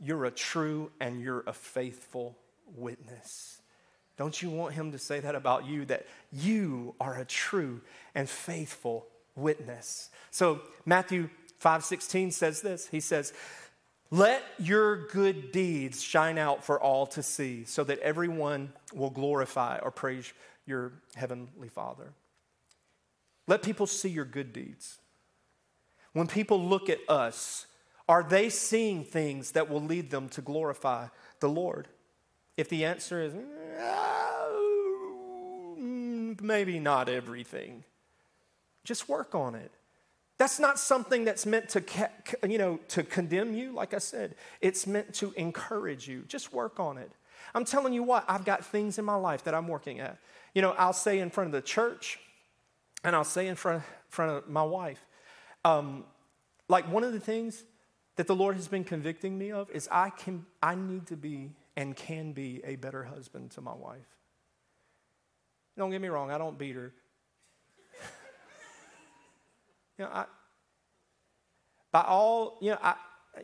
you're 0.00 0.24
a 0.26 0.30
true 0.30 0.90
and 1.00 1.20
you're 1.20 1.44
a 1.46 1.52
faithful 1.52 2.38
witness. 2.76 3.60
Don't 4.16 4.40
you 4.40 4.50
want 4.50 4.74
Him 4.74 4.92
to 4.92 4.98
say 4.98 5.20
that 5.20 5.34
about 5.34 5.66
you, 5.66 5.84
that 5.86 6.06
you 6.32 6.94
are 7.00 7.18
a 7.18 7.24
true 7.24 7.80
and 8.14 8.28
faithful 8.28 9.06
witness? 9.34 10.10
So, 10.30 10.60
Matthew 10.86 11.30
5:16 11.58 12.30
says 12.30 12.60
this. 12.60 12.88
He 12.88 13.00
says, 13.00 13.32
"Let 14.10 14.42
your 14.58 15.06
good 15.08 15.52
deeds 15.52 16.02
shine 16.02 16.38
out 16.38 16.64
for 16.64 16.80
all 16.80 17.06
to 17.08 17.22
see, 17.22 17.64
so 17.64 17.84
that 17.84 17.98
everyone 18.00 18.72
will 18.92 19.10
glorify 19.10 19.78
or 19.78 19.90
praise 19.90 20.32
your 20.66 20.92
heavenly 21.14 21.68
Father." 21.68 22.12
Let 23.46 23.62
people 23.62 23.86
see 23.86 24.08
your 24.08 24.24
good 24.24 24.52
deeds. 24.52 24.98
When 26.12 26.28
people 26.28 26.62
look 26.62 26.88
at 26.88 27.00
us, 27.08 27.66
are 28.08 28.22
they 28.22 28.48
seeing 28.50 29.04
things 29.04 29.52
that 29.52 29.68
will 29.68 29.82
lead 29.82 30.10
them 30.10 30.28
to 30.30 30.40
glorify 30.40 31.08
the 31.40 31.48
Lord? 31.48 31.88
If 32.56 32.68
the 32.68 32.84
answer 32.84 33.20
is 33.20 33.34
maybe 36.40 36.78
not 36.78 37.08
everything, 37.08 37.84
just 38.84 39.08
work 39.08 39.34
on 39.34 39.54
it. 39.54 39.72
That's 40.36 40.58
not 40.58 40.78
something 40.78 41.24
that's 41.24 41.46
meant 41.46 41.68
to, 41.70 41.82
you 42.48 42.58
know, 42.58 42.80
to 42.88 43.02
condemn 43.04 43.54
you, 43.54 43.72
like 43.72 43.94
I 43.94 43.98
said. 43.98 44.34
It's 44.60 44.86
meant 44.86 45.14
to 45.14 45.32
encourage 45.36 46.08
you. 46.08 46.24
Just 46.26 46.52
work 46.52 46.80
on 46.80 46.98
it. 46.98 47.12
I'm 47.54 47.64
telling 47.64 47.92
you 47.92 48.02
what, 48.02 48.24
I've 48.28 48.44
got 48.44 48.64
things 48.64 48.98
in 48.98 49.04
my 49.04 49.14
life 49.14 49.44
that 49.44 49.54
I'm 49.54 49.68
working 49.68 50.00
at. 50.00 50.18
You 50.54 50.62
know, 50.62 50.72
I'll 50.72 50.92
say 50.92 51.20
in 51.20 51.30
front 51.30 51.48
of 51.48 51.52
the 51.52 51.62
church, 51.62 52.18
and 53.04 53.14
I'll 53.14 53.22
say 53.22 53.46
in 53.46 53.54
front, 53.54 53.82
front 54.08 54.32
of 54.32 54.48
my 54.48 54.62
wife. 54.62 55.04
Um, 55.64 56.04
like 56.68 56.90
one 56.90 57.04
of 57.04 57.12
the 57.12 57.20
things 57.20 57.62
that 58.16 58.26
the 58.26 58.34
Lord 58.34 58.56
has 58.56 58.68
been 58.68 58.84
convicting 58.84 59.38
me 59.38 59.52
of 59.52 59.70
is 59.70 59.88
I 59.90 60.10
can 60.10 60.46
I 60.62 60.74
need 60.74 61.06
to 61.08 61.16
be 61.16 61.52
and 61.76 61.96
can 61.96 62.32
be 62.32 62.60
a 62.64 62.76
better 62.76 63.04
husband 63.04 63.50
to 63.52 63.60
my 63.60 63.74
wife. 63.74 64.06
Don't 65.76 65.90
get 65.90 66.00
me 66.00 66.08
wrong, 66.08 66.30
I 66.30 66.38
don't 66.38 66.58
beat 66.58 66.76
her. 66.76 66.92
You 69.98 70.04
know, 70.04 70.10
I, 70.12 70.24
by 71.92 72.02
all, 72.02 72.58
you 72.60 72.70
know, 72.72 72.78
I, 72.82 72.94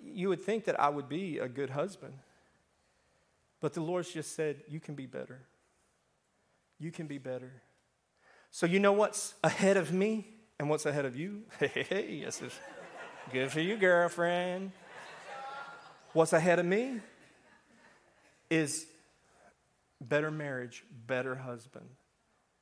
you 0.02 0.28
would 0.28 0.40
think 0.40 0.64
that 0.64 0.80
I 0.80 0.88
would 0.88 1.08
be 1.08 1.38
a 1.38 1.48
good 1.48 1.70
husband. 1.70 2.14
But 3.60 3.74
the 3.74 3.80
Lord's 3.80 4.12
just 4.12 4.34
said, 4.34 4.62
You 4.68 4.80
can 4.80 4.94
be 4.94 5.06
better. 5.06 5.42
You 6.78 6.90
can 6.90 7.06
be 7.06 7.18
better. 7.18 7.62
So, 8.50 8.66
you 8.66 8.80
know 8.80 8.92
what's 8.92 9.34
ahead 9.44 9.76
of 9.76 9.92
me 9.92 10.26
and 10.58 10.68
what's 10.68 10.86
ahead 10.86 11.04
of 11.04 11.16
you? 11.16 11.42
Hey, 11.58 12.20
yes, 12.22 12.42
it's 12.42 12.58
good 13.32 13.52
for 13.52 13.60
you, 13.60 13.76
girlfriend. 13.76 14.72
What's 16.12 16.32
ahead 16.32 16.58
of 16.58 16.66
me 16.66 17.00
is 18.48 18.86
better 20.00 20.30
marriage, 20.30 20.84
better 21.06 21.36
husband. 21.36 21.86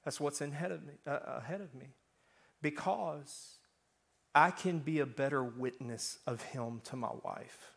That's 0.04 0.20
what's 0.20 0.40
ahead 0.40 0.72
of 0.72 0.84
me, 0.84 0.94
uh, 1.06 1.18
ahead 1.38 1.60
of 1.60 1.74
me. 1.74 1.94
Because 2.60 3.57
I 4.34 4.50
can 4.50 4.78
be 4.78 5.00
a 5.00 5.06
better 5.06 5.42
witness 5.42 6.18
of 6.26 6.42
Him 6.42 6.80
to 6.84 6.96
my 6.96 7.10
wife. 7.24 7.72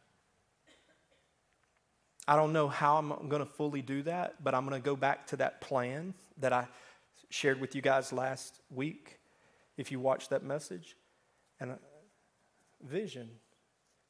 I 2.28 2.36
don't 2.36 2.54
know 2.54 2.68
how 2.68 2.98
I'm 2.98 3.30
going 3.30 3.44
to 3.44 3.52
fully 3.52 3.82
do 3.82 4.04
that, 4.04 4.44
but 4.44 4.54
I'm 4.54 4.68
going 4.68 4.80
to 4.80 4.86
go 4.86 4.96
back 4.96 5.28
to 5.28 5.38
that 5.38 5.60
plan 5.62 6.14
that 6.38 6.54
I 6.54 6.68
shared 7.30 7.60
with 7.60 7.76
you 7.76 7.82
guys 7.82 8.14
last 8.14 8.62
week. 8.70 9.20
If 9.78 9.92
you 9.92 10.00
watched 10.00 10.30
that 10.30 10.44
message, 10.44 10.96
and 11.60 11.72
uh, 11.72 11.76
vision, 12.84 13.30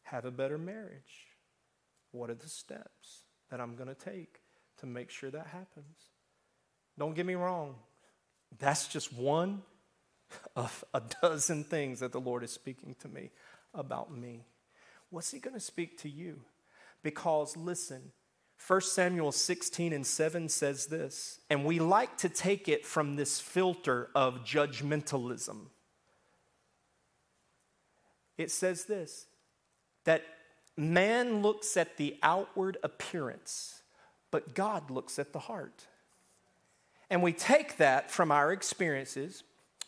have 0.04 0.26
a 0.26 0.32
better 0.32 0.58
marriage. 0.58 1.28
What 2.12 2.30
are 2.30 2.36
the 2.36 2.50
steps 2.50 3.24
that 3.50 3.62
I'm 3.62 3.76
going 3.76 3.88
to 3.88 3.96
take 3.96 4.42
to 4.80 4.86
make 4.86 5.10
sure 5.10 5.30
that 5.30 5.48
happens? 5.48 6.10
Don't 6.98 7.16
get 7.16 7.26
me 7.26 7.36
wrong, 7.36 7.76
that's 8.60 8.88
just 8.88 9.14
one 9.14 9.62
of 10.56 10.84
a 10.94 11.02
dozen 11.22 11.64
things 11.64 12.00
that 12.00 12.12
the 12.12 12.20
Lord 12.20 12.44
is 12.44 12.52
speaking 12.52 12.96
to 13.02 13.08
me 13.08 13.32
about 13.74 14.16
me. 14.16 14.46
What's 15.10 15.32
He 15.32 15.40
going 15.40 15.56
to 15.56 15.60
speak 15.60 15.98
to 16.00 16.10
you? 16.10 16.42
Because 17.04 17.58
listen, 17.58 18.12
1 18.68 18.82
Samuel 18.82 19.32
16 19.32 19.92
and 19.92 20.06
7 20.06 20.48
says 20.48 20.86
this, 20.86 21.40
and 21.50 21.66
we 21.66 21.80
like 21.80 22.18
to 22.18 22.30
take 22.30 22.70
it 22.70 22.86
from 22.86 23.16
this 23.16 23.40
filter 23.40 24.10
of 24.14 24.44
judgmentalism. 24.44 25.68
It 28.38 28.52
says 28.52 28.86
this 28.86 29.28
that 30.06 30.24
man 30.78 31.42
looks 31.42 31.78
at 31.78 31.98
the 31.98 32.18
outward 32.24 32.78
appearance, 32.84 33.82
but 34.30 34.56
God 34.56 34.90
looks 34.90 35.20
at 35.20 35.34
the 35.34 35.40
heart. 35.40 35.88
And 37.10 37.22
we 37.22 37.34
take 37.34 37.78
that 37.78 38.10
from 38.10 38.32
our 38.32 38.54
experiences, 38.54 39.44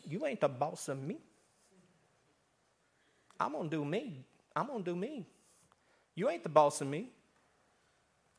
you 0.08 0.26
ain't 0.26 0.40
the 0.40 0.48
boss 0.48 0.88
of 0.88 1.02
me. 1.02 1.18
I'm 3.38 3.52
going 3.52 3.68
to 3.70 3.76
do 3.76 3.84
me. 3.84 4.24
I'm 4.54 4.66
going 4.66 4.84
to 4.84 4.90
do 4.90 4.96
me. 4.96 5.26
You 6.14 6.30
ain't 6.30 6.42
the 6.42 6.48
boss 6.48 6.80
of 6.80 6.86
me. 6.86 7.08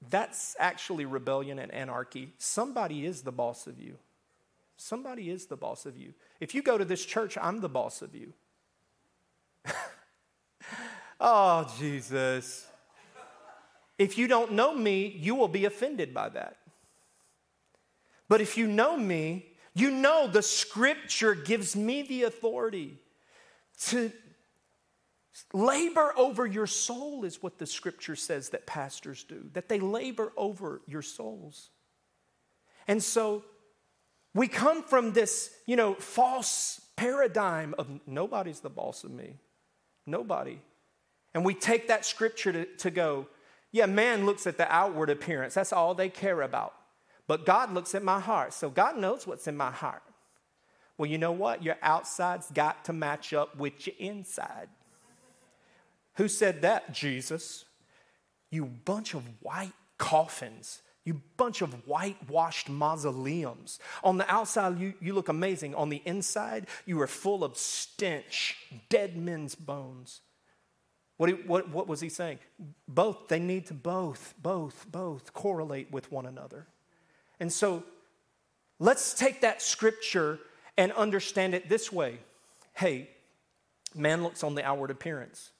That's 0.09 0.55
actually 0.59 1.05
rebellion 1.05 1.59
and 1.59 1.73
anarchy. 1.73 2.33
Somebody 2.37 3.05
is 3.05 3.21
the 3.21 3.31
boss 3.31 3.67
of 3.67 3.79
you. 3.79 3.97
Somebody 4.77 5.29
is 5.29 5.45
the 5.45 5.55
boss 5.55 5.85
of 5.85 5.97
you. 5.97 6.13
If 6.39 6.53
you 6.53 6.61
go 6.61 6.77
to 6.77 6.85
this 6.85 7.05
church, 7.05 7.37
I'm 7.41 7.61
the 7.61 7.69
boss 7.69 8.01
of 8.01 8.13
you. 8.13 8.33
oh, 11.19 11.73
Jesus. 11.79 12.67
If 13.97 14.17
you 14.17 14.27
don't 14.27 14.51
know 14.51 14.75
me, 14.75 15.07
you 15.07 15.35
will 15.35 15.47
be 15.47 15.65
offended 15.65 16.13
by 16.13 16.29
that. 16.29 16.57
But 18.27 18.41
if 18.41 18.57
you 18.57 18.67
know 18.67 18.97
me, 18.97 19.54
you 19.75 19.91
know, 19.91 20.25
the 20.25 20.41
scripture 20.41 21.35
gives 21.35 21.75
me 21.75 22.01
the 22.01 22.23
authority 22.23 22.97
to 23.81 24.11
Labor 25.53 26.13
over 26.15 26.45
your 26.45 26.67
soul 26.67 27.25
is 27.25 27.43
what 27.43 27.57
the 27.57 27.65
scripture 27.65 28.15
says 28.15 28.49
that 28.49 28.65
pastors 28.65 29.23
do, 29.23 29.49
that 29.53 29.67
they 29.67 29.79
labor 29.79 30.31
over 30.37 30.81
your 30.87 31.01
souls. 31.01 31.69
And 32.87 33.03
so 33.03 33.43
we 34.33 34.47
come 34.47 34.83
from 34.83 35.11
this, 35.11 35.51
you 35.65 35.75
know, 35.75 35.93
false 35.95 36.79
paradigm 36.95 37.75
of 37.77 37.89
nobody's 38.07 38.61
the 38.61 38.69
boss 38.69 39.03
of 39.03 39.11
me. 39.11 39.37
Nobody. 40.05 40.61
And 41.33 41.43
we 41.43 41.53
take 41.53 41.89
that 41.89 42.05
scripture 42.05 42.53
to, 42.53 42.65
to 42.77 42.89
go, 42.89 43.27
yeah, 43.73 43.87
man 43.87 44.25
looks 44.25 44.47
at 44.47 44.57
the 44.57 44.71
outward 44.73 45.09
appearance. 45.09 45.53
That's 45.53 45.73
all 45.73 45.93
they 45.93 46.09
care 46.09 46.41
about. 46.43 46.73
But 47.27 47.45
God 47.45 47.73
looks 47.73 47.95
at 47.95 48.03
my 48.03 48.19
heart. 48.19 48.53
So 48.53 48.69
God 48.69 48.97
knows 48.97 49.25
what's 49.25 49.47
in 49.47 49.57
my 49.57 49.71
heart. 49.71 50.03
Well, 50.97 51.09
you 51.09 51.17
know 51.17 51.31
what? 51.31 51.63
Your 51.63 51.77
outside's 51.81 52.49
got 52.51 52.85
to 52.85 52.93
match 52.93 53.33
up 53.33 53.57
with 53.57 53.87
your 53.87 53.95
inside. 53.99 54.69
Who 56.15 56.27
said 56.27 56.61
that? 56.61 56.93
Jesus. 56.93 57.65
You 58.49 58.65
bunch 58.65 59.13
of 59.13 59.23
white 59.41 59.73
coffins. 59.97 60.81
You 61.03 61.21
bunch 61.37 61.61
of 61.61 61.87
whitewashed 61.87 62.69
mausoleums. 62.69 63.79
On 64.03 64.17
the 64.17 64.31
outside, 64.31 64.79
you, 64.79 64.93
you 65.01 65.13
look 65.13 65.29
amazing. 65.29 65.75
On 65.75 65.89
the 65.89 66.01
inside, 66.05 66.67
you 66.85 66.99
are 67.01 67.07
full 67.07 67.43
of 67.43 67.57
stench, 67.57 68.57
dead 68.89 69.15
men's 69.17 69.53
bones. 69.53 70.21
What, 71.17 71.45
what, 71.45 71.69
what 71.69 71.87
was 71.87 72.01
he 72.01 72.09
saying? 72.09 72.39
Both, 72.87 73.27
they 73.27 73.39
need 73.39 73.67
to 73.67 73.73
both, 73.73 74.33
both, 74.41 74.85
both 74.91 75.33
correlate 75.33 75.91
with 75.91 76.11
one 76.11 76.25
another. 76.25 76.67
And 77.39 77.51
so 77.51 77.83
let's 78.79 79.13
take 79.13 79.41
that 79.41 79.61
scripture 79.61 80.39
and 80.77 80.91
understand 80.93 81.53
it 81.53 81.69
this 81.69 81.91
way 81.91 82.19
hey, 82.73 83.09
man 83.95 84.21
looks 84.21 84.43
on 84.43 84.53
the 84.53 84.65
outward 84.65 84.91
appearance. 84.91 85.51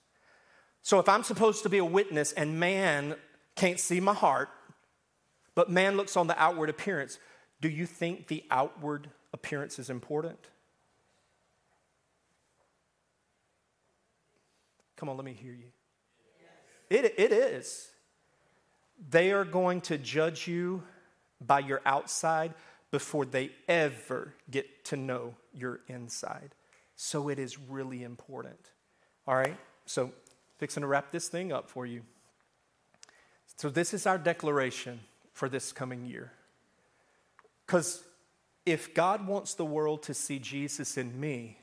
So 0.82 1.00
if 1.00 1.08
I'm 1.08 1.24
supposed 1.24 1.64
to 1.64 1.70
be 1.70 1.78
a 1.78 1.86
witness 1.86 2.34
and 2.34 2.60
man 2.60 3.16
can't 3.56 3.80
see 3.80 4.02
my 4.02 4.14
heart, 4.14 4.50
but 5.56 5.70
man 5.70 5.96
looks 5.96 6.18
on 6.18 6.28
the 6.28 6.38
outward 6.38 6.70
appearance, 6.70 7.18
do 7.62 7.70
you 7.70 7.86
think 7.86 8.28
the 8.28 8.44
outward 8.52 9.10
appearance 9.34 9.80
is 9.80 9.90
important? 9.90 10.38
Come 14.98 15.10
on, 15.10 15.16
let 15.16 15.26
me 15.26 15.34
hear 15.34 15.54
you. 15.54 15.72
It, 16.90 17.16
it 17.18 17.32
is. 17.32 17.90
They 19.10 19.32
are 19.32 19.44
going 19.44 19.82
to 19.82 19.98
judge 19.98 20.48
you 20.48 20.84
by 21.40 21.60
your 21.60 21.82
outside 21.86 22.54
before 22.92 23.26
they 23.26 23.52
ever 23.68 24.34
get 24.50 24.86
to 24.86 24.96
know 24.96 25.36
your 25.54 25.82
inside. 25.88 26.56
So 26.96 27.30
it 27.30 27.40
is 27.40 27.60
really 27.60 28.04
important. 28.04 28.72
All 29.28 29.36
right? 29.36 29.58
So, 29.86 30.12
fixing 30.58 30.82
to 30.82 30.88
wrap 30.88 31.12
this 31.12 31.28
thing 31.28 31.52
up 31.52 31.70
for 31.70 31.86
you. 31.86 32.02
So, 33.58 33.70
this 33.70 33.94
is 33.94 34.06
our 34.06 34.18
declaration 34.18 35.02
for 35.34 35.50
this 35.50 35.72
coming 35.72 36.06
year. 36.06 36.32
Because 37.66 38.04
if 38.66 38.94
God 38.94 39.28
wants 39.28 39.54
the 39.54 39.66
world 39.66 40.04
to 40.04 40.14
see 40.14 40.40
Jesus 40.40 40.98
in 40.98 41.20
me, 41.20 41.60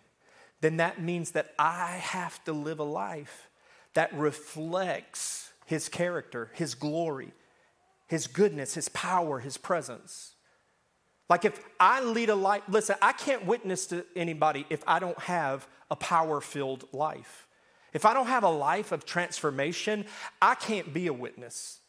then 0.60 0.76
that 0.76 1.00
means 1.02 1.32
that 1.32 1.54
I 1.58 1.96
have 1.96 2.42
to 2.44 2.52
live 2.52 2.78
a 2.78 2.84
life 2.84 3.48
that 3.94 4.14
reflects 4.14 5.50
his 5.66 5.88
character, 5.88 6.50
his 6.54 6.74
glory, 6.74 7.32
his 8.12 8.26
goodness, 8.26 8.74
his 8.74 8.90
power, 8.90 9.38
his 9.38 9.56
presence. 9.56 10.34
Like 11.30 11.46
if 11.46 11.58
I 11.80 12.02
lead 12.02 12.28
a 12.28 12.34
life, 12.34 12.60
listen, 12.68 12.94
I 13.00 13.12
can't 13.12 13.46
witness 13.46 13.86
to 13.86 14.04
anybody 14.14 14.66
if 14.68 14.84
I 14.86 14.98
don't 14.98 15.18
have 15.20 15.66
a 15.90 15.96
power 15.96 16.42
filled 16.42 16.84
life. 16.92 17.48
If 17.94 18.04
I 18.04 18.12
don't 18.12 18.26
have 18.26 18.44
a 18.44 18.50
life 18.50 18.92
of 18.92 19.06
transformation, 19.06 20.04
I 20.42 20.56
can't 20.56 20.92
be 20.92 21.06
a 21.06 21.12
witness. 21.14 21.80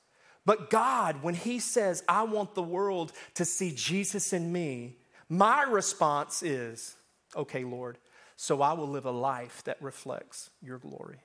But 0.45 0.69
God, 0.69 1.24
when 1.24 1.36
He 1.36 1.59
says, 1.59 2.05
I 2.07 2.24
want 2.24 2.55
the 2.55 2.63
world 2.63 3.11
to 3.34 3.43
see 3.43 3.74
Jesus 3.76 4.32
in 4.32 4.49
me, 4.49 4.95
my 5.28 5.63
response 5.63 6.41
is, 6.41 6.95
okay, 7.36 7.65
Lord, 7.65 7.97
so 8.38 8.61
I 8.61 8.71
will 8.71 8.88
live 8.88 9.05
a 9.05 9.11
life 9.11 9.61
that 9.65 9.82
reflects 9.82 10.51
your 10.61 10.78
glory. 10.78 11.19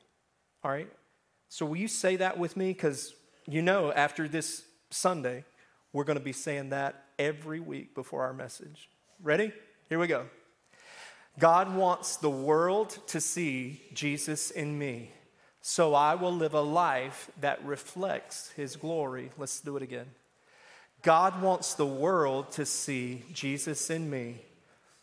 All 0.64 0.72
right? 0.72 0.90
So, 1.48 1.66
will 1.66 1.76
you 1.76 1.86
say 1.86 2.16
that 2.16 2.36
with 2.36 2.56
me? 2.56 2.72
Because 2.72 3.14
you 3.46 3.62
know, 3.62 3.90
after 3.92 4.28
this 4.28 4.62
Sunday, 4.90 5.44
we're 5.92 6.04
going 6.04 6.18
to 6.18 6.24
be 6.24 6.32
saying 6.32 6.70
that 6.70 7.04
every 7.18 7.60
week 7.60 7.94
before 7.94 8.22
our 8.22 8.32
message. 8.32 8.88
Ready? 9.22 9.52
Here 9.88 9.98
we 9.98 10.06
go. 10.06 10.26
God 11.38 11.74
wants 11.74 12.16
the 12.16 12.30
world 12.30 12.98
to 13.08 13.20
see 13.20 13.80
Jesus 13.94 14.50
in 14.50 14.78
me, 14.78 15.10
so 15.60 15.94
I 15.94 16.14
will 16.14 16.32
live 16.32 16.54
a 16.54 16.60
life 16.60 17.30
that 17.40 17.64
reflects 17.64 18.50
his 18.56 18.76
glory. 18.76 19.30
Let's 19.38 19.60
do 19.60 19.76
it 19.76 19.82
again. 19.82 20.06
God 21.02 21.40
wants 21.40 21.74
the 21.74 21.86
world 21.86 22.50
to 22.52 22.66
see 22.66 23.22
Jesus 23.32 23.88
in 23.88 24.10
me, 24.10 24.42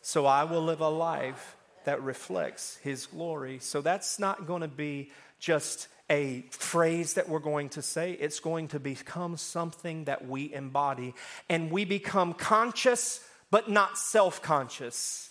so 0.02 0.26
I 0.26 0.44
will 0.44 0.60
live 0.60 0.80
a 0.80 0.88
life 0.88 1.56
that 1.84 2.02
reflects 2.02 2.76
his 2.82 3.06
glory. 3.06 3.58
So 3.60 3.80
that's 3.80 4.18
not 4.18 4.46
going 4.46 4.60
to 4.60 4.68
be 4.68 5.10
just 5.38 5.88
a 6.08 6.44
phrase 6.50 7.14
that 7.14 7.28
we're 7.28 7.38
going 7.38 7.68
to 7.70 7.82
say, 7.82 8.12
it's 8.12 8.40
going 8.40 8.68
to 8.68 8.80
become 8.80 9.36
something 9.36 10.04
that 10.04 10.26
we 10.26 10.52
embody. 10.52 11.14
And 11.48 11.70
we 11.70 11.84
become 11.84 12.32
conscious, 12.32 13.20
but 13.50 13.70
not 13.70 13.98
self 13.98 14.40
conscious, 14.42 15.30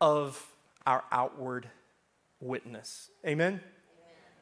of 0.00 0.46
our 0.86 1.04
outward 1.12 1.68
witness. 2.40 3.10
Amen? 3.24 3.52
Amen? 3.54 3.60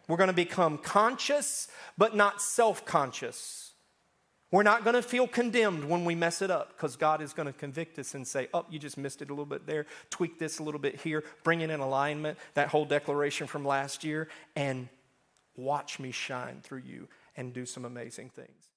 We're 0.06 0.16
going 0.16 0.28
to 0.28 0.34
become 0.34 0.78
conscious, 0.78 1.68
but 1.96 2.16
not 2.16 2.40
self 2.40 2.84
conscious. 2.84 3.72
We're 4.50 4.62
not 4.62 4.82
going 4.82 4.94
to 4.94 5.02
feel 5.02 5.26
condemned 5.26 5.84
when 5.84 6.06
we 6.06 6.14
mess 6.14 6.40
it 6.40 6.50
up 6.50 6.70
because 6.74 6.96
God 6.96 7.20
is 7.20 7.34
going 7.34 7.48
to 7.48 7.52
convict 7.52 7.98
us 7.98 8.14
and 8.14 8.26
say, 8.26 8.48
Oh, 8.54 8.64
you 8.70 8.78
just 8.78 8.96
missed 8.96 9.20
it 9.20 9.28
a 9.28 9.32
little 9.32 9.44
bit 9.44 9.66
there. 9.66 9.84
Tweak 10.08 10.38
this 10.38 10.58
a 10.58 10.62
little 10.62 10.80
bit 10.80 11.00
here. 11.02 11.22
Bring 11.42 11.60
it 11.60 11.68
in 11.68 11.80
alignment, 11.80 12.38
that 12.54 12.68
whole 12.68 12.86
declaration 12.86 13.46
from 13.46 13.66
last 13.66 14.04
year, 14.04 14.28
and 14.56 14.88
watch 15.58 15.98
me 15.98 16.10
shine 16.10 16.60
through 16.62 16.82
you 16.86 17.08
and 17.36 17.52
do 17.52 17.66
some 17.66 17.84
amazing 17.84 18.30
things. 18.30 18.67